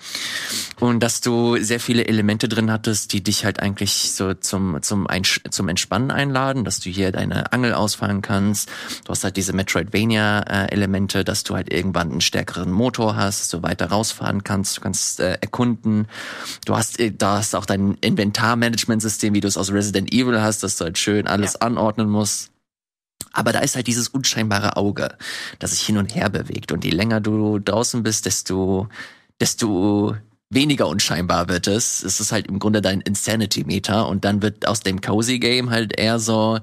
[0.80, 5.07] und dass du sehr viele Elemente drin hattest, die dich halt eigentlich so zum zum
[5.07, 8.70] Einsch zum Entspannen einladen, dass du hier deine Angel ausfahren kannst.
[9.05, 13.40] Du hast halt diese Metroidvania äh, Elemente, dass du halt irgendwann einen stärkeren Motor hast,
[13.42, 16.09] dass du weiter rausfahren kannst, du kannst äh, erkunden.
[16.64, 20.41] Du hast äh, da hast auch dein Inventarmanagement System, wie du es aus Resident Evil
[20.41, 21.61] hast, dass du halt schön alles ja.
[21.61, 22.53] anordnen musst.
[23.37, 25.14] Aber da ist halt dieses unscheinbare Auge,
[25.58, 26.72] das sich hin und her bewegt.
[26.72, 28.88] Und je länger du draußen bist, desto,
[29.41, 30.17] desto
[30.49, 32.03] weniger unscheinbar wird es.
[32.03, 34.08] Es ist halt im Grunde dein Insanity-Meter.
[34.08, 36.58] Und dann wird aus dem Cozy Game halt eher so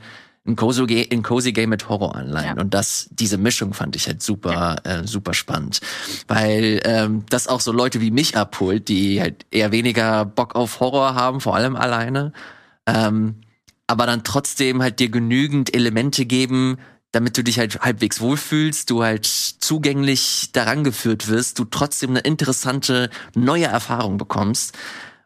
[0.47, 2.57] ein Cozy, ein Cozy Game mit Horroranleihen.
[2.57, 2.61] Ja.
[2.61, 5.01] Und das, diese Mischung fand ich halt super, ja.
[5.01, 5.79] äh, super spannend.
[6.27, 10.79] Weil ähm, das auch so Leute wie mich abholt, die halt eher weniger Bock auf
[10.79, 12.33] Horror haben, vor allem alleine.
[12.87, 13.35] Ähm,
[13.87, 16.77] aber dann trotzdem halt dir genügend Elemente geben,
[17.11, 22.21] damit du dich halt halbwegs wohlfühlst, du halt zugänglich daran geführt wirst, du trotzdem eine
[22.21, 24.75] interessante neue Erfahrung bekommst.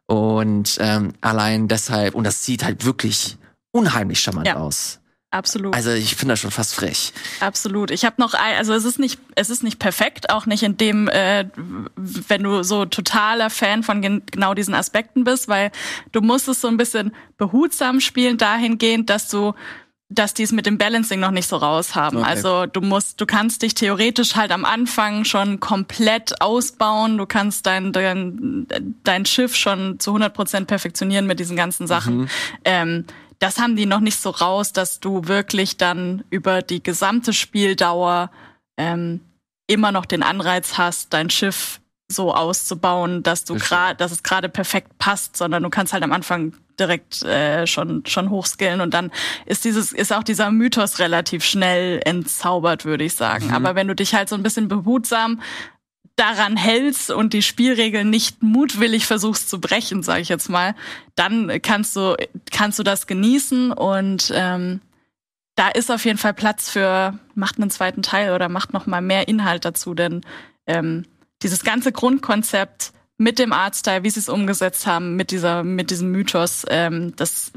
[0.05, 3.38] Und ähm, allein deshalb, und das sieht halt wirklich
[3.71, 4.55] unheimlich charmant ja.
[4.55, 4.99] aus.
[5.30, 5.76] Absolut.
[5.76, 7.12] Also ich finde das schon fast frech.
[7.41, 7.91] Absolut.
[7.91, 10.78] Ich habe noch ein, also es ist nicht, es ist nicht perfekt, auch nicht in
[10.78, 11.45] dem, äh,
[11.95, 15.72] wenn du so totaler Fan von gen genau diesen Aspekten bist, weil
[16.14, 19.54] du musst es so ein bisschen behutsam spielen, dahingehend, dass du
[20.10, 22.20] dass die es mit dem Balancing noch nicht so raus haben.
[22.20, 22.28] Okay.
[22.30, 27.18] Also du musst, du kannst dich theoretisch halt am Anfang schon komplett ausbauen.
[27.18, 28.68] Du kannst dein dein,
[29.04, 32.30] dein Schiff schon zu 100 Prozent perfektionieren mit diesen ganzen Sachen.
[32.64, 33.06] Ähm,
[33.39, 38.31] das haben die noch nicht so raus, dass du wirklich dann über die gesamte Spieldauer
[38.77, 39.22] ähm,
[39.68, 44.47] immer noch den Anreiz hast, dein Schiff so auszubauen, dass du gerade, dass es gerade
[44.49, 49.11] perfekt passt, sondern du kannst halt am Anfang direkt äh, schon schon hochskillen und dann
[49.45, 53.51] ist dieses ist auch dieser Mythos relativ schnell entzaubert, würde ich sagen.
[53.51, 55.41] Aber wenn du dich halt so ein bisschen behutsam
[56.18, 60.76] daran hältst und die Spielregeln nicht mutwillig versuchst zu brechen, sage ich jetzt mal,
[61.15, 62.18] dann kannst du
[62.52, 64.81] kannst du das genießen und ähm,
[65.56, 69.02] da ist auf jeden Fall Platz für macht einen zweiten Teil oder macht noch mal
[69.02, 70.22] mehr Inhalt dazu, denn
[70.65, 71.06] ähm,
[71.44, 76.11] dieses ganze Grundkonzept mit dem Artstyle, wie sie es umgesetzt haben, mit dieser mit diesem
[76.11, 77.52] Mythos, ähm, das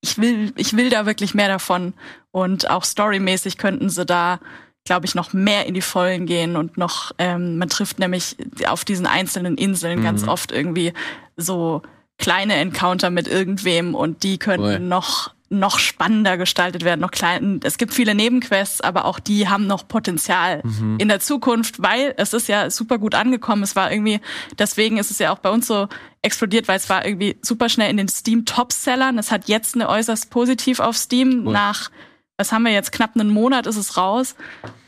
[0.00, 1.94] ich will ich will da wirklich mehr davon
[2.30, 4.38] und auch storymäßig könnten sie da
[4.84, 8.36] glaube ich, noch mehr in die Vollen gehen und noch, ähm, man trifft nämlich
[8.66, 10.92] auf diesen einzelnen Inseln ganz oft irgendwie
[11.36, 11.82] so
[12.18, 14.78] kleine Encounter mit irgendwem und die könnten Cool.
[14.80, 17.60] noch noch spannender gestaltet werden, noch klein.
[17.62, 20.62] Es gibt viele Nebenquests, aber auch die haben noch Potenzial
[20.98, 23.62] in der Zukunft, weil es ist ja super gut angekommen.
[23.62, 24.20] Es war irgendwie,
[24.58, 25.86] deswegen ist es ja auch bei uns so
[26.22, 29.16] explodiert, weil es war irgendwie super schnell in den Steam Topsellern.
[29.16, 31.52] Es hat jetzt eine äußerst positiv auf Steam Cool.
[31.52, 31.90] nach
[32.36, 32.92] was haben wir jetzt?
[32.92, 34.34] Knapp einen Monat ist es raus.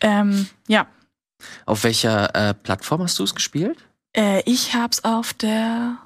[0.00, 0.86] Ähm, ja,
[1.66, 3.78] Auf welcher äh, Plattform hast du es gespielt?
[4.16, 5.98] äh, ich hab's auf der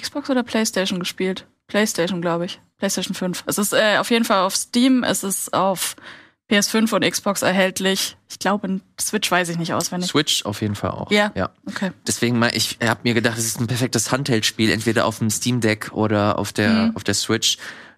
[0.00, 1.46] Xbox oder PlayStation gespielt.
[1.68, 2.60] PlayStation, glaube ich.
[2.78, 3.44] PlayStation 5.
[3.46, 5.96] Es ist äh, auf jeden Fall auf Steam, es ist auf
[6.50, 8.16] PS5 und Xbox erhältlich.
[8.28, 10.10] Ich glaube, Switch weiß ich nicht auswendig.
[10.10, 11.10] Switch auf jeden Fall auch.
[11.10, 11.32] Ja.
[11.34, 11.50] ja.
[11.66, 11.90] Okay.
[12.06, 15.60] Deswegen mal, ich habe mir gedacht, es ist ein perfektes Handheld-Spiel, entweder auf dem Steam
[15.60, 16.96] Deck oder auf der Mhm.
[16.96, 17.56] auf der Switch.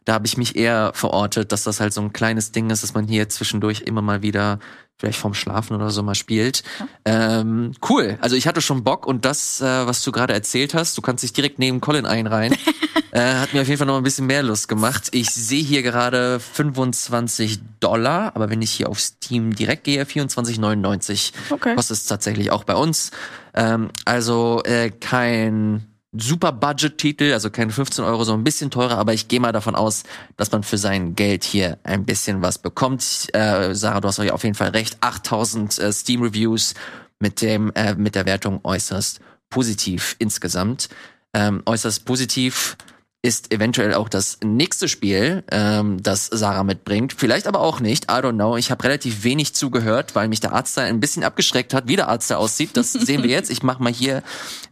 [0.09, 2.95] Da habe ich mich eher verortet, dass das halt so ein kleines Ding ist, dass
[2.95, 4.59] man hier zwischendurch immer mal wieder
[4.97, 6.63] vielleicht vorm Schlafen oder so mal spielt.
[7.05, 8.17] Ähm, cool.
[8.23, 11.25] Also ich hatte schon Bock und das, äh, was du gerade erzählt hast, du kannst
[11.25, 12.57] dich direkt neben Colin einreihen,
[13.11, 15.09] äh, hat mir auf jeden Fall noch ein bisschen mehr Lust gemacht.
[15.13, 21.33] Ich sehe hier gerade 25 Dollar, aber wenn ich hier auf Steam direkt gehe, 24,99
[21.51, 21.75] Okay.
[21.75, 23.11] kostet es tatsächlich auch bei uns.
[23.53, 29.13] Ähm, also äh, kein super Budget-Titel, also keine 15 Euro, so ein bisschen teurer, aber
[29.13, 30.05] ich gehe mal davon aus,
[30.37, 33.29] dass man für sein Geld hier ein bisschen was bekommt.
[33.35, 34.97] Äh, Sarah, du hast euch auf jeden Fall recht.
[35.01, 36.75] 8000 äh, Steam-Reviews
[37.21, 39.21] mit dem äh, mit der Wertung äußerst
[39.51, 40.89] positiv insgesamt.
[41.35, 42.77] Ähm, äußerst positiv
[43.21, 47.13] ist eventuell auch das nächste Spiel, ähm, das Sarah mitbringt.
[47.13, 48.05] Vielleicht aber auch nicht.
[48.05, 48.57] I don't know.
[48.57, 51.97] Ich habe relativ wenig zugehört, weil mich der Arzt da ein bisschen abgeschreckt hat, wie
[51.97, 52.77] der Arzt da aussieht.
[52.77, 53.51] Das sehen wir jetzt.
[53.51, 54.23] Ich mache mal hier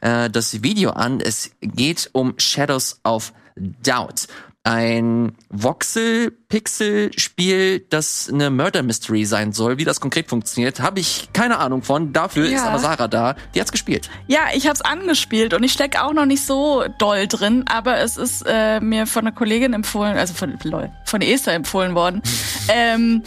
[0.00, 1.20] äh, das Video an.
[1.20, 4.28] Es geht um Shadows of Doubt.
[4.66, 9.78] Ein Voxel-Pixel-Spiel, das eine Murder Mystery sein soll.
[9.78, 12.12] Wie das konkret funktioniert, habe ich keine Ahnung von.
[12.12, 12.64] Dafür ist Ja.
[12.70, 13.36] aber Sarah da.
[13.54, 14.10] Die hat's gespielt.
[14.26, 18.16] Ja, ich hab's angespielt und ich steck auch noch nicht so doll drin, aber es
[18.16, 22.20] ist äh, mir von einer Kollegin empfohlen, also von lol, von Esther empfohlen worden,
[22.68, 23.22] ähm,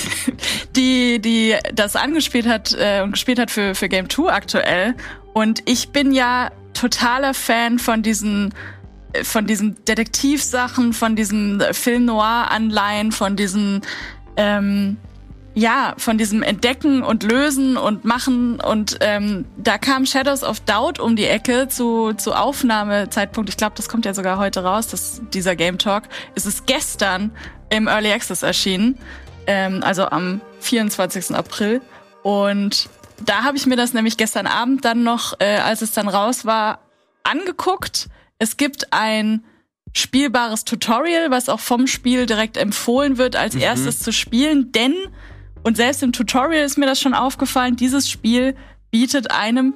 [0.76, 4.94] die die das angespielt hat äh, und gespielt hat für für Game 2 aktuell
[5.34, 8.54] und ich bin ja totaler Fan von diesen
[9.22, 13.82] von diesen Detektivsachen, von diesen Film Noir Anleihen, von diesen
[14.36, 14.98] ähm,
[15.58, 21.00] ja, von diesem Entdecken und Lösen und Machen und ähm, da kam Shadows of Doubt
[21.00, 23.50] um die Ecke zu, zu Aufnahmezeitpunkt.
[23.50, 26.04] Ich glaube, das kommt ja sogar heute raus, das, dieser Game Talk.
[26.36, 27.32] Es ist gestern
[27.70, 28.98] im Early Access erschienen,
[29.48, 31.34] ähm, also am 24.
[31.34, 31.80] April.
[32.22, 32.88] Und
[33.24, 36.44] da habe ich mir das nämlich gestern Abend dann noch, äh, als es dann raus
[36.44, 36.78] war,
[37.24, 38.08] angeguckt.
[38.38, 39.44] Es gibt ein
[39.92, 44.94] spielbares Tutorial, was auch vom Spiel direkt empfohlen wird, als erstes zu spielen, denn
[45.64, 48.54] und selbst im Tutorial ist mir das schon aufgefallen, dieses Spiel
[48.90, 49.74] bietet einem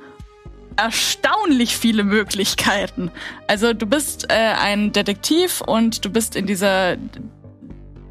[0.77, 3.11] erstaunlich viele Möglichkeiten.
[3.47, 6.97] Also du bist äh, ein Detektiv und du bist in dieser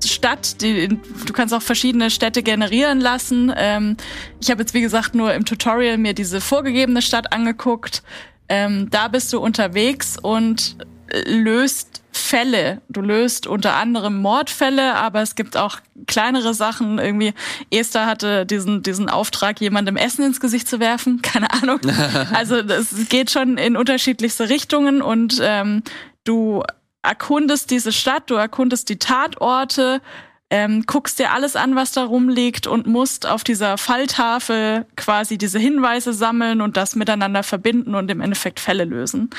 [0.05, 3.51] Stadt, die, du kannst auch verschiedene Städte generieren lassen.
[3.55, 3.97] Ähm,
[4.39, 8.03] ich habe jetzt wie gesagt nur im Tutorial mir diese vorgegebene Stadt angeguckt.
[8.51, 10.75] Ähm, da bist du unterwegs und
[11.25, 12.81] löst Fälle.
[12.89, 16.99] Du löst unter anderem Mordfälle, aber es gibt auch kleinere Sachen.
[16.99, 17.33] Irgendwie
[17.69, 21.21] Esther hatte diesen diesen Auftrag, jemandem Essen ins Gesicht zu werfen.
[21.21, 21.79] Keine Ahnung.
[22.33, 25.83] Also es geht schon in unterschiedlichste Richtungen und ähm,
[26.25, 26.63] du
[27.01, 30.01] erkundest diese Stadt, du erkundest die Tatorte,
[30.51, 35.57] ähm, guckst dir alles an, was da rumliegt und musst auf dieser Falltafel quasi diese
[35.57, 39.29] Hinweise sammeln und das miteinander verbinden und im Endeffekt Fälle lösen.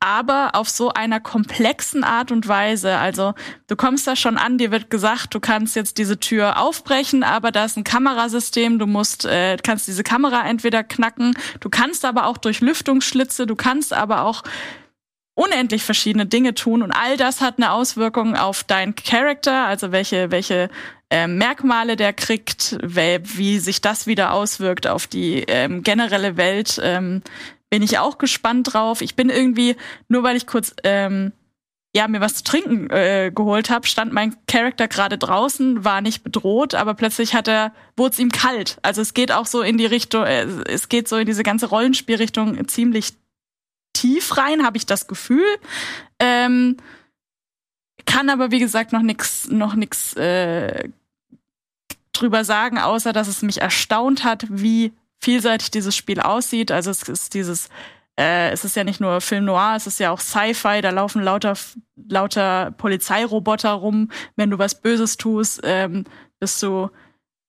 [0.00, 2.96] Aber auf so einer komplexen Art und Weise.
[2.96, 3.34] Also
[3.66, 7.52] du kommst da schon an, dir wird gesagt, du kannst jetzt diese Tür aufbrechen, aber
[7.52, 12.26] da ist ein Kamerasystem, du musst, äh, kannst diese Kamera entweder knacken, du kannst aber
[12.26, 14.42] auch durch Lüftungsschlitze, du kannst aber auch
[15.34, 20.30] unendlich verschiedene Dinge tun und all das hat eine Auswirkung auf deinen Charakter, also welche,
[20.30, 20.70] welche
[21.10, 27.22] äh, Merkmale der kriegt, wie sich das wieder auswirkt auf die ähm, generelle Welt, ähm,
[27.68, 29.00] bin ich auch gespannt drauf.
[29.00, 29.74] Ich bin irgendwie,
[30.08, 31.32] nur weil ich kurz ähm,
[31.94, 36.24] ja, mir was zu trinken äh, geholt habe, stand mein Charakter gerade draußen, war nicht
[36.24, 38.78] bedroht, aber plötzlich hat er, wurde es ihm kalt.
[38.82, 41.66] Also es geht auch so in die Richtung, äh, es geht so in diese ganze
[41.66, 43.12] Rollenspielrichtung ziemlich
[44.04, 45.46] tief rein, habe ich das Gefühl.
[46.18, 46.76] Ähm,
[48.04, 50.90] kann aber wie gesagt noch nix, noch nix äh,
[52.12, 56.70] drüber sagen, außer dass es mich erstaunt hat, wie vielseitig dieses Spiel aussieht.
[56.70, 57.70] Also es ist dieses,
[58.20, 60.82] äh, es ist ja nicht nur Film Noir, es ist ja auch Sci-Fi.
[60.82, 61.54] Da laufen lauter
[61.96, 64.10] lauter Polizeiroboter rum.
[64.36, 66.04] Wenn du was Böses tust, ähm,
[66.40, 66.90] bist du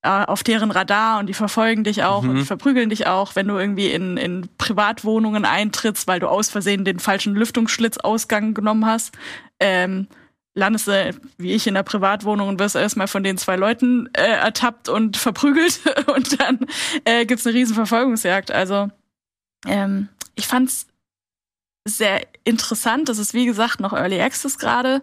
[0.05, 2.29] auf deren Radar und die verfolgen dich auch mhm.
[2.29, 6.85] und verprügeln dich auch, wenn du irgendwie in, in Privatwohnungen eintrittst, weil du aus Versehen
[6.85, 9.17] den falschen Lüftungsschlitzausgang genommen hast.
[9.59, 10.07] Ähm,
[10.53, 14.21] landest du, wie ich, in der Privatwohnung und wirst erstmal von den zwei Leuten äh,
[14.21, 15.81] ertappt und verprügelt
[16.15, 16.59] und dann
[17.03, 18.51] äh, gibt's eine riesen Verfolgungsjagd.
[18.51, 18.89] Also
[19.67, 20.87] ähm, ich fand's
[21.87, 23.09] sehr interessant.
[23.09, 25.01] Das ist wie gesagt noch Early Access gerade.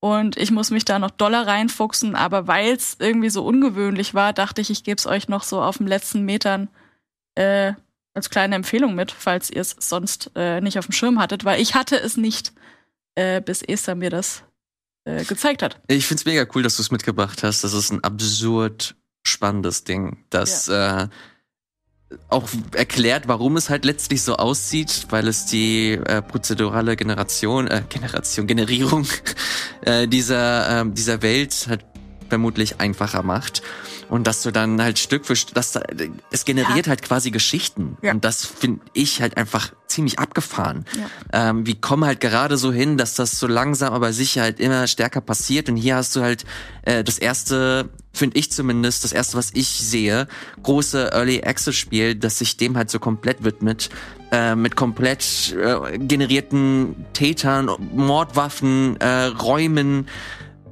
[0.00, 4.32] Und ich muss mich da noch doller reinfuchsen, aber weil es irgendwie so ungewöhnlich war,
[4.32, 6.68] dachte ich, ich gebe es euch noch so auf den letzten Metern
[7.34, 7.72] äh,
[8.14, 11.60] als kleine Empfehlung mit, falls ihr es sonst äh, nicht auf dem Schirm hattet, weil
[11.60, 12.52] ich hatte es nicht,
[13.16, 14.44] äh, bis Esther mir das
[15.04, 15.80] äh, gezeigt hat.
[15.88, 17.64] Ich find's mega cool, dass du es mitgebracht hast.
[17.64, 18.94] Das ist ein absurd
[19.24, 21.08] spannendes Ding, das ja.
[22.28, 27.82] Auch erklärt, warum es halt letztlich so aussieht, weil es die äh, prozedurale Generation, äh,
[27.88, 29.06] Generation, Generierung
[29.82, 31.84] äh, dieser, äh, dieser Welt halt
[32.28, 33.62] vermutlich einfacher macht
[34.08, 35.82] und dass du dann halt Stück für Stück, dass da,
[36.30, 36.90] es generiert ja.
[36.90, 38.12] halt quasi Geschichten ja.
[38.12, 40.84] und das finde ich halt einfach ziemlich abgefahren.
[41.32, 41.50] Ja.
[41.50, 44.86] Ähm, wir kommen halt gerade so hin, dass das so langsam aber sicher halt immer
[44.86, 46.44] stärker passiert und hier hast du halt
[46.82, 50.28] äh, das erste, finde ich zumindest, das erste, was ich sehe,
[50.62, 53.90] große Early Access Spiel, das sich dem halt so komplett widmet,
[54.30, 60.06] äh, mit komplett äh, generierten Tätern, Mordwaffen, äh, Räumen,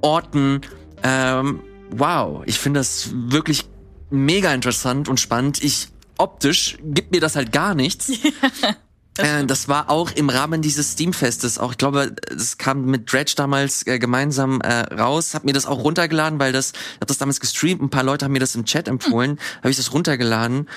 [0.02, 0.60] Orten.
[1.02, 1.60] Ähm,
[1.90, 3.64] wow, ich finde das wirklich
[4.10, 5.62] mega interessant und spannend.
[5.62, 5.88] Ich
[6.18, 8.10] optisch gibt mir das halt gar nichts.
[9.18, 11.58] Äh, das war auch im Rahmen dieses Steamfestes.
[11.58, 15.34] Auch ich glaube, es kam mit Dredge damals äh, gemeinsam äh, raus.
[15.34, 17.80] Hab mir das auch runtergeladen, weil das, ich hab das damals gestreamt.
[17.80, 19.30] Ein paar Leute haben mir das im Chat empfohlen.
[19.30, 19.38] Hm.
[19.58, 20.68] Habe ich das runtergeladen.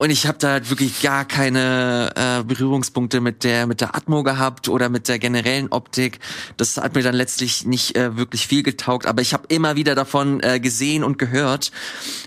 [0.00, 4.22] Und ich habe da halt wirklich gar keine äh, Berührungspunkte mit der mit der Atmo
[4.22, 6.20] gehabt oder mit der generellen Optik.
[6.56, 9.94] Das hat mir dann letztlich nicht äh, wirklich viel getaugt, aber ich habe immer wieder
[9.94, 11.70] davon äh, gesehen und gehört.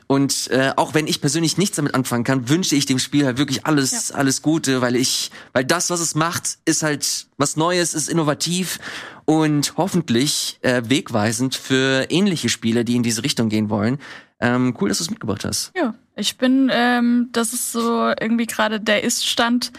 [0.06, 3.40] Und äh, auch wenn ich persönlich nichts damit anfangen kann, wünsche ich dem Spiel halt
[3.40, 4.16] wirklich alles ja.
[4.18, 8.78] alles Gute, weil ich weil das was es macht, ist halt was Neues, ist innovativ
[9.26, 13.98] und hoffentlich äh, wegweisend für ähnliche Spiele, die in diese Richtung gehen wollen.
[14.40, 15.72] Ähm, cool, dass du es mitgebracht hast.
[15.76, 19.72] Ja, ich bin, ähm, das ist so irgendwie gerade der Ist-Stand.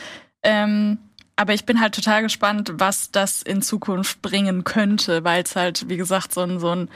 [0.42, 0.98] Ähm,
[1.36, 5.88] aber ich bin halt total gespannt, was das in Zukunft bringen könnte, weil es halt,
[5.88, 6.88] wie gesagt, so ein, so ein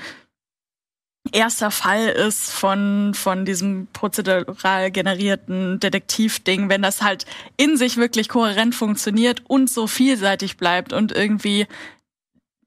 [1.32, 8.28] erster Fall ist von, von diesem prozedural generierten Detektivding, wenn das halt in sich wirklich
[8.28, 11.66] kohärent funktioniert und so vielseitig bleibt und irgendwie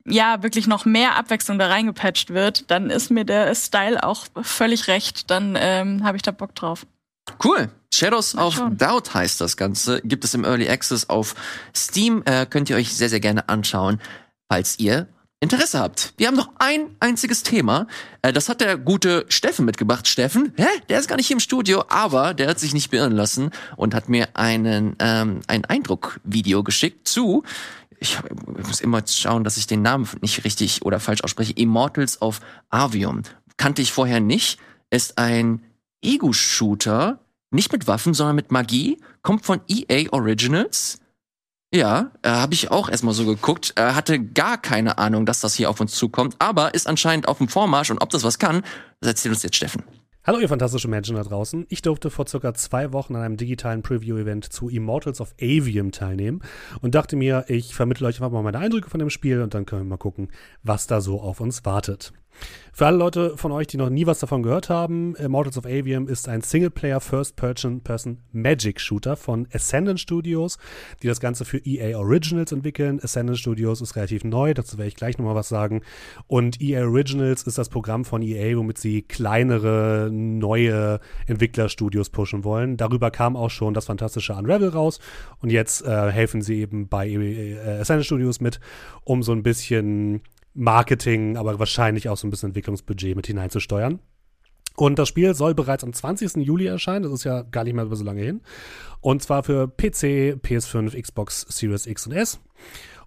[0.06, 4.88] ja wirklich noch mehr Abwechslung da reingepatcht wird, dann ist mir der Style auch völlig
[4.88, 5.30] recht.
[5.30, 6.86] Dann ähm, habe ich da Bock drauf.
[7.44, 7.70] Cool.
[7.94, 8.62] Shadows of.
[8.78, 10.02] Doubt heißt das Ganze.
[10.04, 11.36] Gibt es im Early Access auf
[11.76, 12.24] Steam.
[12.26, 14.00] Äh, könnt ihr euch sehr, sehr gerne anschauen,
[14.50, 15.08] falls ihr
[15.44, 16.14] Interesse habt.
[16.18, 17.88] Wir haben noch ein einziges Thema.
[18.22, 20.08] Äh, das hat der gute Steffen mitgebracht.
[20.08, 20.68] Steffen, hä?
[20.88, 23.96] Der ist gar nicht hier im Studio, aber der hat sich nicht beirren lassen und
[23.96, 27.44] hat mir einen, ähm, ein Eindruckvideo geschickt zu
[28.02, 28.18] ich,
[28.68, 31.54] muss immer schauen, dass ich den Namen nicht richtig oder falsch ausspreche.
[31.54, 33.22] Immortals of Avium.
[33.58, 34.60] Kannte ich vorher nicht.
[34.90, 35.62] Ist ein
[36.02, 37.20] Ego-Shooter,
[37.52, 38.98] nicht mit Waffen, sondern mit Magie.
[39.22, 40.98] Kommt von EA Originals.
[41.74, 43.74] Ja, äh, habe ich auch erstmal so geguckt.
[43.76, 47.38] Äh, hatte gar keine Ahnung, dass das hier auf uns zukommt, aber ist anscheinend auf
[47.38, 48.64] dem Vormarsch und ob das was kann,
[49.00, 49.84] das erzählt uns jetzt Steffen.
[50.24, 51.66] Hallo ihr fantastischen Menschen da draußen.
[51.70, 56.44] Ich durfte vor circa zwei Wochen an einem digitalen Preview-Event zu Immortals of Avium teilnehmen
[56.80, 59.66] und dachte mir, ich vermittle euch einfach mal meine Eindrücke von dem Spiel und dann
[59.66, 60.30] können wir mal gucken,
[60.62, 62.14] was da so auf uns wartet.
[62.74, 66.08] Für alle Leute von euch, die noch nie was davon gehört haben, Immortals of Avium
[66.08, 67.82] ist ein Singleplayer First-Person
[68.32, 70.58] Magic Shooter von Ascendant Studios,
[71.04, 73.00] die das Ganze für EA Originals entwickeln.
[73.04, 75.82] Ascendant Studios ist relativ neu, dazu werde ich gleich nochmal was sagen.
[76.28, 82.78] Und EA Originals ist das Programm von EA, womit sie kleinere, neue Entwicklerstudios pushen wollen.
[82.78, 85.00] Darüber kam auch schon das fantastische Unravel raus
[85.40, 88.60] und jetzt äh, helfen sie eben bei äh, Ascendant Studios mit,
[89.04, 90.22] um so ein bisschen
[90.54, 94.00] Marketing, aber wahrscheinlich auch so ein bisschen Entwicklungsbudget mit hineinzusteuern.
[94.76, 96.38] Und das Spiel soll bereits am 20.
[96.38, 97.04] Juli erscheinen.
[97.04, 98.42] Das ist ja gar nicht mehr so lange hin.
[99.02, 102.40] Und zwar für PC, PS5, Xbox Series X und S.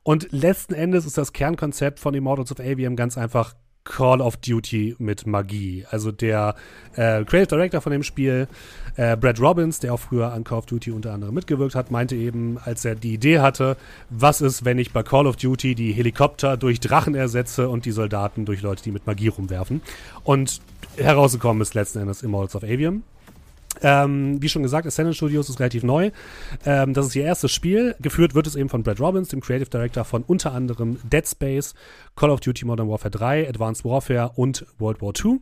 [0.03, 3.55] Und letzten Endes ist das Kernkonzept von Immortals of Avium ganz einfach
[3.85, 5.85] Call of Duty mit Magie.
[5.91, 6.55] Also der
[6.97, 8.49] äh, Creative Director von dem Spiel,
[8.97, 12.17] äh, Brad Robbins, der auch früher an Call of Duty unter anderem mitgewirkt hat, meinte
[12.17, 13.77] eben, als er die Idee hatte,
[14.11, 17.93] was ist, wenn ich bei Call of Duty die Helikopter durch Drachen ersetze und die
[17.93, 19.83] Soldaten durch Leute, die mit Magie rumwerfen.
[20.25, 20.61] Und
[20.97, 23.03] herausgekommen ist letzten Endes Immortals of Avium.
[23.83, 26.11] Ähm, wie schon gesagt, Ascendant Studios ist relativ neu.
[26.65, 27.95] Ähm, das ist ihr erstes Spiel.
[28.01, 31.75] Geführt wird es eben von Brad Robbins, dem Creative Director von unter anderem Dead Space,
[32.17, 35.41] Call of Duty Modern Warfare 3, Advanced Warfare und World War II.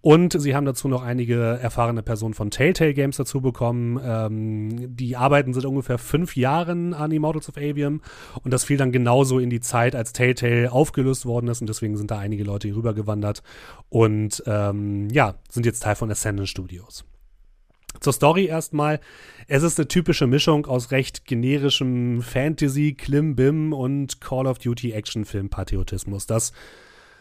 [0.00, 4.00] Und sie haben dazu noch einige erfahrene Personen von Telltale Games dazu bekommen.
[4.04, 8.00] Ähm, die arbeiten seit ungefähr fünf Jahren an Immortals of Avium
[8.42, 11.96] und das fiel dann genauso in die Zeit, als Telltale aufgelöst worden ist und deswegen
[11.96, 13.42] sind da einige Leute hier rübergewandert
[13.88, 17.04] und ähm, ja, sind jetzt Teil von Ascendant Studios.
[18.02, 19.00] Zur Story erstmal.
[19.46, 26.26] Es ist eine typische Mischung aus recht generischem Fantasy, Klimbim und Call of Duty Actionfilm-Patriotismus.
[26.26, 26.52] Das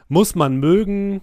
[0.07, 1.21] muss man mögen.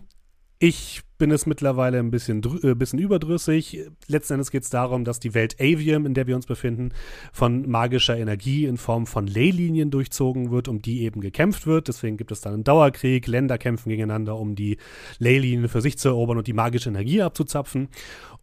[0.58, 3.86] Ich bin es mittlerweile ein bisschen, äh, bisschen überdrüssig.
[4.06, 6.90] Letzten Endes geht es darum, dass die Welt Avium, in der wir uns befinden,
[7.32, 11.88] von magischer Energie in Form von Leylinien durchzogen wird, um die eben gekämpft wird.
[11.88, 13.26] Deswegen gibt es dann einen Dauerkrieg.
[13.26, 14.78] Länder kämpfen gegeneinander, um die
[15.18, 17.88] Leylinien für sich zu erobern und die magische Energie abzuzapfen.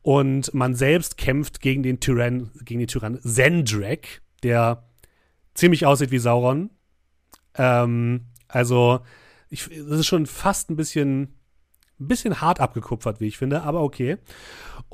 [0.01, 4.83] Und man selbst kämpft gegen den Tyrann, gegen den Tyrann Zendrak, der
[5.53, 6.69] ziemlich aussieht wie Sauron.
[7.57, 8.99] Ähm, also,
[9.49, 11.34] ich, das ist schon fast ein bisschen
[11.99, 14.17] ein bisschen hart abgekupfert, wie ich finde, aber okay.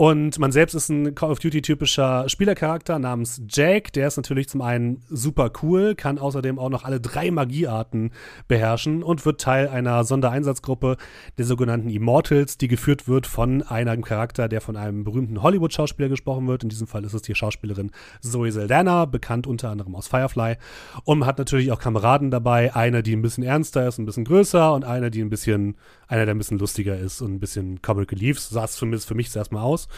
[0.01, 3.93] Und man selbst ist ein Call of Duty-typischer Spielercharakter namens Jack.
[3.93, 8.11] Der ist natürlich zum einen super cool, kann außerdem auch noch alle drei Magiearten
[8.47, 10.97] beherrschen und wird Teil einer Sondereinsatzgruppe
[11.37, 16.47] der sogenannten Immortals, die geführt wird von einem Charakter, der von einem berühmten Hollywood-Schauspieler gesprochen
[16.47, 16.63] wird.
[16.63, 17.91] In diesem Fall ist es die Schauspielerin
[18.21, 20.55] Zoe Saldana, bekannt unter anderem aus Firefly.
[21.03, 24.73] Und hat natürlich auch Kameraden dabei, eine, die ein bisschen ernster ist, ein bisschen größer
[24.73, 25.75] und eine, die ein bisschen,
[26.07, 28.39] einer, der ein bisschen lustiger ist und ein bisschen Comic Relief.
[28.39, 29.89] So sah es für mich zuerst mal aus.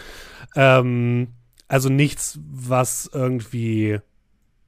[0.56, 1.30] Ähm,
[1.68, 3.99] also nichts, was irgendwie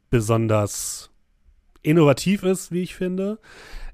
[0.09, 1.11] besonders
[1.81, 3.39] innovativ ist, wie ich finde.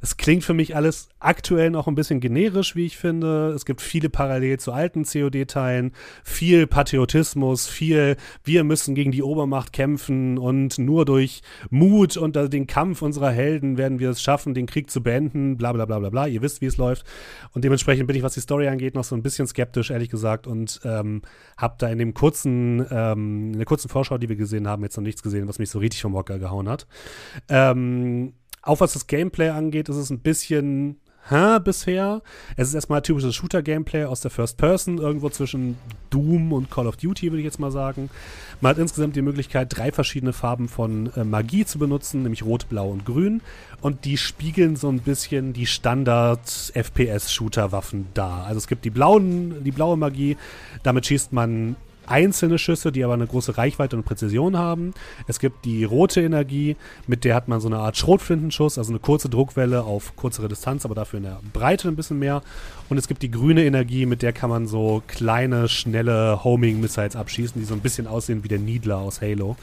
[0.02, 3.52] Es klingt für mich alles aktuell noch ein bisschen generisch, wie ich finde.
[3.56, 9.74] Es gibt viele Parallelen zu alten COD-Teilen, viel Patriotismus, viel wir müssen gegen die Obermacht
[9.74, 14.66] kämpfen und nur durch Mut und den Kampf unserer Helden werden wir es schaffen, den
[14.66, 16.26] Krieg zu beenden, bla bla bla bla bla.
[16.26, 17.06] Ihr wisst, wie es läuft.
[17.54, 20.48] Und dementsprechend bin ich, was die Story angeht, noch so ein bisschen skeptisch, ehrlich gesagt,
[20.48, 21.22] und ähm,
[21.58, 24.98] habe da in dem kurzen, ähm, in der kurzen Vorschau, die wir gesehen haben, jetzt
[24.98, 26.88] noch nichts gesehen, was mich so richtig vom Hocker gehauen hat.
[27.50, 32.24] Ähm, auch was das Gameplay angeht, ist es ein bisschen hä, bisher.
[32.56, 35.78] Es ist erstmal typisches Shooter-Gameplay aus der First Person, irgendwo zwischen
[36.10, 38.10] Doom und Call of Duty, würde ich jetzt mal sagen.
[38.60, 42.68] Man hat insgesamt die Möglichkeit, drei verschiedene Farben von äh, Magie zu benutzen, nämlich Rot,
[42.70, 43.42] Blau und Grün.
[43.82, 48.46] Und die spiegeln so ein bisschen die Standard-FPS-Shooter-Waffen dar.
[48.46, 50.38] Also es gibt die blauen, die blaue Magie,
[50.84, 51.76] damit schießt man
[52.12, 54.94] einzelne Schüsse, die aber eine große Reichweite und Präzision haben.
[55.28, 56.76] Es gibt die rote Energie,
[57.08, 60.86] mit der hat man so eine Art Schrotflintenschuss, also eine kurze Druckwelle auf kürzere Distanz,
[60.86, 62.44] aber dafür in der Breite ein bisschen mehr.
[62.92, 67.62] Und es gibt die grüne Energie, mit der kann man so kleine, schnelle Homing-Missiles abschießen,
[67.62, 69.56] die so ein bisschen aussehen wie der Needler aus Halo.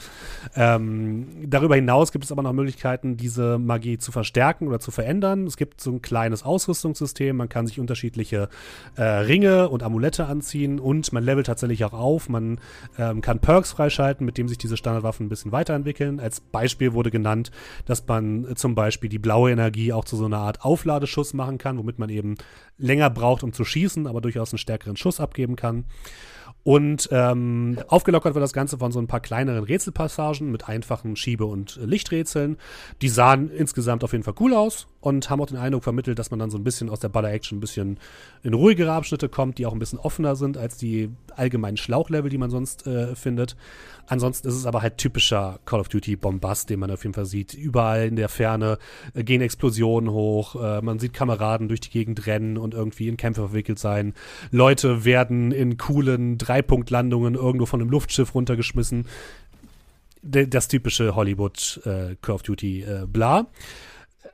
[0.55, 5.45] Ähm, darüber hinaus gibt es aber noch Möglichkeiten, diese Magie zu verstärken oder zu verändern.
[5.45, 8.49] Es gibt so ein kleines Ausrüstungssystem, man kann sich unterschiedliche
[8.95, 12.29] äh, Ringe und Amulette anziehen und man levelt tatsächlich auch auf.
[12.29, 12.59] Man
[12.97, 16.19] ähm, kann Perks freischalten, mit dem sich diese Standardwaffen ein bisschen weiterentwickeln.
[16.19, 17.51] Als Beispiel wurde genannt,
[17.85, 21.59] dass man äh, zum Beispiel die blaue Energie auch zu so einer Art Aufladeschuss machen
[21.59, 22.33] kann, womit man eben
[22.79, 25.85] länger braucht, um zu schießen, aber durchaus einen stärkeren Schuss abgeben kann.
[26.63, 31.45] Und ähm, aufgelockert wird das Ganze von so ein paar kleineren Rätselpassagen mit einfachen Schiebe-
[31.45, 32.57] und Lichträtseln.
[33.01, 34.87] Die sahen insgesamt auf jeden Fall cool aus.
[35.01, 37.57] und haben auch den Eindruck vermittelt, dass man dann so ein bisschen aus der Baller-Action
[37.57, 37.97] ein bisschen
[38.43, 42.37] in ruhigere Abschnitte kommt, die auch ein bisschen offener sind als die allgemeinen Schlauchlevel, die
[42.37, 43.55] man sonst äh, findet.
[44.09, 47.27] Ansonsten ist es aber halt typischer Call of Duty Bombast, den man auf jeden Fall
[47.27, 47.53] sieht.
[47.53, 48.79] Überall in der Ferne
[49.13, 53.17] äh, gehen Explosionen hoch, äh, man sieht Kameraden durch die Gegend rennen und irgendwie in
[53.17, 54.15] Kämpfe verwickelt sein.
[54.49, 59.05] Leute werden in coolen Dreipunktlandungen irgendwo von einem Luftschiff runtergeschmissen.
[60.23, 63.47] Das typische Hollywood äh, Call of Duty bla.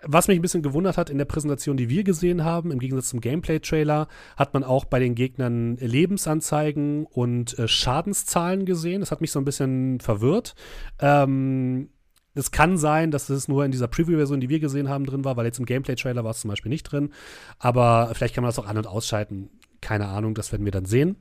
[0.07, 3.09] Was mich ein bisschen gewundert hat in der Präsentation, die wir gesehen haben, im Gegensatz
[3.09, 4.07] zum Gameplay-Trailer,
[4.37, 8.99] hat man auch bei den Gegnern Lebensanzeigen und äh, Schadenszahlen gesehen.
[8.99, 10.53] Das hat mich so ein bisschen verwirrt.
[10.99, 11.89] Ähm,
[12.35, 15.37] es kann sein, dass es nur in dieser Preview-Version, die wir gesehen haben, drin war,
[15.37, 17.11] weil jetzt im Gameplay-Trailer war es zum Beispiel nicht drin.
[17.57, 19.49] Aber vielleicht kann man das auch an- und ausschalten.
[19.81, 21.15] Keine Ahnung, das werden wir dann sehen.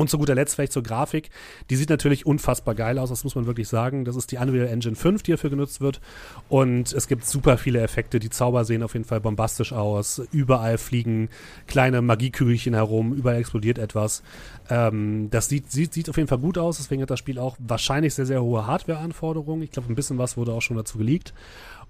[0.00, 1.28] Und zu guter Letzt vielleicht zur Grafik.
[1.68, 4.06] Die sieht natürlich unfassbar geil aus, das muss man wirklich sagen.
[4.06, 6.00] Das ist die Unreal Engine 5, die dafür genutzt wird.
[6.48, 8.18] Und es gibt super viele Effekte.
[8.18, 10.22] Die Zauber sehen auf jeden Fall bombastisch aus.
[10.32, 11.28] Überall fliegen
[11.66, 14.22] kleine Magiekügelchen herum, überall explodiert etwas.
[14.70, 17.58] Ähm, das sieht, sieht, sieht auf jeden Fall gut aus, deswegen hat das Spiel auch
[17.58, 19.62] wahrscheinlich sehr, sehr hohe Hardware-Anforderungen.
[19.64, 21.34] Ich glaube, ein bisschen was wurde auch schon dazu geleakt.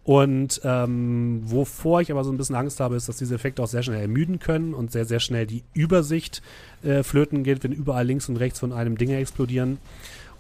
[0.03, 3.69] Und ähm, wovor ich aber so ein bisschen Angst habe, ist, dass diese Effekte auch
[3.69, 6.43] sehr schnell ermüden können und sehr, sehr schnell die Übersicht
[6.83, 9.79] äh, flöten geht, wenn überall links und rechts von einem Dinge explodieren.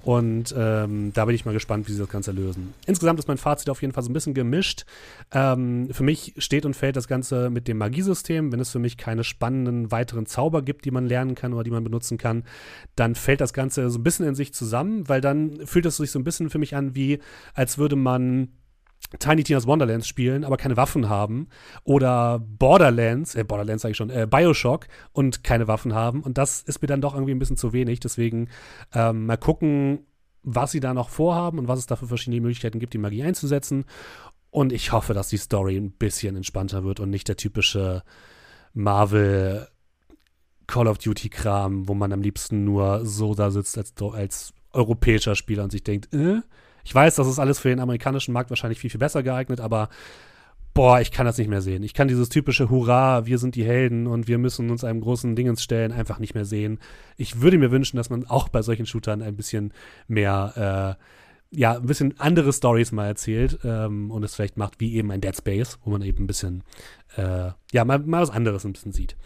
[0.02, 2.72] Und ähm, da bin ich mal gespannt, wie sie das Ganze lösen.
[2.86, 4.86] Insgesamt ist mein Fazit auf jeden Fall so ein bisschen gemischt.
[5.30, 8.50] Ähm, für mich steht und fällt das Ganze mit dem Magiesystem.
[8.50, 11.70] Wenn es für mich keine spannenden weiteren Zauber gibt, die man lernen kann oder die
[11.70, 12.44] man benutzen kann,
[12.96, 16.10] dann fällt das Ganze so ein bisschen in sich zusammen, weil dann fühlt es sich
[16.10, 17.18] so ein bisschen für mich an, wie
[17.52, 18.48] als würde man
[19.18, 21.48] Tiny Tina's Wonderlands spielen, aber keine Waffen haben.
[21.84, 26.22] Oder Borderlands, äh, Borderlands sage ich schon, äh, Bioshock und keine Waffen haben.
[26.22, 28.00] Und das ist mir dann doch irgendwie ein bisschen zu wenig.
[28.00, 28.48] Deswegen
[28.94, 30.06] ähm, mal gucken,
[30.42, 33.24] was sie da noch vorhaben und was es da für verschiedene Möglichkeiten gibt, die Magie
[33.24, 33.84] einzusetzen.
[34.50, 38.02] Und ich hoffe, dass die Story ein bisschen entspannter wird und nicht der typische
[38.74, 39.68] Marvel
[40.66, 45.34] Call of Duty Kram, wo man am liebsten nur so da sitzt als, als europäischer
[45.34, 46.42] Spieler und sich denkt, äh,
[46.84, 49.88] ich weiß, das ist alles für den amerikanischen Markt wahrscheinlich viel, viel besser geeignet, aber
[50.74, 51.82] boah, ich kann das nicht mehr sehen.
[51.82, 55.34] Ich kann dieses typische Hurra, wir sind die Helden und wir müssen uns einem großen
[55.34, 56.78] Dingens stellen, einfach nicht mehr sehen.
[57.16, 59.72] Ich würde mir wünschen, dass man auch bei solchen Shootern ein bisschen
[60.06, 61.04] mehr, äh,
[61.52, 65.20] ja, ein bisschen andere Stories mal erzählt ähm, und es vielleicht macht wie eben ein
[65.20, 66.62] Dead Space, wo man eben ein bisschen,
[67.16, 69.16] äh, ja, mal, mal was anderes ein bisschen sieht.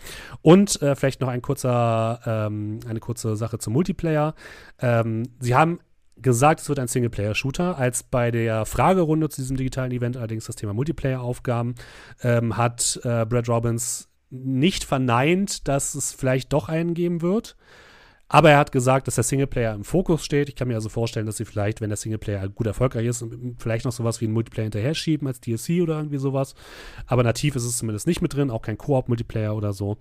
[0.41, 4.35] Und äh, vielleicht noch ein kurzer, ähm, eine kurze Sache zum Multiplayer.
[4.81, 5.81] Ähm, sie haben
[6.17, 7.79] gesagt, es wird ein Singleplayer-Shooter.
[7.79, 11.75] Als bei der Fragerunde zu diesem digitalen Event allerdings das Thema Multiplayer aufgaben,
[12.23, 17.57] ähm, hat äh, Brad Robbins nicht verneint, dass es vielleicht doch einen geben wird.
[18.35, 20.49] Aber er hat gesagt, dass der Singleplayer im Fokus steht.
[20.49, 23.25] Ich kann mir also vorstellen, dass sie vielleicht, wenn der Singleplayer gut erfolgreich ist,
[23.59, 26.57] vielleicht noch sowas wie einen Multiplayer hinterher schieben als DLC oder irgendwie sowas.
[27.07, 29.99] Aber nativ ist es zumindest nicht mit drin, auch kein Koop-Multiplayer oder so.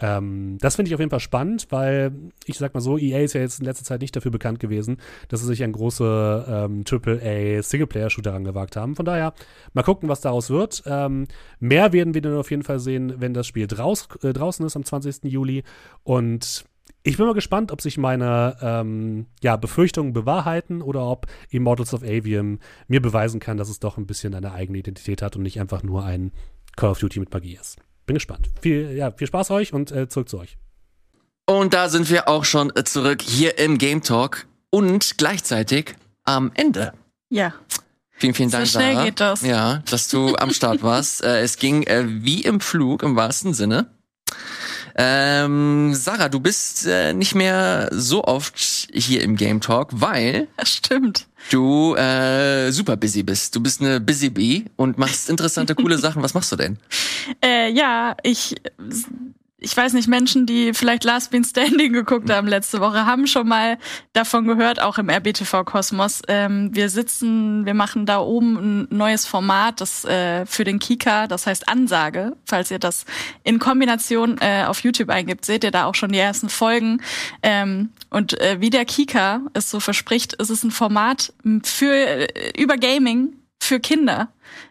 [0.00, 2.10] Ähm, das finde ich auf jeden Fall spannend, weil
[2.46, 4.96] ich sag mal so, EA ist ja jetzt in letzter Zeit nicht dafür bekannt gewesen,
[5.28, 8.96] dass sie sich an große ähm, AAA Singleplayer-Shooter angewagt haben.
[8.96, 9.34] Von daher,
[9.72, 10.82] mal gucken, was daraus wird.
[10.84, 11.28] Ähm,
[11.60, 14.74] mehr werden wir dann auf jeden Fall sehen, wenn das Spiel draus, äh, draußen ist
[14.74, 15.30] am 20.
[15.30, 15.62] Juli.
[16.02, 16.64] Und
[17.02, 22.02] ich bin mal gespannt, ob sich meine ähm, ja, Befürchtungen bewahrheiten oder ob Immortals of
[22.02, 25.60] Avium mir beweisen kann, dass es doch ein bisschen eine eigene Identität hat und nicht
[25.60, 26.32] einfach nur ein
[26.76, 27.76] Call of Duty mit Magie ist.
[28.06, 28.48] Bin gespannt.
[28.60, 30.56] Viel, ja, viel Spaß euch und äh, zurück zu euch.
[31.46, 35.94] Und da sind wir auch schon äh, zurück hier im Game Talk und gleichzeitig
[36.24, 36.92] am Ende.
[37.30, 37.54] Ja.
[38.10, 39.04] Vielen, vielen Dank, so schnell Sarah.
[39.04, 39.42] geht das.
[39.42, 41.22] Ja, dass du am Start warst.
[41.28, 43.90] Äh, es ging äh, wie im Flug im wahrsten Sinne.
[45.00, 48.58] Ähm, Sarah, du bist äh, nicht mehr so oft
[48.92, 51.28] hier im Game Talk, weil Das stimmt.
[51.50, 53.54] du äh, super busy bist.
[53.54, 56.20] Du bist eine Busy Bee und machst interessante, coole Sachen.
[56.24, 56.78] Was machst du denn?
[57.44, 58.56] Äh, ja, ich,
[59.60, 63.48] ich weiß nicht, Menschen, die vielleicht Last Bean Standing geguckt haben letzte Woche, haben schon
[63.48, 63.76] mal
[64.12, 66.22] davon gehört, auch im RBTV Kosmos.
[66.28, 71.26] Ähm, wir sitzen, wir machen da oben ein neues Format, das äh, für den Kika,
[71.26, 72.36] das heißt Ansage.
[72.44, 73.04] Falls ihr das
[73.42, 77.02] in Kombination äh, auf YouTube eingibt, seht ihr da auch schon die ersten Folgen.
[77.42, 81.32] Ähm, und äh, wie der Kika es so verspricht, ist es ein Format
[81.64, 83.37] für äh, über Gaming
[83.68, 84.28] für Kinder.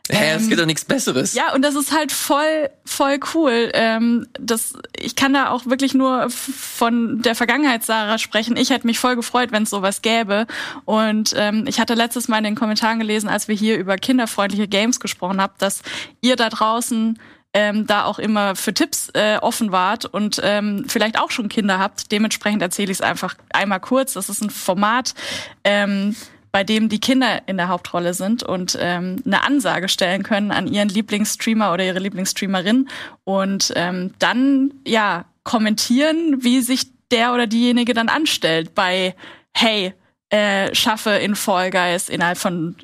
[0.10, 1.34] Hä, es Ähm, gibt doch nichts Besseres.
[1.34, 3.70] ja, und das ist halt voll, voll cool.
[3.74, 8.58] Ähm, das, ich kann da auch wirklich nur von der Vergangenheit Sarah sprechen.
[8.58, 10.48] Ich hätte mich voll gefreut, wenn es sowas gäbe.
[10.86, 14.68] Und ähm, ich hatte letztes Mal in den Kommentaren gelesen, als wir hier über kinderfreundliche
[14.68, 15.82] Games gesprochen haben, dass
[16.22, 17.20] ihr da draußen
[17.54, 21.80] ähm, da auch immer für Tipps äh, offen wart und ähm, vielleicht auch schon Kinder
[21.80, 22.12] habt.
[22.12, 24.14] Dementsprechend erzähle ich es einfach einmal kurz.
[24.14, 25.14] Das ist ein Format,
[25.64, 26.16] ähm,
[26.52, 30.68] bei dem die Kinder in der Hauptrolle sind und ähm, eine Ansage stellen können an
[30.68, 32.90] ihren Lieblingsstreamer oder ihre Lieblingsstreamerin
[33.24, 39.16] und ähm, dann ja kommentieren, wie sich der oder diejenige dann anstellt bei
[39.54, 39.94] Hey,
[40.30, 42.76] äh, schaffe in Fall Guys innerhalb von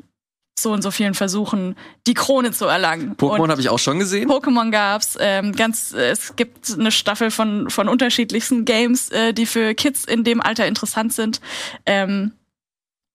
[0.58, 1.76] so und so vielen Versuchen
[2.08, 3.16] die Krone zu erlangen.
[3.18, 4.30] Pokémon habe ich auch schon gesehen.
[4.30, 5.94] Pokémon gab's ähm, ganz.
[5.94, 10.42] Äh, es gibt eine Staffel von von unterschiedlichsten Games, äh, die für Kids in dem
[10.42, 11.42] Alter interessant sind.
[11.86, 12.34] Ähm,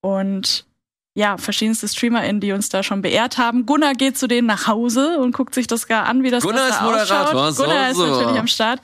[0.00, 0.66] und
[1.14, 3.66] ja, verschiedenste StreamerInnen, die uns da schon beehrt haben.
[3.66, 6.68] Gunnar geht zu denen nach Hause und guckt sich das gar an, wie das Gunnar
[6.68, 7.66] das ist da Moderator, ausschaut.
[7.66, 8.80] Gunnar so, ist natürlich am Start.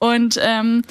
[0.00, 0.82] Und ähm,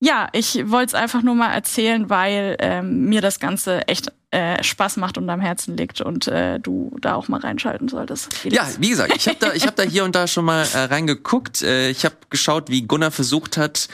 [0.00, 4.62] ja, ich wollte es einfach nur mal erzählen, weil ähm, mir das Ganze echt äh,
[4.62, 8.32] Spaß macht und am Herzen liegt und äh, du da auch mal reinschalten solltest.
[8.32, 8.56] Felix.
[8.56, 10.84] Ja, wie gesagt, ich habe da, ich hab da hier und da schon mal äh,
[10.84, 11.62] reingeguckt.
[11.62, 13.88] Äh, ich habe geschaut, wie Gunnar versucht hat,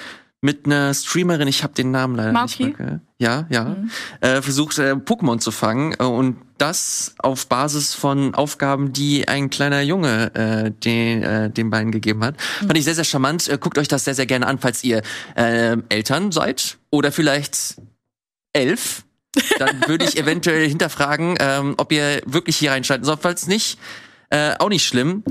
[0.44, 2.66] mit einer Streamerin, ich habe den Namen leider Mauki?
[2.66, 3.00] nicht mehr.
[3.18, 3.76] Ja, ja.
[4.20, 5.94] Äh, versucht, äh, Pokémon zu fangen.
[5.98, 11.70] Äh, und das auf Basis von Aufgaben, die ein kleiner Junge äh, den, äh, den
[11.70, 12.38] beiden gegeben hat.
[12.58, 13.48] Fand ich sehr, sehr charmant.
[13.48, 15.00] Äh, guckt euch das sehr, sehr gerne an, falls ihr
[15.34, 17.76] äh, Eltern seid oder vielleicht
[18.52, 19.04] elf.
[19.58, 23.20] Dann würde ich eventuell hinterfragen, ähm, ob ihr wirklich hier reinschalten sollt.
[23.22, 23.78] Falls nicht,
[24.28, 25.24] äh, auch nicht schlimm.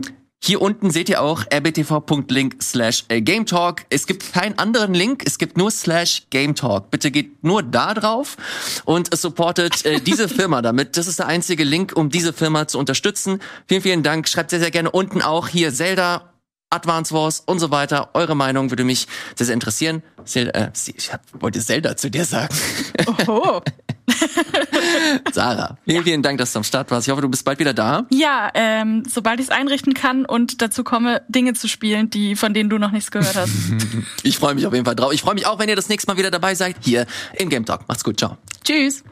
[0.46, 3.86] Hier unten seht ihr auch rbtv.link slash äh, Game Talk.
[3.90, 6.92] Es gibt keinen anderen Link, es gibt nur slash Game Talk.
[6.92, 8.36] Bitte geht nur da drauf
[8.84, 10.98] und supportet äh, diese Firma damit.
[10.98, 13.40] Das ist der einzige Link, um diese Firma zu unterstützen.
[13.70, 14.28] Vielen, vielen Dank.
[14.28, 16.34] Schreibt sehr, sehr gerne unten auch hier Zelda,
[16.70, 18.10] Advance Wars und so weiter.
[18.14, 19.08] Eure Meinung würde mich
[19.38, 20.04] sehr, sehr interessieren.
[20.26, 21.10] Zelda, äh, ich
[21.40, 22.54] wollte Zelda zu dir sagen.
[23.28, 23.62] Oh.
[25.32, 27.08] Sarah, vielen, vielen Dank, dass du am Start warst.
[27.08, 28.06] Ich hoffe, du bist bald wieder da.
[28.10, 32.54] Ja, ähm, sobald ich es einrichten kann und dazu komme, Dinge zu spielen, die von
[32.54, 33.52] denen du noch nichts gehört hast.
[34.24, 35.14] Ich freue mich auf jeden Fall drauf.
[35.14, 37.66] Ich freue mich auch, wenn ihr das nächste Mal wieder dabei seid, hier im Game
[37.66, 37.88] Talk.
[37.88, 38.38] Macht's gut, ciao.
[38.64, 39.04] Tschüss.